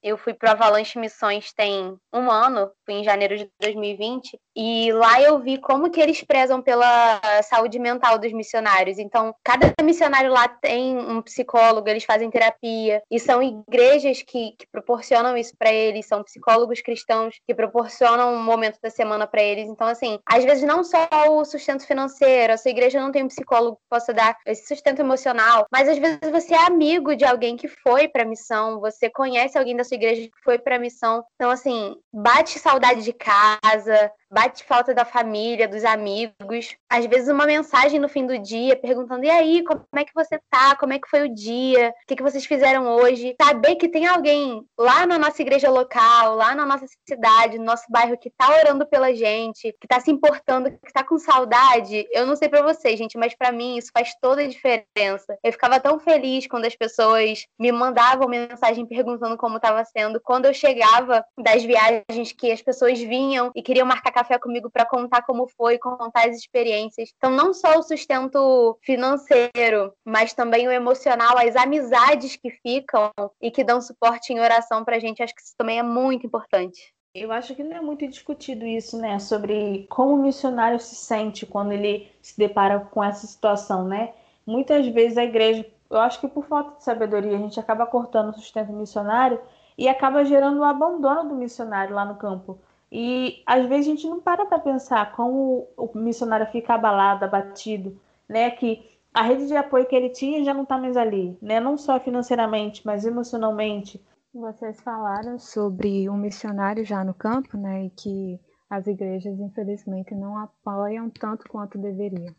eu 0.03 0.17
fui 0.17 0.33
para 0.33 0.51
Avalanche 0.51 0.99
Missões 0.99 1.51
tem 1.51 1.97
um 2.13 2.31
ano, 2.31 2.71
fui 2.85 2.95
em 2.95 3.03
janeiro 3.03 3.37
de 3.37 3.49
2020, 3.59 4.39
e 4.55 4.91
lá 4.93 5.21
eu 5.21 5.39
vi 5.39 5.59
como 5.59 5.89
que 5.89 5.99
eles 5.99 6.23
prezam 6.23 6.61
pela 6.61 7.19
saúde 7.43 7.77
mental 7.79 8.17
dos 8.17 8.31
missionários. 8.31 8.97
Então, 8.97 9.35
cada 9.43 9.73
missionário 9.83 10.31
lá 10.31 10.47
tem 10.47 10.97
um 10.97 11.21
psicólogo, 11.21 11.89
eles 11.89 12.03
fazem 12.03 12.29
terapia, 12.29 13.01
e 13.11 13.19
são 13.19 13.41
igrejas 13.41 14.21
que, 14.21 14.51
que 14.57 14.67
proporcionam 14.71 15.35
isso 15.35 15.53
para 15.57 15.71
eles, 15.71 16.07
são 16.07 16.23
psicólogos 16.23 16.81
cristãos 16.81 17.35
que 17.45 17.53
proporcionam 17.53 18.33
um 18.33 18.43
momento 18.43 18.79
da 18.81 18.89
semana 18.89 19.27
para 19.27 19.43
eles. 19.43 19.67
Então, 19.67 19.87
assim, 19.87 20.19
às 20.25 20.43
vezes 20.43 20.63
não 20.63 20.83
só 20.83 21.07
o 21.29 21.43
sustento 21.47 21.85
financeiro, 21.85 22.53
a 22.53 22.57
sua 22.57 22.71
igreja 22.71 23.01
não 23.01 23.11
tem 23.11 23.23
um 23.23 23.27
psicólogo 23.27 23.77
que 23.77 23.89
possa 23.89 24.13
dar 24.13 24.37
esse 24.45 24.67
sustento 24.67 24.99
emocional, 24.99 25.65
mas 25.71 25.87
às 25.87 25.97
vezes 25.97 26.19
você 26.31 26.53
é 26.53 26.65
amigo 26.65 27.15
de 27.15 27.25
alguém 27.25 27.57
que 27.57 27.67
foi 27.67 28.07
para 28.07 28.25
missão, 28.25 28.79
você 28.79 29.09
conhece 29.09 29.57
alguém 29.57 29.75
da 29.75 29.83
sua 29.83 29.95
igreja 29.95 30.21
que 30.23 30.43
foi 30.43 30.59
para 30.59 30.79
missão. 30.79 31.23
Então, 31.35 31.49
assim, 31.49 31.95
bate 32.13 32.59
saudade 32.59 33.03
de 33.03 33.13
casa, 33.13 34.11
bate 34.31 34.63
falta 34.63 34.93
da 34.93 35.05
família, 35.05 35.67
dos 35.67 35.83
amigos. 35.83 36.75
Às 36.89 37.05
vezes 37.05 37.29
uma 37.29 37.45
mensagem 37.45 37.99
no 37.99 38.09
fim 38.09 38.25
do 38.25 38.37
dia 38.37 38.75
perguntando: 38.75 39.23
"E 39.25 39.29
aí, 39.29 39.63
como 39.63 39.85
é 39.95 40.03
que 40.03 40.13
você 40.13 40.39
tá? 40.49 40.75
Como 40.75 40.93
é 40.93 40.99
que 40.99 41.09
foi 41.09 41.23
o 41.23 41.33
dia? 41.33 41.89
O 41.89 42.07
que, 42.07 42.15
que 42.15 42.23
vocês 42.23 42.45
fizeram 42.45 42.87
hoje?". 42.87 43.35
Saber 43.41 43.75
que 43.75 43.89
tem 43.89 44.05
alguém 44.05 44.61
lá 44.77 45.05
na 45.05 45.17
nossa 45.17 45.41
igreja 45.41 45.69
local, 45.69 46.35
lá 46.35 46.53
na 46.53 46.65
nossa 46.65 46.85
cidade, 47.07 47.57
no 47.57 47.65
nosso 47.65 47.85
bairro 47.89 48.17
que 48.17 48.29
tá 48.29 48.49
orando 48.49 48.85
pela 48.85 49.13
gente, 49.13 49.75
que 49.79 49.87
tá 49.87 49.99
se 49.99 50.11
importando, 50.11 50.71
que 50.71 50.93
tá 50.93 51.03
com 51.03 51.17
saudade. 51.17 52.07
Eu 52.11 52.25
não 52.25 52.35
sei 52.35 52.49
para 52.49 52.61
vocês, 52.61 52.97
gente, 52.97 53.17
mas 53.17 53.35
para 53.35 53.51
mim 53.51 53.77
isso 53.77 53.91
faz 53.93 54.13
toda 54.21 54.41
a 54.41 54.47
diferença. 54.47 55.37
Eu 55.43 55.51
ficava 55.51 55.79
tão 55.79 55.99
feliz 55.99 56.47
quando 56.47 56.65
as 56.65 56.75
pessoas 56.75 57.45
me 57.59 57.71
mandavam 57.71 58.27
mensagem 58.27 58.85
perguntando 58.85 59.37
como 59.37 59.57
estava 59.57 59.83
sendo, 59.85 60.19
quando 60.21 60.45
eu 60.45 60.53
chegava 60.53 61.23
das 61.37 61.63
viagens 61.63 62.31
que 62.31 62.51
as 62.51 62.61
pessoas 62.61 62.99
vinham 62.99 63.51
e 63.55 63.61
queriam 63.61 63.85
marcar 63.85 64.16
café 64.17 64.39
comigo 64.39 64.69
para 64.69 64.85
contar 64.85 65.21
como 65.21 65.47
foi, 65.47 65.77
contar 65.77 66.27
as 66.27 66.35
experiências. 66.35 67.09
Então, 67.15 67.29
não 67.29 67.53
só 67.53 67.77
o 67.77 67.83
sustento 67.83 68.77
financeiro, 68.81 69.93
mas 70.03 70.33
também 70.33 70.67
o 70.67 70.71
emocional, 70.71 71.37
as 71.37 71.55
amizades 71.55 72.35
que 72.35 72.49
ficam 72.49 73.11
e 73.39 73.51
que 73.51 73.63
dão 73.63 73.79
suporte 73.79 74.33
em 74.33 74.39
oração 74.39 74.83
para 74.83 74.95
a 74.95 74.99
gente. 74.99 75.21
Acho 75.21 75.35
que 75.35 75.41
isso 75.41 75.53
também 75.55 75.77
é 75.77 75.83
muito 75.83 76.25
importante. 76.25 76.93
Eu 77.13 77.31
acho 77.31 77.55
que 77.55 77.63
não 77.63 77.77
é 77.77 77.81
muito 77.81 78.07
discutido 78.07 78.65
isso, 78.65 78.97
né? 78.97 79.19
Sobre 79.19 79.85
como 79.89 80.13
o 80.13 80.21
missionário 80.21 80.79
se 80.79 80.95
sente 80.95 81.45
quando 81.45 81.71
ele 81.71 82.11
se 82.21 82.37
depara 82.37 82.79
com 82.79 83.03
essa 83.03 83.25
situação, 83.25 83.87
né? 83.87 84.13
Muitas 84.45 84.87
vezes 84.87 85.17
a 85.17 85.23
igreja, 85.23 85.65
eu 85.89 85.99
acho 85.99 86.19
que 86.19 86.27
por 86.27 86.45
falta 86.45 86.77
de 86.77 86.83
sabedoria, 86.83 87.35
a 87.35 87.39
gente 87.39 87.59
acaba 87.59 87.85
cortando 87.85 88.29
o 88.29 88.33
sustento 88.33 88.71
missionário 88.71 89.39
e 89.77 89.87
acaba 89.87 90.25
gerando 90.25 90.59
o 90.59 90.63
abandono 90.63 91.29
do 91.29 91.35
missionário 91.35 91.95
lá 91.95 92.05
no 92.05 92.15
campo. 92.15 92.59
E 92.91 93.43
às 93.45 93.67
vezes 93.67 93.87
a 93.87 93.89
gente 93.91 94.07
não 94.07 94.19
para 94.19 94.45
para 94.45 94.59
pensar 94.59 95.11
como 95.13 95.67
o 95.75 95.91
missionário 95.97 96.47
fica 96.47 96.73
abalado, 96.73 97.25
abatido, 97.25 97.99
né? 98.27 98.49
Que 98.51 98.83
a 99.13 99.23
rede 99.23 99.47
de 99.47 99.55
apoio 99.55 99.85
que 99.85 99.95
ele 99.95 100.09
tinha 100.09 100.43
já 100.43 100.53
não 100.53 100.63
está 100.63 100.77
mais 100.77 100.95
ali, 100.95 101.37
né? 101.41 101.59
Não 101.59 101.77
só 101.77 101.99
financeiramente, 101.99 102.85
mas 102.85 103.05
emocionalmente. 103.05 104.01
Vocês 104.33 104.79
falaram 104.81 105.39
sobre 105.39 106.09
um 106.09 106.15
missionário 106.15 106.85
já 106.85 107.03
no 107.03 107.13
campo, 107.13 107.57
né? 107.57 107.85
E 107.85 107.89
que 107.89 108.39
as 108.69 108.85
igrejas, 108.85 109.39
infelizmente, 109.39 110.13
não 110.13 110.37
apoiam 110.37 111.09
tanto 111.09 111.49
quanto 111.49 111.77
deveriam. 111.77 112.33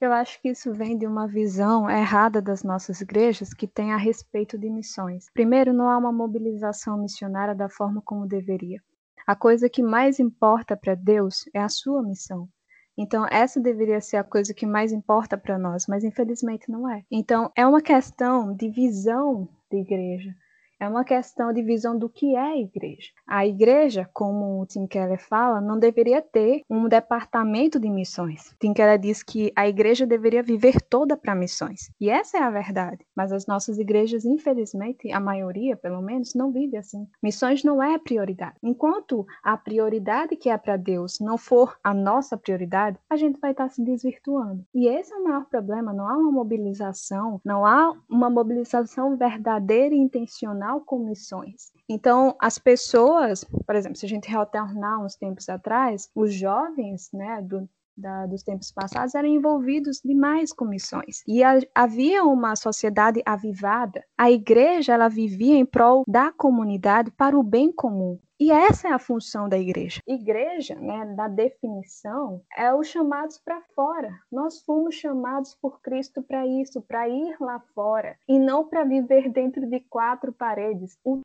Eu 0.00 0.12
acho 0.12 0.40
que 0.40 0.50
isso 0.50 0.72
vem 0.72 0.98
de 0.98 1.06
uma 1.06 1.26
visão 1.26 1.88
errada 1.88 2.42
das 2.42 2.62
nossas 2.62 3.00
igrejas 3.00 3.54
que 3.54 3.66
tem 3.66 3.92
a 3.92 3.96
respeito 3.96 4.58
de 4.58 4.68
missões. 4.68 5.26
Primeiro, 5.32 5.72
não 5.72 5.88
há 5.88 5.96
uma 5.96 6.12
mobilização 6.12 6.98
missionária 6.98 7.54
da 7.54 7.68
forma 7.68 8.02
como 8.02 8.26
deveria. 8.26 8.80
A 9.28 9.36
coisa 9.36 9.68
que 9.68 9.82
mais 9.82 10.18
importa 10.18 10.74
para 10.74 10.94
Deus 10.94 11.44
é 11.52 11.60
a 11.60 11.68
sua 11.68 12.02
missão. 12.02 12.48
Então, 12.96 13.26
essa 13.30 13.60
deveria 13.60 14.00
ser 14.00 14.16
a 14.16 14.24
coisa 14.24 14.54
que 14.54 14.64
mais 14.64 14.90
importa 14.90 15.36
para 15.36 15.58
nós, 15.58 15.84
mas 15.86 16.02
infelizmente 16.02 16.70
não 16.70 16.90
é. 16.90 17.02
Então, 17.10 17.52
é 17.54 17.66
uma 17.66 17.82
questão 17.82 18.56
de 18.56 18.70
visão 18.70 19.46
de 19.70 19.80
igreja. 19.80 20.34
É 20.80 20.88
uma 20.88 21.04
questão 21.04 21.52
de 21.52 21.60
visão 21.60 21.98
do 21.98 22.08
que 22.08 22.36
é 22.36 22.40
a 22.40 22.56
igreja. 22.56 23.10
A 23.26 23.44
igreja, 23.44 24.08
como 24.14 24.60
o 24.60 24.66
Tim 24.66 24.86
Keller 24.86 25.20
fala, 25.20 25.60
não 25.60 25.76
deveria 25.76 26.22
ter 26.22 26.62
um 26.70 26.88
departamento 26.88 27.80
de 27.80 27.90
missões. 27.90 28.54
Tim 28.60 28.72
Keller 28.72 28.98
diz 28.98 29.20
que 29.20 29.52
a 29.56 29.68
igreja 29.68 30.06
deveria 30.06 30.40
viver 30.40 30.80
toda 30.80 31.16
para 31.16 31.34
missões. 31.34 31.90
E 32.00 32.08
essa 32.08 32.38
é 32.38 32.42
a 32.42 32.50
verdade. 32.50 33.04
Mas 33.16 33.32
as 33.32 33.44
nossas 33.44 33.76
igrejas, 33.76 34.24
infelizmente, 34.24 35.10
a 35.10 35.18
maioria, 35.18 35.76
pelo 35.76 36.00
menos, 36.00 36.32
não 36.34 36.52
vive 36.52 36.76
assim. 36.76 37.08
Missões 37.20 37.64
não 37.64 37.82
é 37.82 37.98
prioridade. 37.98 38.54
Enquanto 38.62 39.26
a 39.42 39.56
prioridade 39.56 40.36
que 40.36 40.48
é 40.48 40.56
para 40.56 40.76
Deus 40.76 41.18
não 41.18 41.36
for 41.36 41.76
a 41.82 41.92
nossa 41.92 42.36
prioridade, 42.36 42.98
a 43.10 43.16
gente 43.16 43.40
vai 43.40 43.50
estar 43.50 43.68
se 43.68 43.82
desvirtuando. 43.82 44.64
E 44.72 44.86
esse 44.86 45.12
é 45.12 45.16
o 45.16 45.24
maior 45.24 45.44
problema. 45.46 45.92
Não 45.92 46.08
há 46.08 46.16
uma 46.16 46.30
mobilização, 46.30 47.40
não 47.44 47.66
há 47.66 47.92
uma 48.08 48.30
mobilização 48.30 49.16
verdadeira 49.16 49.92
e 49.92 49.98
intencional 49.98 50.67
com 50.86 50.98
missões. 50.98 51.72
Então, 51.88 52.36
as 52.40 52.58
pessoas, 52.58 53.44
por 53.44 53.74
exemplo, 53.74 53.96
se 53.96 54.06
a 54.06 54.08
gente 54.08 54.28
retornar 54.28 55.02
uns 55.02 55.16
tempos 55.16 55.48
atrás, 55.48 56.10
os 56.14 56.32
jovens, 56.32 57.08
né, 57.12 57.40
do, 57.42 57.68
da, 57.96 58.26
dos 58.26 58.42
tempos 58.42 58.70
passados 58.70 59.14
eram 59.14 59.28
envolvidos 59.28 60.00
demais 60.04 60.52
com 60.52 60.64
missões. 60.64 61.22
E 61.26 61.42
a, 61.42 61.58
havia 61.74 62.24
uma 62.24 62.54
sociedade 62.54 63.22
avivada. 63.26 64.04
A 64.16 64.30
igreja 64.30 64.94
ela 64.94 65.08
vivia 65.08 65.56
em 65.56 65.66
prol 65.66 66.04
da 66.06 66.32
comunidade 66.32 67.10
para 67.10 67.38
o 67.38 67.42
bem 67.42 67.72
comum. 67.72 68.18
E 68.40 68.52
essa 68.52 68.88
é 68.88 68.92
a 68.92 69.00
função 69.00 69.48
da 69.48 69.58
igreja. 69.58 70.00
Igreja, 70.06 70.76
né, 70.76 71.04
da 71.16 71.26
definição, 71.26 72.40
é 72.56 72.72
os 72.72 72.86
chamados 72.86 73.36
para 73.38 73.60
fora. 73.74 74.16
Nós 74.30 74.62
fomos 74.62 74.94
chamados 74.94 75.56
por 75.56 75.80
Cristo 75.80 76.22
para 76.22 76.46
isso, 76.46 76.80
para 76.80 77.08
ir 77.08 77.36
lá 77.40 77.58
fora, 77.74 78.16
e 78.28 78.38
não 78.38 78.68
para 78.68 78.84
viver 78.84 79.28
dentro 79.28 79.66
de 79.66 79.80
quatro 79.80 80.32
paredes. 80.32 80.96
O, 81.04 81.20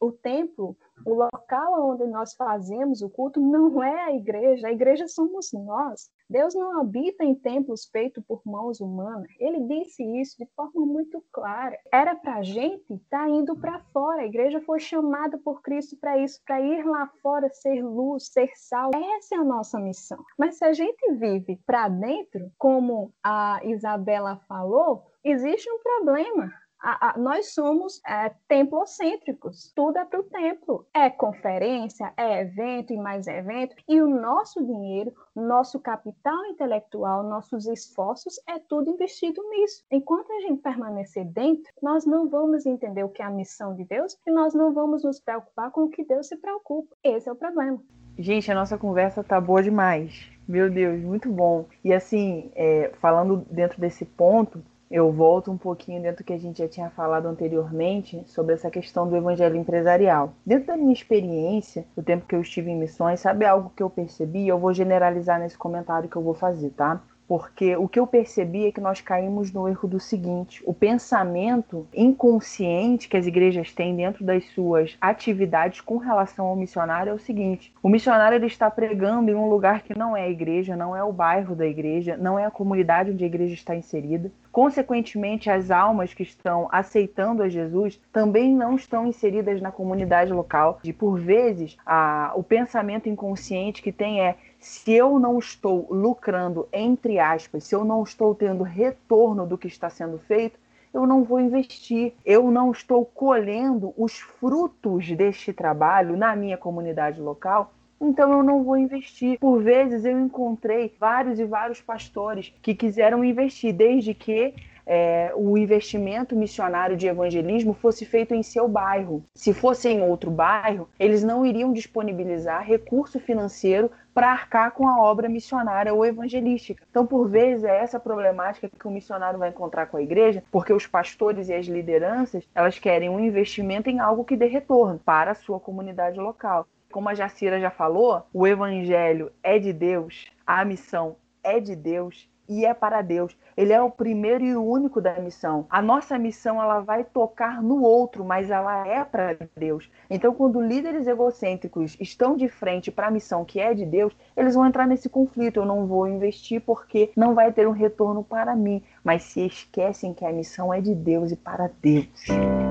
o 0.00 0.12
templo 0.12 0.76
o 1.06 1.14
local 1.14 1.90
onde 1.92 2.06
nós 2.06 2.34
fazemos 2.34 3.00
o 3.00 3.08
culto 3.08 3.40
não 3.40 3.82
é 3.82 4.04
a 4.04 4.14
igreja, 4.14 4.68
a 4.68 4.72
igreja 4.72 5.08
somos 5.08 5.50
nós. 5.52 6.10
Deus 6.28 6.54
não 6.54 6.78
habita 6.78 7.24
em 7.24 7.34
templos 7.34 7.86
feitos 7.86 8.22
por 8.24 8.42
mãos 8.44 8.80
humanas. 8.80 9.28
Ele 9.38 9.60
disse 9.66 10.04
isso 10.20 10.36
de 10.38 10.46
forma 10.54 10.86
muito 10.86 11.24
clara. 11.32 11.76
Era 11.92 12.14
para 12.14 12.36
a 12.36 12.42
gente 12.42 12.92
estar 12.92 13.24
tá 13.24 13.28
indo 13.28 13.56
para 13.56 13.80
fora. 13.92 14.22
A 14.22 14.26
igreja 14.26 14.60
foi 14.60 14.78
chamada 14.78 15.38
por 15.38 15.60
Cristo 15.62 15.96
para 15.98 16.18
isso, 16.18 16.40
para 16.50 16.60
ir 16.60 16.84
lá 16.84 17.06
fora 17.22 17.48
ser 17.52 17.80
luz, 17.80 18.26
ser 18.26 18.50
sal. 18.56 18.90
Essa 19.16 19.36
é 19.36 19.38
a 19.38 19.44
nossa 19.44 19.78
missão. 19.78 20.18
Mas 20.36 20.58
se 20.58 20.64
a 20.64 20.72
gente 20.72 21.12
vive 21.12 21.60
para 21.64 21.88
dentro, 21.88 22.50
como 22.58 23.14
a 23.22 23.60
Isabela 23.62 24.34
falou, 24.48 25.06
existe 25.22 25.70
um 25.70 25.78
problema 25.78 26.52
a, 26.80 27.10
a, 27.10 27.18
nós 27.18 27.52
somos 27.52 28.00
é, 28.06 28.32
templocêntricos, 28.48 29.72
tudo 29.74 29.98
é 29.98 30.04
para 30.04 30.20
o 30.20 30.24
templo. 30.24 30.86
É 30.94 31.10
conferência, 31.10 32.12
é 32.16 32.40
evento 32.40 32.92
e 32.92 32.96
mais 32.96 33.26
evento, 33.26 33.74
e 33.88 34.00
o 34.00 34.08
nosso 34.08 34.64
dinheiro, 34.64 35.12
nosso 35.34 35.78
capital 35.78 36.44
intelectual, 36.46 37.22
nossos 37.22 37.66
esforços, 37.66 38.40
é 38.48 38.58
tudo 38.58 38.90
investido 38.90 39.42
nisso. 39.50 39.84
Enquanto 39.90 40.32
a 40.32 40.40
gente 40.40 40.62
permanecer 40.62 41.24
dentro, 41.26 41.70
nós 41.82 42.06
não 42.06 42.28
vamos 42.28 42.64
entender 42.64 43.04
o 43.04 43.08
que 43.08 43.22
é 43.22 43.26
a 43.26 43.30
missão 43.30 43.74
de 43.74 43.84
Deus 43.84 44.16
e 44.26 44.32
nós 44.32 44.54
não 44.54 44.72
vamos 44.72 45.04
nos 45.04 45.20
preocupar 45.20 45.70
com 45.70 45.84
o 45.84 45.90
que 45.90 46.04
Deus 46.04 46.28
se 46.28 46.36
preocupa. 46.36 46.94
Esse 47.04 47.28
é 47.28 47.32
o 47.32 47.36
problema. 47.36 47.80
Gente, 48.18 48.50
a 48.50 48.54
nossa 48.54 48.76
conversa 48.76 49.22
tá 49.22 49.40
boa 49.40 49.62
demais. 49.62 50.28
Meu 50.46 50.70
Deus, 50.70 51.00
muito 51.02 51.30
bom. 51.30 51.66
E 51.84 51.92
assim, 51.92 52.50
é, 52.54 52.92
falando 53.00 53.46
dentro 53.50 53.80
desse 53.80 54.04
ponto, 54.04 54.62
eu 54.90 55.12
volto 55.12 55.52
um 55.52 55.56
pouquinho 55.56 56.02
dentro 56.02 56.24
do 56.24 56.26
que 56.26 56.32
a 56.32 56.38
gente 56.38 56.58
já 56.58 56.68
tinha 56.68 56.90
falado 56.90 57.26
anteriormente 57.26 58.22
sobre 58.26 58.54
essa 58.54 58.70
questão 58.70 59.08
do 59.08 59.16
evangelho 59.16 59.56
empresarial. 59.56 60.34
Dentro 60.44 60.66
da 60.66 60.76
minha 60.76 60.92
experiência, 60.92 61.86
o 61.94 62.02
tempo 62.02 62.26
que 62.26 62.34
eu 62.34 62.40
estive 62.40 62.70
em 62.70 62.76
missões, 62.76 63.20
sabe 63.20 63.44
algo 63.44 63.72
que 63.76 63.82
eu 63.82 63.88
percebi? 63.88 64.48
Eu 64.48 64.58
vou 64.58 64.74
generalizar 64.74 65.38
nesse 65.38 65.56
comentário 65.56 66.08
que 66.08 66.16
eu 66.16 66.22
vou 66.22 66.34
fazer, 66.34 66.70
tá? 66.70 67.00
Porque 67.30 67.76
o 67.76 67.86
que 67.86 68.00
eu 68.00 68.08
percebi 68.08 68.66
é 68.66 68.72
que 68.72 68.80
nós 68.80 69.00
caímos 69.00 69.52
no 69.52 69.68
erro 69.68 69.86
do 69.86 70.00
seguinte: 70.00 70.60
o 70.66 70.74
pensamento 70.74 71.86
inconsciente 71.94 73.08
que 73.08 73.16
as 73.16 73.24
igrejas 73.24 73.72
têm 73.72 73.94
dentro 73.94 74.24
das 74.24 74.44
suas 74.46 74.96
atividades 75.00 75.80
com 75.80 75.96
relação 75.96 76.46
ao 76.46 76.56
missionário 76.56 77.10
é 77.10 77.14
o 77.14 77.20
seguinte: 77.20 77.72
o 77.80 77.88
missionário 77.88 78.34
ele 78.34 78.46
está 78.46 78.68
pregando 78.68 79.30
em 79.30 79.34
um 79.36 79.48
lugar 79.48 79.82
que 79.82 79.96
não 79.96 80.16
é 80.16 80.22
a 80.22 80.28
igreja, 80.28 80.74
não 80.74 80.96
é 80.96 81.04
o 81.04 81.12
bairro 81.12 81.54
da 81.54 81.64
igreja, 81.64 82.16
não 82.16 82.36
é 82.36 82.46
a 82.46 82.50
comunidade 82.50 83.12
onde 83.12 83.22
a 83.22 83.28
igreja 83.28 83.54
está 83.54 83.76
inserida. 83.76 84.32
Consequentemente, 84.50 85.48
as 85.48 85.70
almas 85.70 86.12
que 86.12 86.24
estão 86.24 86.68
aceitando 86.72 87.44
a 87.44 87.48
Jesus 87.48 88.00
também 88.12 88.52
não 88.52 88.74
estão 88.74 89.06
inseridas 89.06 89.60
na 89.60 89.70
comunidade 89.70 90.32
local. 90.32 90.80
E 90.82 90.92
por 90.92 91.20
vezes, 91.20 91.76
a, 91.86 92.32
o 92.34 92.42
pensamento 92.42 93.08
inconsciente 93.08 93.80
que 93.80 93.92
tem 93.92 94.20
é 94.20 94.34
se 94.60 94.92
eu 94.92 95.18
não 95.18 95.38
estou 95.38 95.86
lucrando, 95.90 96.68
entre 96.70 97.18
aspas, 97.18 97.64
se 97.64 97.74
eu 97.74 97.82
não 97.82 98.02
estou 98.02 98.34
tendo 98.34 98.62
retorno 98.62 99.46
do 99.46 99.56
que 99.56 99.66
está 99.66 99.88
sendo 99.88 100.18
feito, 100.18 100.58
eu 100.92 101.06
não 101.06 101.24
vou 101.24 101.40
investir. 101.40 102.12
Eu 102.24 102.50
não 102.50 102.70
estou 102.70 103.04
colhendo 103.04 103.94
os 103.96 104.18
frutos 104.18 105.10
deste 105.12 105.52
trabalho 105.52 106.16
na 106.16 106.36
minha 106.36 106.58
comunidade 106.58 107.20
local. 107.20 107.72
Então 108.00 108.32
eu 108.32 108.42
não 108.42 108.62
vou 108.62 108.76
investir. 108.76 109.38
Por 109.38 109.62
vezes 109.62 110.04
eu 110.04 110.20
encontrei 110.20 110.94
vários 110.98 111.38
e 111.38 111.44
vários 111.44 111.80
pastores 111.80 112.52
que 112.60 112.74
quiseram 112.74 113.24
investir, 113.24 113.72
desde 113.72 114.14
que 114.14 114.54
é, 114.92 115.30
o 115.36 115.56
investimento 115.56 116.34
missionário 116.34 116.96
de 116.96 117.06
evangelismo 117.06 117.72
fosse 117.72 118.04
feito 118.04 118.34
em 118.34 118.42
seu 118.42 118.66
bairro. 118.66 119.24
Se 119.36 119.54
fosse 119.54 119.88
em 119.88 120.02
outro 120.02 120.32
bairro, 120.32 120.88
eles 120.98 121.22
não 121.22 121.46
iriam 121.46 121.72
disponibilizar 121.72 122.66
recurso 122.66 123.20
financeiro 123.20 123.88
para 124.12 124.32
arcar 124.32 124.72
com 124.72 124.88
a 124.88 125.00
obra 125.00 125.28
missionária 125.28 125.94
ou 125.94 126.04
evangelística. 126.04 126.82
Então, 126.90 127.06
por 127.06 127.28
vezes, 127.28 127.62
é 127.62 127.78
essa 127.78 128.00
problemática 128.00 128.68
que 128.68 128.88
o 128.88 128.90
missionário 128.90 129.38
vai 129.38 129.50
encontrar 129.50 129.86
com 129.86 129.96
a 129.96 130.02
igreja, 130.02 130.42
porque 130.50 130.72
os 130.72 130.88
pastores 130.88 131.48
e 131.48 131.54
as 131.54 131.66
lideranças, 131.66 132.42
elas 132.52 132.76
querem 132.76 133.08
um 133.08 133.20
investimento 133.20 133.88
em 133.88 134.00
algo 134.00 134.24
que 134.24 134.36
dê 134.36 134.46
retorno 134.46 134.98
para 134.98 135.30
a 135.30 135.36
sua 135.36 135.60
comunidade 135.60 136.18
local. 136.18 136.66
Como 136.90 137.08
a 137.08 137.14
Jacira 137.14 137.60
já 137.60 137.70
falou, 137.70 138.24
o 138.34 138.44
evangelho 138.44 139.30
é 139.40 139.56
de 139.60 139.72
Deus, 139.72 140.32
a 140.44 140.64
missão 140.64 141.14
é 141.44 141.60
de 141.60 141.76
Deus 141.76 142.28
e 142.50 142.66
é 142.66 142.74
para 142.74 143.00
Deus. 143.00 143.36
Ele 143.60 143.74
é 143.74 143.82
o 143.82 143.90
primeiro 143.90 144.42
e 144.42 144.56
o 144.56 144.64
único 144.64 145.02
da 145.02 145.20
missão. 145.20 145.66
A 145.68 145.82
nossa 145.82 146.18
missão 146.18 146.62
ela 146.62 146.80
vai 146.80 147.04
tocar 147.04 147.62
no 147.62 147.82
outro, 147.82 148.24
mas 148.24 148.48
ela 148.50 148.88
é 148.88 149.04
para 149.04 149.36
Deus. 149.54 149.90
Então, 150.08 150.32
quando 150.32 150.62
líderes 150.62 151.06
egocêntricos 151.06 151.94
estão 152.00 152.38
de 152.38 152.48
frente 152.48 152.90
para 152.90 153.08
a 153.08 153.10
missão 153.10 153.44
que 153.44 153.60
é 153.60 153.74
de 153.74 153.84
Deus, 153.84 154.16
eles 154.34 154.54
vão 154.54 154.64
entrar 154.64 154.86
nesse 154.86 155.10
conflito. 155.10 155.60
Eu 155.60 155.66
não 155.66 155.86
vou 155.86 156.08
investir 156.08 156.62
porque 156.62 157.12
não 157.14 157.34
vai 157.34 157.52
ter 157.52 157.68
um 157.68 157.72
retorno 157.72 158.24
para 158.24 158.56
mim. 158.56 158.82
Mas 159.04 159.24
se 159.24 159.44
esquecem 159.44 160.14
que 160.14 160.24
a 160.24 160.32
missão 160.32 160.72
é 160.72 160.80
de 160.80 160.94
Deus 160.94 161.30
e 161.30 161.36
para 161.36 161.70
Deus. 161.82 162.69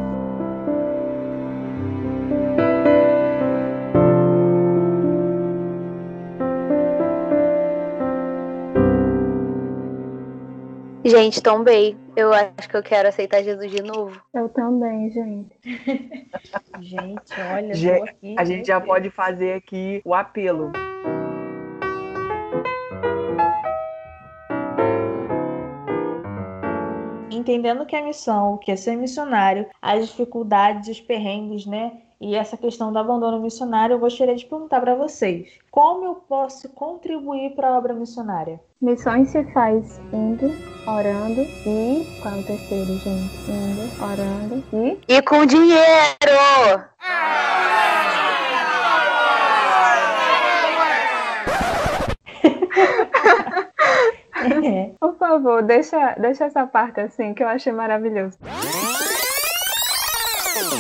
Gente, 11.09 11.41
tombei. 11.41 11.97
Eu 12.15 12.31
acho 12.31 12.69
que 12.69 12.77
eu 12.77 12.83
quero 12.83 13.09
aceitar 13.09 13.41
Jesus 13.41 13.71
de 13.71 13.81
novo. 13.81 14.21
Eu 14.31 14.47
também, 14.49 15.09
gente. 15.09 15.57
gente, 16.79 17.33
olha, 17.51 18.03
aqui, 18.03 18.35
a 18.37 18.45
gente 18.45 18.67
já 18.67 18.79
pode 18.79 19.09
fazer 19.09 19.53
aqui 19.53 20.01
o 20.05 20.13
apelo. 20.13 20.71
Entendendo 27.39 27.85
que 27.85 27.95
a 27.95 28.03
missão, 28.03 28.57
que 28.57 28.71
é 28.71 28.75
ser 28.75 28.95
missionário, 28.95 29.67
as 29.81 30.07
dificuldades, 30.07 30.89
os 30.89 30.99
perrengues, 30.99 31.65
né? 31.65 31.91
e 32.21 32.35
essa 32.35 32.57
questão 32.57 32.91
do 32.91 32.99
abandono 32.99 33.39
missionário, 33.39 33.93
eu 33.93 33.99
gostaria 33.99 34.35
de 34.35 34.45
perguntar 34.45 34.81
para 34.81 34.95
vocês: 34.95 35.47
como 35.71 36.05
eu 36.05 36.15
posso 36.15 36.67
contribuir 36.69 37.55
para 37.55 37.69
a 37.69 37.77
obra 37.77 37.93
missionária? 37.93 38.59
Missões 38.81 39.29
se 39.29 39.43
faz 39.53 39.99
indo, 40.11 40.47
orando 40.85 41.41
e. 41.65 42.05
Qual 42.21 42.35
é 42.35 42.39
o 42.39 42.43
terceiro, 42.43 42.93
gente? 42.97 43.33
Indo, 43.49 44.03
orando 44.03 44.63
e. 44.73 44.99
E 45.07 45.21
com 45.21 45.45
dinheiro! 45.45 45.79
Por 54.99 55.15
favor, 55.17 55.61
deixa, 55.63 56.15
deixa 56.19 56.45
essa 56.45 56.65
parte 56.65 57.01
assim 57.01 57.33
que 57.33 57.43
eu 57.43 57.47
achei 57.47 57.71
maravilhoso. 57.73 58.37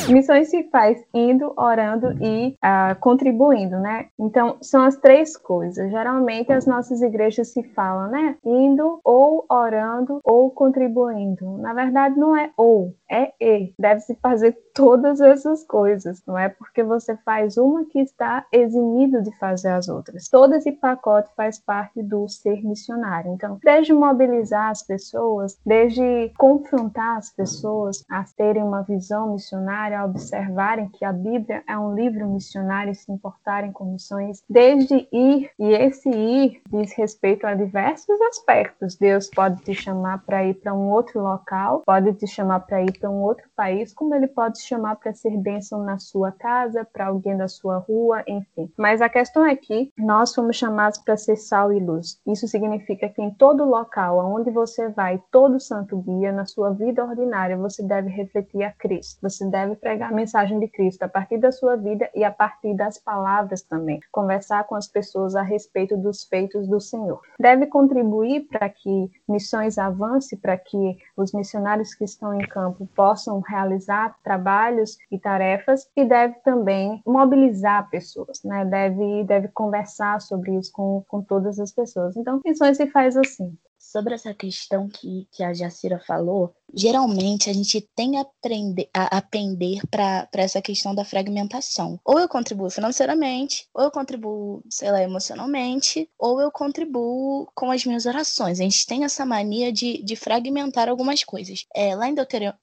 Missões 0.09 0.49
se 0.49 0.63
faz 0.69 1.03
indo, 1.13 1.53
orando 1.57 2.11
e 2.23 2.55
uh, 2.63 2.99
contribuindo, 2.99 3.79
né? 3.79 4.07
Então, 4.19 4.57
são 4.61 4.83
as 4.83 4.97
três 4.97 5.37
coisas. 5.37 5.89
Geralmente, 5.91 6.51
as 6.51 6.65
nossas 6.65 7.01
igrejas 7.01 7.49
se 7.49 7.63
falam, 7.63 8.09
né? 8.09 8.35
Indo, 8.45 8.99
ou 9.03 9.45
orando, 9.49 10.19
ou 10.23 10.49
contribuindo. 10.51 11.57
Na 11.57 11.73
verdade, 11.73 12.17
não 12.17 12.35
é 12.35 12.51
ou, 12.57 12.93
é 13.09 13.31
e. 13.39 13.73
Deve-se 13.79 14.15
fazer 14.21 14.57
todas 14.73 15.21
essas 15.21 15.63
coisas. 15.63 16.21
Não 16.25 16.37
é 16.37 16.49
porque 16.49 16.83
você 16.83 17.15
faz 17.17 17.57
uma 17.57 17.85
que 17.85 17.99
está 17.99 18.45
eximido 18.51 19.21
de 19.21 19.35
fazer 19.37 19.69
as 19.69 19.89
outras. 19.89 20.27
Todo 20.29 20.55
esse 20.55 20.71
pacote 20.71 21.29
faz 21.35 21.59
parte 21.59 22.01
do 22.01 22.27
ser 22.27 22.63
missionário. 22.63 23.33
Então, 23.33 23.59
desde 23.63 23.93
mobilizar 23.93 24.69
as 24.69 24.83
pessoas, 24.83 25.59
desde 25.65 26.31
confrontar 26.37 27.17
as 27.17 27.29
pessoas 27.31 28.03
a 28.09 28.23
terem 28.35 28.63
uma 28.63 28.83
visão 28.83 29.33
missionária, 29.33 29.78
a 29.87 30.05
observarem 30.05 30.89
que 30.89 31.05
a 31.05 31.13
Bíblia 31.13 31.63
é 31.67 31.77
um 31.77 31.95
livro 31.95 32.27
missionário 32.27 32.91
e 32.91 32.95
se 32.95 33.11
importarem 33.11 33.71
com 33.71 33.85
missões, 33.85 34.43
desde 34.49 35.07
ir, 35.11 35.49
e 35.57 35.71
esse 35.73 36.09
ir 36.09 36.61
diz 36.69 36.93
respeito 36.93 37.47
a 37.47 37.55
diversos 37.55 38.19
aspectos. 38.21 38.95
Deus 38.95 39.29
pode 39.29 39.61
te 39.63 39.73
chamar 39.73 40.23
para 40.25 40.43
ir 40.43 40.55
para 40.55 40.73
um 40.73 40.89
outro 40.89 41.21
local, 41.21 41.83
pode 41.85 42.13
te 42.13 42.27
chamar 42.27 42.61
para 42.61 42.81
ir 42.81 42.97
para 42.99 43.09
um 43.09 43.21
outro 43.21 43.47
país, 43.55 43.93
como 43.93 44.13
ele 44.13 44.27
pode 44.27 44.59
te 44.59 44.67
chamar 44.67 44.97
para 44.97 45.13
ser 45.13 45.35
bênção 45.37 45.83
na 45.83 45.97
sua 45.97 46.31
casa, 46.31 46.85
para 46.91 47.07
alguém 47.07 47.37
da 47.37 47.47
sua 47.47 47.77
rua, 47.77 48.23
enfim. 48.27 48.71
Mas 48.77 49.01
a 49.01 49.09
questão 49.09 49.45
é 49.45 49.55
que 49.55 49.91
nós 49.97 50.33
fomos 50.35 50.55
chamados 50.55 50.99
para 50.99 51.17
ser 51.17 51.37
sal 51.37 51.71
e 51.71 51.79
luz. 51.79 52.19
Isso 52.27 52.47
significa 52.47 53.09
que 53.09 53.21
em 53.21 53.31
todo 53.31 53.65
local 53.65 54.19
aonde 54.19 54.51
você 54.51 54.89
vai, 54.89 55.21
todo 55.31 55.59
santo 55.59 56.01
dia, 56.01 56.31
na 56.31 56.45
sua 56.45 56.71
vida 56.71 57.03
ordinária, 57.03 57.57
você 57.57 57.83
deve 57.83 58.09
refletir 58.09 58.63
a 58.63 58.71
Cristo. 58.71 59.19
Você 59.21 59.45
deve 59.49 59.68
pregar 59.75 60.11
a 60.11 60.15
mensagem 60.15 60.59
de 60.59 60.67
Cristo 60.67 61.03
a 61.03 61.07
partir 61.09 61.37
da 61.37 61.51
sua 61.51 61.75
vida 61.75 62.09
e 62.15 62.23
a 62.23 62.31
partir 62.31 62.73
das 62.75 62.97
palavras 62.97 63.61
também. 63.61 63.99
Conversar 64.11 64.65
com 64.65 64.75
as 64.75 64.87
pessoas 64.87 65.35
a 65.35 65.41
respeito 65.41 65.97
dos 65.97 66.23
feitos 66.23 66.67
do 66.67 66.79
Senhor. 66.79 67.21
Deve 67.39 67.67
contribuir 67.67 68.47
para 68.47 68.69
que 68.69 69.11
missões 69.27 69.77
avance, 69.77 70.37
para 70.37 70.57
que 70.57 70.97
os 71.15 71.33
missionários 71.33 71.93
que 71.93 72.03
estão 72.03 72.33
em 72.33 72.47
campo 72.47 72.87
possam 72.95 73.39
realizar 73.39 74.15
trabalhos 74.23 74.97
e 75.11 75.17
tarefas 75.17 75.89
e 75.95 76.05
deve 76.05 76.35
também 76.43 77.01
mobilizar 77.05 77.89
pessoas, 77.89 78.43
né? 78.43 78.65
Deve, 78.65 79.23
deve 79.23 79.47
conversar 79.49 80.21
sobre 80.21 80.55
isso 80.55 80.71
com, 80.71 81.03
com 81.07 81.21
todas 81.21 81.59
as 81.59 81.71
pessoas. 81.71 82.15
Então, 82.17 82.41
missões 82.45 82.77
se 82.77 82.87
faz 82.87 83.15
assim 83.17 83.57
sobre 83.91 84.13
essa 84.13 84.33
questão 84.33 84.87
que, 84.87 85.27
que 85.31 85.43
a 85.43 85.53
Jacira 85.53 85.99
falou, 85.99 86.53
geralmente 86.73 87.49
a 87.49 87.53
gente 87.53 87.81
tem 87.95 88.17
a 88.17 88.21
aprender, 88.21 88.87
a 88.93 89.17
aprender 89.17 89.81
para 89.89 90.27
essa 90.33 90.61
questão 90.61 90.93
da 90.93 91.03
fragmentação. 91.03 91.99
Ou 92.05 92.19
eu 92.19 92.29
contribuo 92.29 92.69
financeiramente, 92.69 93.67
ou 93.73 93.83
eu 93.83 93.91
contribuo, 93.91 94.63
sei 94.69 94.91
lá, 94.91 95.01
emocionalmente, 95.01 96.07
ou 96.19 96.39
eu 96.39 96.51
contribuo 96.51 97.47
com 97.55 97.71
as 97.71 97.83
minhas 97.83 98.05
orações. 98.05 98.59
A 98.59 98.63
gente 98.63 98.85
tem 98.85 99.03
essa 99.03 99.25
mania 99.25 99.71
de, 99.71 100.03
de 100.03 100.15
fragmentar 100.15 100.87
algumas 100.87 101.23
coisas. 101.23 101.65
É, 101.75 101.95
lá 101.95 102.07
em 102.07 102.15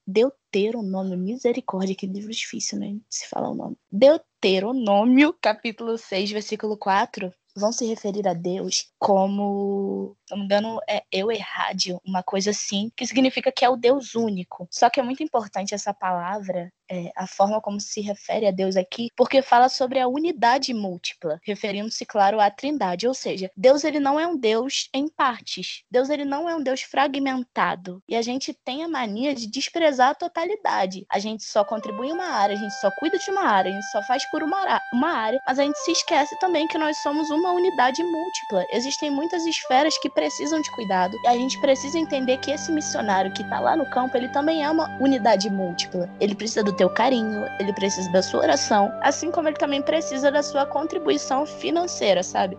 Deuteronômio, 0.07 1.18
misericórdia, 1.18 1.97
que 1.97 2.07
livro 2.07 2.31
difícil, 2.31 2.79
né? 2.79 2.97
Se 3.11 3.29
falar 3.29 3.51
o 3.51 3.55
nome. 3.55 3.77
Deuteronômio, 3.91 5.35
capítulo 5.41 5.99
6, 5.99 6.31
versículo 6.31 6.77
4, 6.77 7.33
vão 7.57 7.72
se 7.72 7.86
referir 7.86 8.28
a 8.28 8.34
Deus 8.34 8.92
como, 8.98 10.16
se 10.26 10.32
não 10.32 10.38
me 10.38 10.44
engano, 10.44 10.78
é 10.88 11.02
eu 11.11 11.32
errádio, 11.32 12.00
uma 12.04 12.22
coisa 12.22 12.50
assim, 12.50 12.90
que 12.96 13.07
significa 13.07 13.50
que 13.50 13.64
é 13.64 13.68
o 13.68 13.76
Deus 13.76 14.14
único. 14.14 14.68
Só 14.70 14.90
que 14.90 15.00
é 15.00 15.02
muito 15.02 15.22
importante 15.22 15.74
essa 15.74 15.94
palavra 15.94 16.70
é, 16.91 17.11
a 17.16 17.26
forma 17.26 17.61
como 17.61 17.80
se 17.80 18.01
refere 18.01 18.47
a 18.47 18.51
Deus 18.51 18.76
aqui, 18.76 19.11
porque 19.16 19.43
fala 19.43 19.68
sobre 19.68 19.99
a 19.99 20.09
unidade 20.09 20.72
múltipla, 20.72 21.39
referindo-se, 21.43 22.05
claro, 22.05 22.41
à 22.41 22.51
trindade. 22.51 23.07
Ou 23.07 23.14
seja, 23.14 23.51
Deus 23.57 23.84
ele 23.84 24.01
não 24.01 24.18
é 24.18 24.26
um 24.26 24.37
Deus 24.37 24.89
em 24.93 25.09
partes. 25.09 25.82
Deus 25.91 26.11
ele 26.11 26.24
não 26.24 26.49
é 26.49 26.55
um 26.55 26.62
Deus 26.62 26.82
fragmentado. 26.82 28.03
E 28.09 28.16
a 28.16 28.22
gente 28.22 28.53
tem 28.53 28.84
a 28.84 28.89
mania 28.89 29.34
de 29.34 29.47
desprezar 29.47 30.11
a 30.11 30.14
totalidade. 30.14 31.07
A 31.11 31.18
gente 31.18 31.45
só 31.45 31.64
contribui 31.64 32.09
em 32.09 32.12
uma 32.12 32.26
área, 32.26 32.57
a 32.57 32.59
gente 32.59 32.74
só 32.80 32.91
cuida 32.99 33.18
de 33.18 33.30
uma 33.30 33.43
área, 33.43 33.70
a 33.70 33.74
gente 33.74 33.91
só 33.91 34.03
faz 34.03 34.28
por 34.30 34.43
uma, 34.43 34.80
uma 34.93 35.11
área, 35.11 35.41
mas 35.47 35.59
a 35.59 35.62
gente 35.62 35.78
se 35.78 35.93
esquece 35.93 36.39
também 36.39 36.66
que 36.68 36.78
nós 36.78 36.97
somos 36.99 37.30
uma 37.30 37.53
unidade 37.53 38.03
múltipla. 38.03 38.64
Existem 38.70 39.11
muitas 39.11 39.45
esferas 39.47 39.99
que 39.99 40.11
precisam 40.11 40.61
de 40.61 40.70
cuidado 40.72 41.16
e 41.24 41.28
a 41.28 41.34
gente 41.34 41.61
precisa 41.61 41.99
entender 41.99 42.39
que 42.39 42.51
esse 42.51 42.70
missionário 42.70 43.32
que 43.32 43.43
está 43.43 43.61
lá 43.61 43.76
no 43.76 43.89
campo, 43.91 44.16
ele 44.16 44.28
também 44.28 44.62
é 44.62 44.70
uma 44.70 44.89
unidade 45.01 45.51
múltipla. 45.51 46.09
Ele 46.20 46.34
precisa 46.34 46.62
do 46.62 46.76
teu 46.77 46.91
carinho, 46.91 47.47
ele 47.59 47.72
precisa 47.72 48.11
da 48.12 48.22
sua 48.22 48.41
oração, 48.41 48.93
assim 49.03 49.31
como 49.31 49.49
ele 49.49 49.57
também 49.57 49.83
precisa 49.83 50.31
da 50.31 50.43
sua 50.43 50.66
contribuição 50.66 51.47
financeira, 51.47 52.22
sabe? 52.22 52.57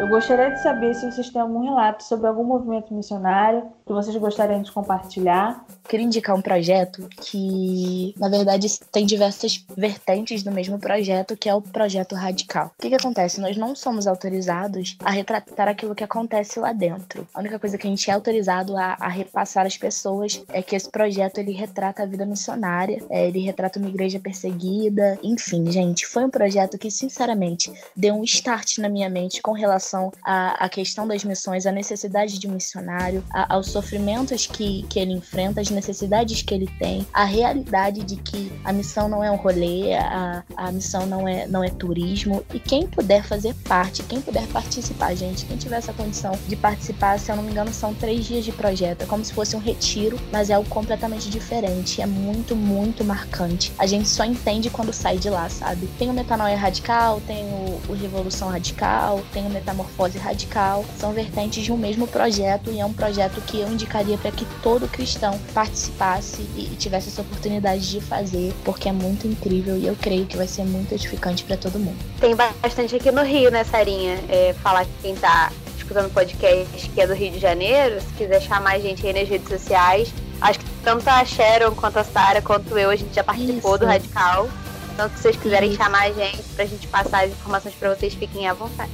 Eu 0.00 0.06
gostaria 0.06 0.50
de 0.50 0.62
saber 0.62 0.94
se 0.94 1.10
vocês 1.10 1.28
têm 1.28 1.42
algum 1.42 1.60
relato 1.60 2.02
sobre 2.02 2.26
algum 2.28 2.44
movimento 2.44 2.94
missionário 2.94 3.70
que 3.88 3.92
vocês 3.94 4.14
gostariam 4.16 4.62
de 4.62 4.70
compartilhar. 4.70 5.64
Queria 5.88 6.04
indicar 6.04 6.36
um 6.36 6.42
projeto 6.42 7.08
que, 7.22 8.14
na 8.18 8.28
verdade, 8.28 8.68
tem 8.92 9.06
diversas 9.06 9.64
vertentes 9.74 10.42
do 10.42 10.52
mesmo 10.52 10.78
projeto, 10.78 11.34
que 11.34 11.48
é 11.48 11.54
o 11.54 11.62
projeto 11.62 12.14
Radical. 12.14 12.66
O 12.78 12.82
que, 12.82 12.90
que 12.90 12.94
acontece? 12.94 13.40
Nós 13.40 13.56
não 13.56 13.74
somos 13.74 14.06
autorizados 14.06 14.96
a 15.02 15.10
retratar 15.10 15.66
aquilo 15.66 15.94
que 15.94 16.04
acontece 16.04 16.60
lá 16.60 16.72
dentro. 16.72 17.26
A 17.32 17.40
única 17.40 17.58
coisa 17.58 17.78
que 17.78 17.86
a 17.86 17.90
gente 17.90 18.10
é 18.10 18.12
autorizado 18.12 18.76
a, 18.76 18.96
a 19.00 19.08
repassar 19.08 19.64
às 19.64 19.78
pessoas 19.78 20.44
é 20.50 20.60
que 20.60 20.76
esse 20.76 20.90
projeto 20.90 21.38
ele 21.38 21.52
retrata 21.52 22.02
a 22.02 22.06
vida 22.06 22.26
missionária, 22.26 23.02
é, 23.08 23.26
ele 23.26 23.40
retrata 23.40 23.78
uma 23.78 23.88
igreja 23.88 24.20
perseguida, 24.20 25.18
enfim, 25.22 25.70
gente, 25.72 26.06
foi 26.06 26.24
um 26.24 26.30
projeto 26.30 26.76
que, 26.76 26.90
sinceramente, 26.90 27.72
deu 27.96 28.14
um 28.14 28.24
start 28.24 28.76
na 28.78 28.90
minha 28.90 29.08
mente 29.08 29.40
com 29.40 29.52
relação 29.52 30.12
à, 30.22 30.68
questão 30.68 31.08
das 31.08 31.24
missões, 31.24 31.64
à 31.64 31.72
necessidade 31.72 32.38
de 32.38 32.46
um 32.46 32.52
missionário, 32.52 33.24
a, 33.32 33.54
aos 33.54 33.77
sofrimentos 33.78 34.46
que, 34.46 34.84
que 34.88 34.98
ele 34.98 35.12
enfrenta, 35.12 35.60
as 35.60 35.70
necessidades 35.70 36.42
que 36.42 36.52
ele 36.52 36.68
tem, 36.78 37.06
a 37.12 37.24
realidade 37.24 38.02
de 38.02 38.16
que 38.16 38.52
a 38.64 38.72
missão 38.72 39.08
não 39.08 39.22
é 39.22 39.30
um 39.30 39.36
rolê, 39.36 39.94
a, 39.94 40.42
a 40.56 40.72
missão 40.72 41.06
não 41.06 41.28
é, 41.28 41.46
não 41.46 41.62
é 41.62 41.70
turismo. 41.70 42.44
E 42.52 42.58
quem 42.58 42.86
puder 42.86 43.24
fazer 43.24 43.54
parte, 43.66 44.02
quem 44.02 44.20
puder 44.20 44.46
participar, 44.48 45.14
gente, 45.14 45.46
quem 45.46 45.56
tiver 45.56 45.76
essa 45.76 45.92
condição 45.92 46.32
de 46.48 46.56
participar, 46.56 47.18
se 47.18 47.30
eu 47.30 47.36
não 47.36 47.42
me 47.42 47.50
engano, 47.50 47.72
são 47.72 47.94
três 47.94 48.26
dias 48.26 48.44
de 48.44 48.52
projeto. 48.52 49.02
É 49.02 49.06
como 49.06 49.24
se 49.24 49.32
fosse 49.32 49.54
um 49.54 49.60
retiro, 49.60 50.18
mas 50.32 50.50
é 50.50 50.54
algo 50.54 50.68
completamente 50.68 51.30
diferente. 51.30 52.02
É 52.02 52.06
muito, 52.06 52.56
muito 52.56 53.04
marcante. 53.04 53.72
A 53.78 53.86
gente 53.86 54.08
só 54.08 54.24
entende 54.24 54.70
quando 54.70 54.92
sai 54.92 55.18
de 55.18 55.30
lá, 55.30 55.48
sabe? 55.48 55.88
Tem 55.98 56.10
o 56.10 56.12
Metanoia 56.12 56.56
Radical, 56.56 57.20
tem 57.26 57.44
o, 57.44 57.80
o 57.88 57.92
Revolução 57.92 58.48
Radical, 58.48 59.22
tem 59.32 59.46
o 59.46 59.50
Metamorfose 59.50 60.18
radical 60.18 60.84
são 60.98 61.12
vertentes 61.12 61.64
de 61.64 61.72
um 61.72 61.76
mesmo 61.76 62.06
projeto 62.06 62.70
e 62.70 62.80
é 62.80 62.84
um 62.84 62.92
projeto 62.92 63.40
que 63.42 63.60
eu 63.60 63.67
indicaria 63.72 64.16
para 64.18 64.30
que 64.30 64.44
todo 64.62 64.88
cristão 64.88 65.38
participasse 65.54 66.42
e 66.56 66.74
tivesse 66.78 67.08
essa 67.08 67.22
oportunidade 67.22 67.90
de 67.90 68.00
fazer, 68.00 68.52
porque 68.64 68.88
é 68.88 68.92
muito 68.92 69.26
incrível 69.26 69.76
e 69.76 69.86
eu 69.86 69.96
creio 70.00 70.26
que 70.26 70.36
vai 70.36 70.46
ser 70.46 70.64
muito 70.64 70.92
edificante 70.92 71.44
para 71.44 71.56
todo 71.56 71.78
mundo. 71.78 71.98
Tem 72.20 72.34
bastante 72.34 72.96
aqui 72.96 73.10
no 73.10 73.22
Rio, 73.22 73.50
né, 73.50 73.64
Sarinha? 73.64 74.18
É, 74.28 74.54
falar 74.62 74.84
que 74.84 74.92
quem 75.02 75.14
tá 75.14 75.52
escutando 75.76 76.06
o 76.06 76.10
podcast 76.10 76.88
que 76.90 77.00
é 77.00 77.06
do 77.06 77.14
Rio 77.14 77.32
de 77.32 77.38
Janeiro, 77.38 78.00
se 78.00 78.12
quiser 78.14 78.40
chamar 78.42 78.74
a 78.74 78.78
gente 78.78 79.06
aí 79.06 79.12
nas 79.12 79.28
redes 79.28 79.48
sociais, 79.48 80.12
acho 80.40 80.58
que 80.58 80.66
tanto 80.82 81.08
a 81.08 81.24
Sharon 81.24 81.74
quanto 81.74 81.98
a 81.98 82.04
Sara 82.04 82.42
quanto 82.42 82.76
eu, 82.78 82.90
a 82.90 82.96
gente 82.96 83.14
já 83.14 83.24
participou 83.24 83.72
Isso. 83.72 83.80
do 83.80 83.86
Radical. 83.86 84.48
Então, 84.92 85.08
se 85.10 85.22
vocês 85.22 85.36
quiserem 85.36 85.70
Isso. 85.70 85.78
chamar 85.78 86.08
a 86.08 86.12
gente 86.12 86.42
pra 86.56 86.64
gente 86.64 86.86
passar 86.88 87.24
as 87.24 87.30
informações 87.30 87.74
para 87.74 87.94
vocês, 87.94 88.14
fiquem 88.14 88.48
à 88.48 88.54
vontade 88.54 88.90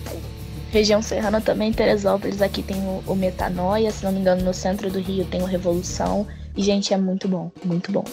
região 0.74 1.00
serrana 1.00 1.40
também, 1.40 1.72
Teresópolis, 1.72 2.42
aqui 2.42 2.60
tem 2.60 2.76
o, 2.78 3.02
o 3.06 3.14
Metanoia, 3.14 3.92
se 3.92 4.04
não 4.04 4.10
me 4.10 4.18
engano, 4.18 4.42
no 4.42 4.52
centro 4.52 4.90
do 4.90 4.98
Rio 4.98 5.24
tem 5.24 5.40
o 5.40 5.46
Revolução. 5.46 6.26
E, 6.56 6.62
gente, 6.62 6.92
é 6.92 6.96
muito 6.96 7.28
bom, 7.28 7.50
muito 7.64 7.92
bom. 7.92 8.04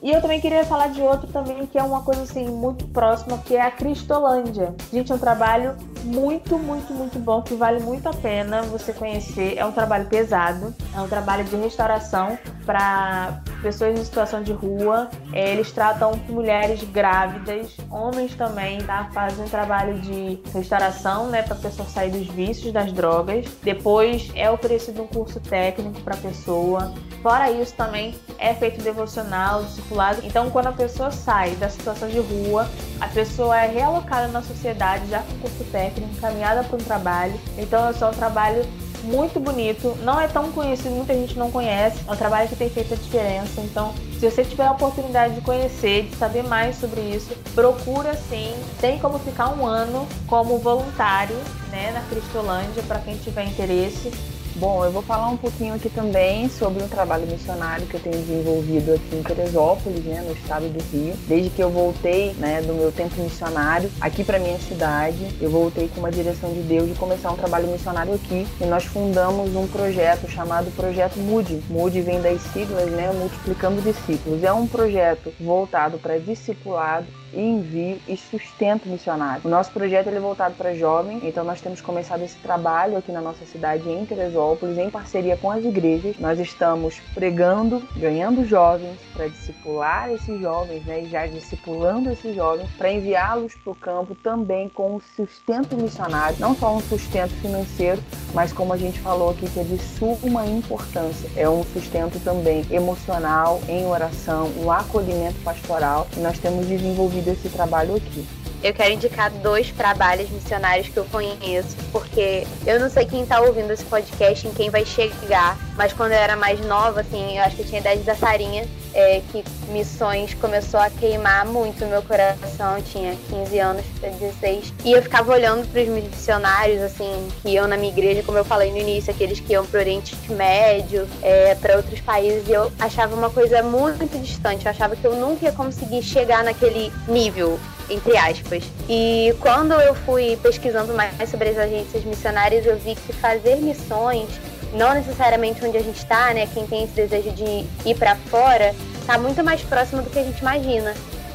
E 0.00 0.12
eu 0.12 0.20
também 0.20 0.40
queria 0.40 0.64
falar 0.64 0.88
de 0.88 1.00
outro 1.00 1.26
também, 1.28 1.66
que 1.66 1.76
é 1.76 1.82
uma 1.82 2.02
coisa 2.02 2.22
assim, 2.22 2.46
muito 2.46 2.86
próxima, 2.88 3.38
que 3.38 3.56
é 3.56 3.62
a 3.62 3.70
Cristolândia. 3.70 4.74
Gente, 4.92 5.10
é 5.10 5.14
um 5.14 5.18
trabalho 5.18 5.76
muito, 6.04 6.56
muito, 6.56 6.92
muito 6.92 7.18
bom, 7.18 7.42
que 7.42 7.54
vale 7.54 7.80
muito 7.80 8.08
a 8.08 8.12
pena 8.12 8.62
você 8.62 8.92
conhecer. 8.92 9.56
É 9.56 9.64
um 9.64 9.72
trabalho 9.72 10.06
pesado, 10.06 10.72
é 10.94 11.00
um 11.00 11.08
trabalho 11.08 11.44
de 11.44 11.56
restauração 11.56 12.38
para 12.64 13.42
pessoas 13.64 13.98
em 13.98 14.04
situação 14.04 14.42
de 14.42 14.52
rua. 14.52 15.08
É, 15.32 15.52
eles 15.52 15.72
tratam 15.72 16.12
mulheres 16.28 16.84
grávidas, 16.84 17.74
homens 17.90 18.34
também, 18.34 18.78
tá? 18.82 19.08
Fazem 19.12 19.46
um 19.46 19.48
trabalho 19.48 19.98
de 20.00 20.38
restauração, 20.52 21.28
né, 21.28 21.42
para 21.42 21.54
a 21.54 21.58
pessoa 21.58 21.88
sair 21.88 22.10
dos 22.10 22.26
vícios 22.28 22.72
das 22.72 22.92
drogas. 22.92 23.46
Depois 23.62 24.30
é 24.34 24.50
oferecido 24.50 25.02
um 25.02 25.06
curso 25.06 25.40
técnico 25.40 25.98
para 26.02 26.14
a 26.14 26.18
pessoa. 26.18 26.92
Fora 27.22 27.50
isso, 27.50 27.74
também 27.74 28.14
é 28.38 28.52
feito 28.52 28.82
devocional, 28.82 29.64
discipulado. 29.64 30.20
Então, 30.24 30.50
quando 30.50 30.66
a 30.66 30.72
pessoa 30.72 31.10
sai 31.10 31.52
da 31.52 31.70
situação 31.70 32.06
de 32.08 32.18
rua, 32.18 32.68
a 33.00 33.08
pessoa 33.08 33.58
é 33.58 33.66
realocada 33.66 34.28
na 34.28 34.42
sociedade 34.42 35.06
já 35.08 35.20
com 35.20 35.38
curso 35.38 35.64
técnico, 35.72 36.12
encaminhada 36.12 36.62
para 36.64 36.76
um 36.76 36.84
trabalho. 36.84 37.40
Então, 37.56 37.88
é 37.88 37.94
só 37.94 38.10
um 38.10 38.14
trabalho 38.14 38.66
muito 39.04 39.38
bonito, 39.38 39.96
não 40.02 40.20
é 40.20 40.26
tão 40.26 40.50
conhecido, 40.52 40.90
muita 40.90 41.14
gente 41.14 41.38
não 41.38 41.50
conhece, 41.50 41.98
é 42.06 42.12
um 42.12 42.16
trabalho 42.16 42.48
que 42.48 42.56
tem 42.56 42.68
feito 42.68 42.94
a 42.94 42.96
diferença. 42.96 43.60
Então, 43.60 43.94
se 44.18 44.30
você 44.30 44.44
tiver 44.44 44.66
a 44.66 44.72
oportunidade 44.72 45.34
de 45.34 45.40
conhecer, 45.40 46.04
de 46.04 46.16
saber 46.16 46.42
mais 46.42 46.76
sobre 46.76 47.00
isso, 47.00 47.34
procura 47.54 48.14
sim. 48.14 48.54
Tem 48.80 48.98
como 48.98 49.18
ficar 49.18 49.48
um 49.50 49.66
ano 49.66 50.06
como 50.26 50.58
voluntário 50.58 51.36
né, 51.70 51.92
na 51.92 52.00
Cristolândia 52.02 52.82
para 52.84 52.98
quem 53.00 53.16
tiver 53.16 53.44
interesse. 53.44 54.10
Bom, 54.56 54.84
eu 54.84 54.92
vou 54.92 55.02
falar 55.02 55.30
um 55.30 55.36
pouquinho 55.36 55.74
aqui 55.74 55.90
também 55.90 56.48
sobre 56.48 56.80
um 56.80 56.86
trabalho 56.86 57.26
missionário 57.26 57.88
que 57.88 57.94
eu 57.94 58.00
tenho 58.00 58.16
desenvolvido 58.16 58.94
aqui 58.94 59.16
em 59.16 59.22
Teresópolis, 59.22 60.04
né, 60.04 60.22
no 60.24 60.32
estado 60.32 60.68
do 60.68 60.80
Rio. 60.92 61.16
Desde 61.26 61.50
que 61.50 61.60
eu 61.60 61.70
voltei, 61.70 62.34
né, 62.34 62.62
do 62.62 62.72
meu 62.72 62.92
tempo 62.92 63.20
missionário 63.20 63.90
aqui 64.00 64.22
para 64.22 64.38
minha 64.38 64.56
cidade, 64.60 65.18
eu 65.40 65.50
voltei 65.50 65.88
com 65.88 65.98
uma 65.98 66.10
direção 66.12 66.52
de 66.52 66.60
Deus 66.60 66.88
de 66.88 66.94
começar 66.94 67.32
um 67.32 67.36
trabalho 67.36 67.66
missionário 67.66 68.14
aqui. 68.14 68.46
E 68.60 68.64
nós 68.64 68.84
fundamos 68.84 69.56
um 69.56 69.66
projeto 69.66 70.30
chamado 70.30 70.70
Projeto 70.76 71.18
Mude. 71.18 71.60
Mude 71.68 72.00
vem 72.00 72.20
das 72.20 72.40
siglas, 72.52 72.88
né, 72.92 73.10
multiplicando 73.12 73.82
discípulos. 73.82 74.44
É 74.44 74.52
um 74.52 74.68
projeto 74.68 75.32
voltado 75.40 75.98
para 75.98 76.16
discipulado 76.18 77.06
envio 77.36 77.98
e 78.08 78.16
sustento 78.16 78.88
missionário. 78.88 79.42
O 79.44 79.48
nosso 79.48 79.70
projeto 79.70 80.08
é 80.08 80.20
voltado 80.20 80.54
para 80.54 80.74
jovens, 80.74 81.22
então 81.22 81.44
nós 81.44 81.60
temos 81.60 81.80
começado 81.80 82.22
esse 82.22 82.36
trabalho 82.36 82.96
aqui 82.96 83.10
na 83.12 83.20
nossa 83.20 83.44
cidade, 83.44 83.88
em 83.88 84.04
Teresópolis, 84.06 84.78
em 84.78 84.90
parceria 84.90 85.36
com 85.36 85.50
as 85.50 85.64
igrejas. 85.64 86.16
Nós 86.18 86.38
estamos 86.38 87.00
pregando, 87.14 87.82
ganhando 87.96 88.44
jovens 88.44 88.98
para 89.12 89.28
discipular 89.28 90.10
esses 90.12 90.40
jovens, 90.40 90.84
né, 90.84 91.02
e 91.02 91.06
já 91.06 91.26
discipulando 91.26 92.10
esses 92.10 92.34
jovens 92.34 92.68
para 92.76 92.92
enviá-los 92.92 93.54
para 93.54 93.72
o 93.72 93.74
campo 93.74 94.14
também 94.14 94.68
com 94.68 94.96
o 94.96 95.02
sustento 95.16 95.76
missionário, 95.76 96.36
não 96.38 96.54
só 96.54 96.74
um 96.74 96.80
sustento 96.80 97.32
financeiro, 97.40 98.02
mas 98.32 98.52
como 98.52 98.72
a 98.72 98.76
gente 98.76 98.98
falou 99.00 99.30
aqui 99.30 99.48
que 99.48 99.60
é 99.60 99.64
de 99.64 99.78
suma 99.78 100.46
importância, 100.46 101.28
é 101.36 101.48
um 101.48 101.62
sustento 101.64 102.18
também 102.20 102.64
emocional, 102.70 103.60
em 103.68 103.86
oração, 103.86 104.50
um 104.58 104.70
acolhimento 104.70 105.40
pastoral. 105.44 106.06
E 106.16 106.20
nós 106.20 106.38
temos 106.38 106.66
desenvolvido 106.66 107.23
esse 107.32 107.48
trabalho 107.48 107.96
aqui. 107.96 108.24
Eu 108.64 108.72
quero 108.72 108.94
indicar 108.94 109.30
dois 109.30 109.70
trabalhos 109.70 110.30
missionários 110.30 110.88
que 110.88 110.96
eu 110.96 111.04
conheço, 111.04 111.76
porque 111.92 112.46
eu 112.66 112.80
não 112.80 112.88
sei 112.88 113.04
quem 113.04 113.26
tá 113.26 113.38
ouvindo 113.42 113.70
esse 113.70 113.84
podcast, 113.84 114.48
em 114.48 114.54
quem 114.54 114.70
vai 114.70 114.86
chegar, 114.86 115.58
mas 115.76 115.92
quando 115.92 116.12
eu 116.12 116.18
era 116.18 116.34
mais 116.34 116.58
nova, 116.64 117.02
assim, 117.02 117.36
eu 117.36 117.42
acho 117.42 117.56
que 117.56 117.62
eu 117.62 117.66
tinha 117.66 117.80
idade 117.82 118.00
da 118.00 118.14
Sarinha, 118.14 118.66
é, 118.94 119.20
que 119.30 119.44
missões 119.68 120.32
começou 120.32 120.80
a 120.80 120.88
queimar 120.88 121.44
muito 121.44 121.84
no 121.84 121.90
meu 121.90 122.00
coração, 122.00 122.78
eu 122.78 122.82
tinha 122.82 123.14
15 123.28 123.58
anos 123.58 123.84
para 124.00 124.08
16, 124.08 124.72
e 124.82 124.92
eu 124.92 125.02
ficava 125.02 125.30
olhando 125.30 125.70
para 125.70 125.82
os 125.82 125.88
missionários, 125.88 126.80
assim, 126.80 127.28
que 127.42 127.50
iam 127.50 127.68
na 127.68 127.76
minha 127.76 127.92
igreja, 127.92 128.22
como 128.22 128.38
eu 128.38 128.46
falei 128.46 128.70
no 128.70 128.78
início, 128.78 129.12
aqueles 129.12 129.40
que 129.40 129.52
iam 129.52 129.66
pro 129.66 129.78
Oriente 129.78 130.16
Médio, 130.30 131.06
é, 131.20 131.54
para 131.56 131.76
outros 131.76 132.00
países, 132.00 132.48
e 132.48 132.52
eu 132.52 132.72
achava 132.78 133.14
uma 133.14 133.28
coisa 133.28 133.62
muito 133.62 134.18
distante, 134.22 134.64
eu 134.64 134.70
achava 134.70 134.96
que 134.96 135.04
eu 135.04 135.14
nunca 135.16 135.44
ia 135.44 135.52
conseguir 135.52 136.02
chegar 136.02 136.42
naquele 136.42 136.90
nível, 137.06 137.60
entre 137.90 138.16
aspas. 138.16 138.64
E 138.88 139.34
quando 139.40 139.72
eu 139.72 139.94
fui 139.94 140.38
pesquisando 140.42 140.94
mais 140.94 141.28
sobre 141.28 141.50
as 141.50 141.58
agências 141.58 142.04
missionárias, 142.04 142.66
eu 142.66 142.76
vi 142.78 142.94
que 142.94 143.12
fazer 143.12 143.56
missões, 143.56 144.28
não 144.72 144.94
necessariamente 144.94 145.64
onde 145.64 145.76
a 145.76 145.82
gente 145.82 145.98
está, 145.98 146.32
né? 146.34 146.48
Quem 146.52 146.66
tem 146.66 146.84
esse 146.84 146.94
desejo 146.94 147.30
de 147.32 147.66
ir 147.84 147.94
para 147.98 148.16
fora, 148.16 148.74
está 149.00 149.18
muito 149.18 149.42
mais 149.44 149.62
próximo 149.62 150.02
do 150.02 150.10
que 150.10 150.18
a 150.18 150.24
gente 150.24 150.40
imagina. 150.40 150.94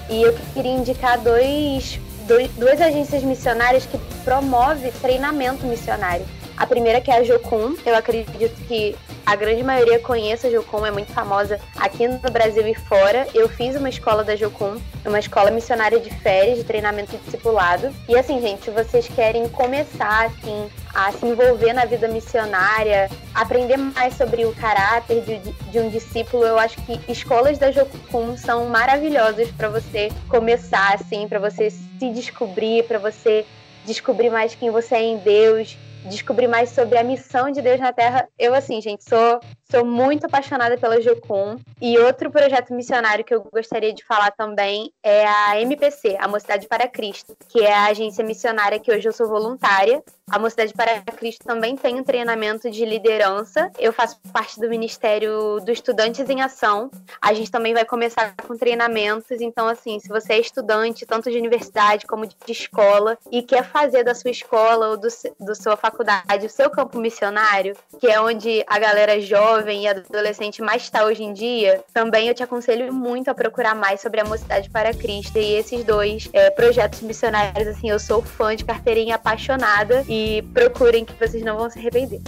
E 0.09 0.21
eu 0.21 0.35
queria 0.53 0.71
indicar 0.71 1.19
dois, 1.19 1.99
dois, 2.27 2.49
duas 2.51 2.81
agências 2.81 3.23
missionárias 3.23 3.85
que 3.85 3.97
promovem 4.23 4.91
treinamento 5.01 5.65
missionário. 5.65 6.25
A 6.57 6.67
primeira 6.67 6.99
que 6.99 7.09
é 7.09 7.17
a 7.17 7.23
Jocum. 7.23 7.75
Eu 7.85 7.95
acredito 7.95 8.55
que 8.67 8.95
a 9.29 9.35
grande 9.35 9.61
maioria 9.61 9.99
conhece 9.99 10.47
a 10.47 10.49
Jocum, 10.49 10.83
é 10.83 10.89
muito 10.89 11.13
famosa 11.13 11.59
aqui 11.77 12.07
no 12.07 12.17
Brasil 12.31 12.67
e 12.67 12.73
fora. 12.73 13.27
Eu 13.31 13.47
fiz 13.47 13.75
uma 13.75 13.87
escola 13.87 14.23
da 14.23 14.35
Jocum, 14.35 14.81
uma 15.05 15.19
escola 15.19 15.51
missionária 15.51 15.99
de 15.99 16.09
férias, 16.09 16.57
de 16.57 16.63
treinamento 16.63 17.15
discipulado. 17.15 17.93
E 18.07 18.17
assim, 18.17 18.41
gente, 18.41 18.63
se 18.63 18.71
vocês 18.71 19.07
querem 19.07 19.47
começar 19.47 20.25
assim 20.25 20.67
a 20.95 21.11
se 21.11 21.27
envolver 21.27 21.73
na 21.73 21.85
vida 21.85 22.07
missionária, 22.07 23.07
aprender 23.35 23.77
mais 23.77 24.15
sobre 24.15 24.45
o 24.45 24.55
caráter 24.55 25.21
de, 25.21 25.37
de 25.37 25.79
um 25.79 25.91
discípulo, 25.91 26.43
eu 26.43 26.57
acho 26.57 26.77
que 26.81 26.99
escolas 27.07 27.59
da 27.59 27.71
Jocum 27.71 28.35
são 28.35 28.65
maravilhosas 28.65 29.51
para 29.51 29.69
você 29.69 30.09
começar 30.27 30.95
assim, 30.95 31.27
para 31.27 31.37
você 31.37 31.69
se 31.69 32.09
descobrir, 32.11 32.83
para 32.85 32.97
você 32.97 33.45
descobrir 33.85 34.31
mais 34.31 34.55
quem 34.55 34.71
você 34.71 34.95
é 34.95 35.03
em 35.03 35.17
Deus 35.17 35.77
descobrir 36.09 36.47
mais 36.47 36.71
sobre 36.71 36.97
a 36.97 37.03
missão 37.03 37.51
de 37.51 37.61
Deus 37.61 37.79
na 37.79 37.93
Terra. 37.93 38.27
Eu, 38.37 38.53
assim, 38.53 38.81
gente, 38.81 39.03
sou, 39.03 39.39
sou 39.71 39.85
muito 39.85 40.25
apaixonada 40.25 40.77
pela 40.77 40.99
Jocum. 40.99 41.57
E 41.79 41.97
outro 41.99 42.31
projeto 42.31 42.73
missionário 42.73 43.23
que 43.23 43.33
eu 43.33 43.47
gostaria 43.53 43.93
de 43.93 44.03
falar 44.03 44.31
também 44.31 44.91
é 45.03 45.25
a 45.25 45.61
MPC, 45.61 46.17
a 46.19 46.27
Mocidade 46.27 46.67
para 46.67 46.87
Cristo, 46.87 47.37
que 47.47 47.61
é 47.61 47.73
a 47.73 47.85
agência 47.85 48.23
missionária 48.23 48.79
que 48.79 48.91
hoje 48.91 49.07
eu 49.07 49.13
sou 49.13 49.27
voluntária. 49.27 50.03
A 50.29 50.37
Mocidade 50.37 50.73
para 50.73 51.01
Cristo 51.01 51.43
também 51.45 51.75
tem 51.75 51.95
um 51.95 52.03
treinamento 52.03 52.69
de 52.69 52.85
liderança. 52.85 53.71
Eu 53.79 53.93
faço 53.93 54.19
parte 54.31 54.59
do 54.59 54.69
Ministério 54.69 55.59
do 55.59 55.71
Estudantes 55.71 56.29
em 56.29 56.41
Ação. 56.41 56.91
A 57.21 57.33
gente 57.33 57.49
também 57.49 57.73
vai 57.73 57.85
começar 57.85 58.35
com 58.47 58.55
treinamentos. 58.55 59.41
Então, 59.41 59.67
assim, 59.67 59.99
se 59.99 60.07
você 60.07 60.33
é 60.33 60.39
estudante, 60.39 61.05
tanto 61.05 61.31
de 61.31 61.37
universidade 61.37 62.05
como 62.05 62.27
de 62.27 62.35
escola, 62.47 63.17
e 63.31 63.41
quer 63.41 63.63
fazer 63.63 64.03
da 64.03 64.13
sua 64.13 64.31
escola 64.31 64.89
ou 64.89 64.97
do, 64.97 65.07
do 65.39 65.55
sua 65.55 65.75
faculdade 65.75 66.45
o 66.45 66.49
seu 66.49 66.69
campo 66.69 66.99
missionário, 66.99 67.75
que 67.99 68.07
é 68.07 68.19
onde 68.21 68.63
a 68.67 68.77
galera 68.79 69.19
jovem 69.19 69.58
e 69.67 69.87
adolescente 69.87 70.61
mais 70.61 70.83
está 70.83 71.03
hoje 71.03 71.23
em 71.23 71.33
dia, 71.33 71.83
também 71.93 72.27
eu 72.27 72.33
te 72.33 72.43
aconselho 72.43 72.93
muito 72.93 73.29
a 73.29 73.33
procurar 73.33 73.75
mais 73.75 74.01
sobre 74.01 74.21
a 74.21 74.25
Mocidade 74.25 74.69
para 74.69 74.93
Cristo. 74.93 75.37
E 75.37 75.55
esses 75.55 75.83
dois 75.83 76.29
é, 76.33 76.49
projetos 76.49 77.01
missionários, 77.01 77.67
assim, 77.67 77.89
eu 77.89 77.99
sou 77.99 78.21
fã 78.21 78.55
de 78.55 78.63
carteirinha 78.63 79.15
apaixonada. 79.15 80.05
E 80.07 80.41
procurem 80.53 81.03
que 81.05 81.13
vocês 81.13 81.43
não 81.43 81.57
vão 81.57 81.69
se 81.69 81.79
arrepender. 81.79 82.21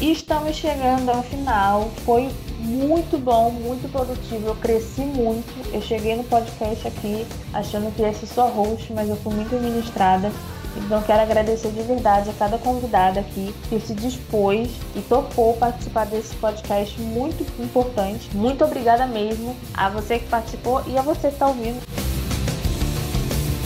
Estamos 0.00 0.56
chegando 0.56 1.10
ao 1.10 1.22
final. 1.22 1.90
Foi 2.04 2.30
muito 2.64 3.18
bom, 3.18 3.50
muito 3.50 3.90
produtivo. 3.90 4.48
Eu 4.48 4.56
cresci 4.56 5.02
muito. 5.02 5.44
Eu 5.72 5.82
cheguei 5.82 6.16
no 6.16 6.24
podcast 6.24 6.88
aqui 6.88 7.26
achando 7.52 7.94
que 7.94 8.02
ia 8.02 8.12
ser 8.12 8.26
só 8.26 8.48
host, 8.48 8.92
mas 8.92 9.08
eu 9.08 9.16
fui 9.16 9.34
muito 9.34 9.54
ministrada. 9.56 10.32
Então 10.76 11.00
quero 11.02 11.22
agradecer 11.22 11.70
de 11.70 11.82
verdade 11.82 12.30
a 12.30 12.32
cada 12.32 12.58
convidada 12.58 13.20
aqui 13.20 13.54
que 13.68 13.78
se 13.78 13.94
dispôs 13.94 14.70
e 14.96 15.00
topou 15.02 15.54
participar 15.54 16.06
desse 16.06 16.34
podcast 16.36 17.00
muito 17.00 17.46
importante. 17.62 18.34
Muito 18.34 18.64
obrigada 18.64 19.06
mesmo 19.06 19.54
a 19.72 19.88
você 19.88 20.18
que 20.18 20.26
participou 20.26 20.82
e 20.88 20.98
a 20.98 21.02
você 21.02 21.28
que 21.28 21.34
está 21.34 21.46
ouvindo. 21.46 21.83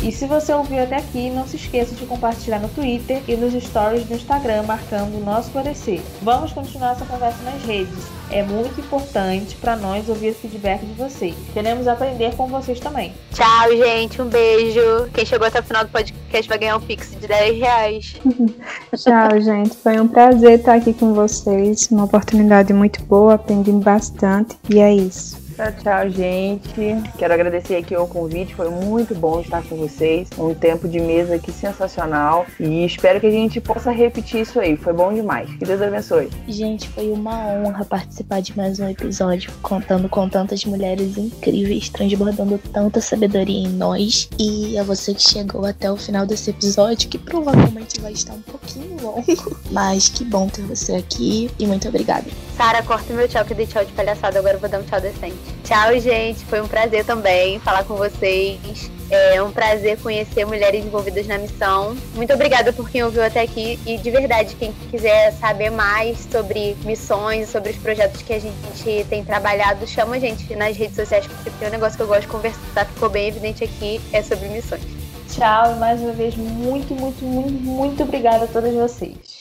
E 0.02 0.12
se 0.12 0.26
você 0.26 0.52
ouviu 0.52 0.82
até 0.82 0.96
aqui, 0.96 1.28
não 1.28 1.46
se 1.46 1.56
esqueça 1.56 1.94
de 1.94 2.06
compartilhar 2.06 2.60
no 2.60 2.68
Twitter 2.68 3.20
e 3.26 3.36
nos 3.36 3.52
stories 3.52 4.04
do 4.04 4.14
Instagram 4.14 4.62
marcando 4.62 5.16
o 5.16 5.24
nosso 5.24 5.50
Florescer. 5.50 6.00
Vamos 6.22 6.52
continuar 6.52 6.92
essa 6.92 7.04
conversa 7.04 7.42
nas 7.42 7.60
redes. 7.64 8.06
É 8.30 8.42
muito 8.42 8.80
importante 8.80 9.56
para 9.56 9.74
nós 9.74 10.08
ouvir 10.08 10.30
o 10.30 10.34
feedback 10.34 10.84
de 10.84 10.92
vocês. 10.92 11.34
Queremos 11.52 11.88
aprender 11.88 12.34
com 12.36 12.46
vocês 12.46 12.78
também. 12.78 13.12
Tchau, 13.32 13.76
gente. 13.76 14.22
Um 14.22 14.26
beijo. 14.26 15.08
Quem 15.12 15.26
chegou 15.26 15.48
até 15.48 15.60
o 15.60 15.62
final 15.64 15.84
do 15.84 15.90
podcast 15.90 16.48
vai 16.48 16.58
ganhar 16.58 16.76
um 16.76 16.80
pix 16.80 17.10
de 17.10 17.26
10 17.26 17.58
reais. 17.58 18.16
Tchau, 18.94 19.40
gente. 19.40 19.76
Foi 19.76 19.98
um 19.98 20.06
prazer 20.06 20.60
estar 20.60 20.74
aqui 20.74 20.92
com 20.92 21.12
vocês. 21.12 21.88
Uma 21.90 22.04
oportunidade 22.04 22.72
muito 22.72 23.02
boa. 23.02 23.34
Aprendi 23.34 23.72
bastante. 23.72 24.56
E 24.68 24.78
é 24.78 24.94
isso. 24.94 25.37
Tchau, 25.58 25.72
tchau, 25.82 26.08
gente. 26.10 26.72
Quero 27.18 27.34
agradecer 27.34 27.74
aqui 27.74 27.96
o 27.96 28.06
convite, 28.06 28.54
foi 28.54 28.70
muito 28.70 29.12
bom 29.12 29.40
estar 29.40 29.60
com 29.64 29.74
vocês. 29.74 30.28
Um 30.38 30.54
tempo 30.54 30.86
de 30.86 31.00
mesa 31.00 31.34
aqui 31.34 31.50
sensacional 31.50 32.46
e 32.60 32.84
espero 32.84 33.18
que 33.18 33.26
a 33.26 33.30
gente 33.30 33.60
possa 33.60 33.90
repetir 33.90 34.42
isso 34.42 34.60
aí. 34.60 34.76
Foi 34.76 34.92
bom 34.92 35.12
demais. 35.12 35.50
Que 35.56 35.64
Deus 35.64 35.82
abençoe. 35.82 36.30
Gente, 36.46 36.88
foi 36.90 37.10
uma 37.10 37.36
honra 37.48 37.84
participar 37.84 38.40
de 38.40 38.56
mais 38.56 38.78
um 38.78 38.88
episódio, 38.88 39.50
contando 39.60 40.08
com 40.08 40.28
tantas 40.28 40.64
mulheres 40.64 41.18
incríveis, 41.18 41.88
transbordando 41.88 42.56
tanta 42.72 43.00
sabedoria 43.00 43.66
em 43.66 43.72
nós. 43.72 44.30
E 44.38 44.78
a 44.78 44.84
você 44.84 45.12
que 45.12 45.28
chegou 45.28 45.66
até 45.66 45.90
o 45.90 45.96
final 45.96 46.24
desse 46.24 46.50
episódio, 46.50 47.08
que 47.08 47.18
provavelmente 47.18 48.00
vai 48.00 48.12
estar 48.12 48.34
um 48.34 48.42
pouquinho 48.42 48.96
longo, 49.02 49.24
mas 49.72 50.08
que 50.08 50.24
bom 50.24 50.46
ter 50.46 50.62
você 50.62 50.94
aqui 50.94 51.50
e 51.58 51.66
muito 51.66 51.88
obrigada. 51.88 52.26
Sara, 52.56 52.80
corta 52.82 53.12
meu 53.12 53.26
tchau, 53.26 53.44
que 53.44 53.52
eu 53.54 53.56
dei 53.56 53.66
tchau 53.66 53.84
de 53.84 53.92
palhaçada, 53.92 54.38
agora 54.38 54.54
eu 54.54 54.60
vou 54.60 54.68
dar 54.68 54.78
um 54.78 54.84
tchau 54.84 55.00
decente. 55.00 55.47
Tchau, 55.64 55.98
gente. 56.00 56.44
Foi 56.46 56.60
um 56.60 56.68
prazer 56.68 57.04
também 57.04 57.58
falar 57.60 57.84
com 57.84 57.94
vocês. 57.94 58.90
É 59.10 59.42
um 59.42 59.50
prazer 59.50 59.98
conhecer 59.98 60.44
mulheres 60.44 60.84
envolvidas 60.84 61.26
na 61.26 61.38
missão. 61.38 61.96
Muito 62.14 62.32
obrigada 62.32 62.72
por 62.72 62.90
quem 62.90 63.02
ouviu 63.02 63.24
até 63.24 63.40
aqui. 63.40 63.78
E 63.86 63.96
de 63.96 64.10
verdade, 64.10 64.54
quem 64.54 64.72
quiser 64.90 65.32
saber 65.32 65.70
mais 65.70 66.26
sobre 66.30 66.76
missões, 66.84 67.48
sobre 67.48 67.70
os 67.70 67.76
projetos 67.76 68.20
que 68.20 68.34
a 68.34 68.38
gente 68.38 69.06
tem 69.08 69.24
trabalhado, 69.24 69.86
chama 69.86 70.16
a 70.16 70.18
gente 70.18 70.54
nas 70.54 70.76
redes 70.76 70.96
sociais, 70.96 71.26
porque 71.26 71.50
tem 71.50 71.68
um 71.68 71.70
negócio 71.70 71.96
que 71.96 72.02
eu 72.02 72.06
gosto 72.06 72.22
de 72.22 72.28
conversar, 72.28 72.86
ficou 72.86 73.08
bem 73.08 73.28
evidente 73.28 73.64
aqui, 73.64 74.00
é 74.12 74.22
sobre 74.22 74.48
missões. 74.48 74.82
Tchau 75.30 75.72
e 75.74 75.78
mais 75.78 76.00
uma 76.00 76.12
vez, 76.12 76.34
muito, 76.34 76.94
muito, 76.94 77.24
muito, 77.24 77.52
muito 77.52 78.02
obrigada 78.02 78.44
a 78.44 78.48
todas 78.48 78.74
vocês. 78.74 79.37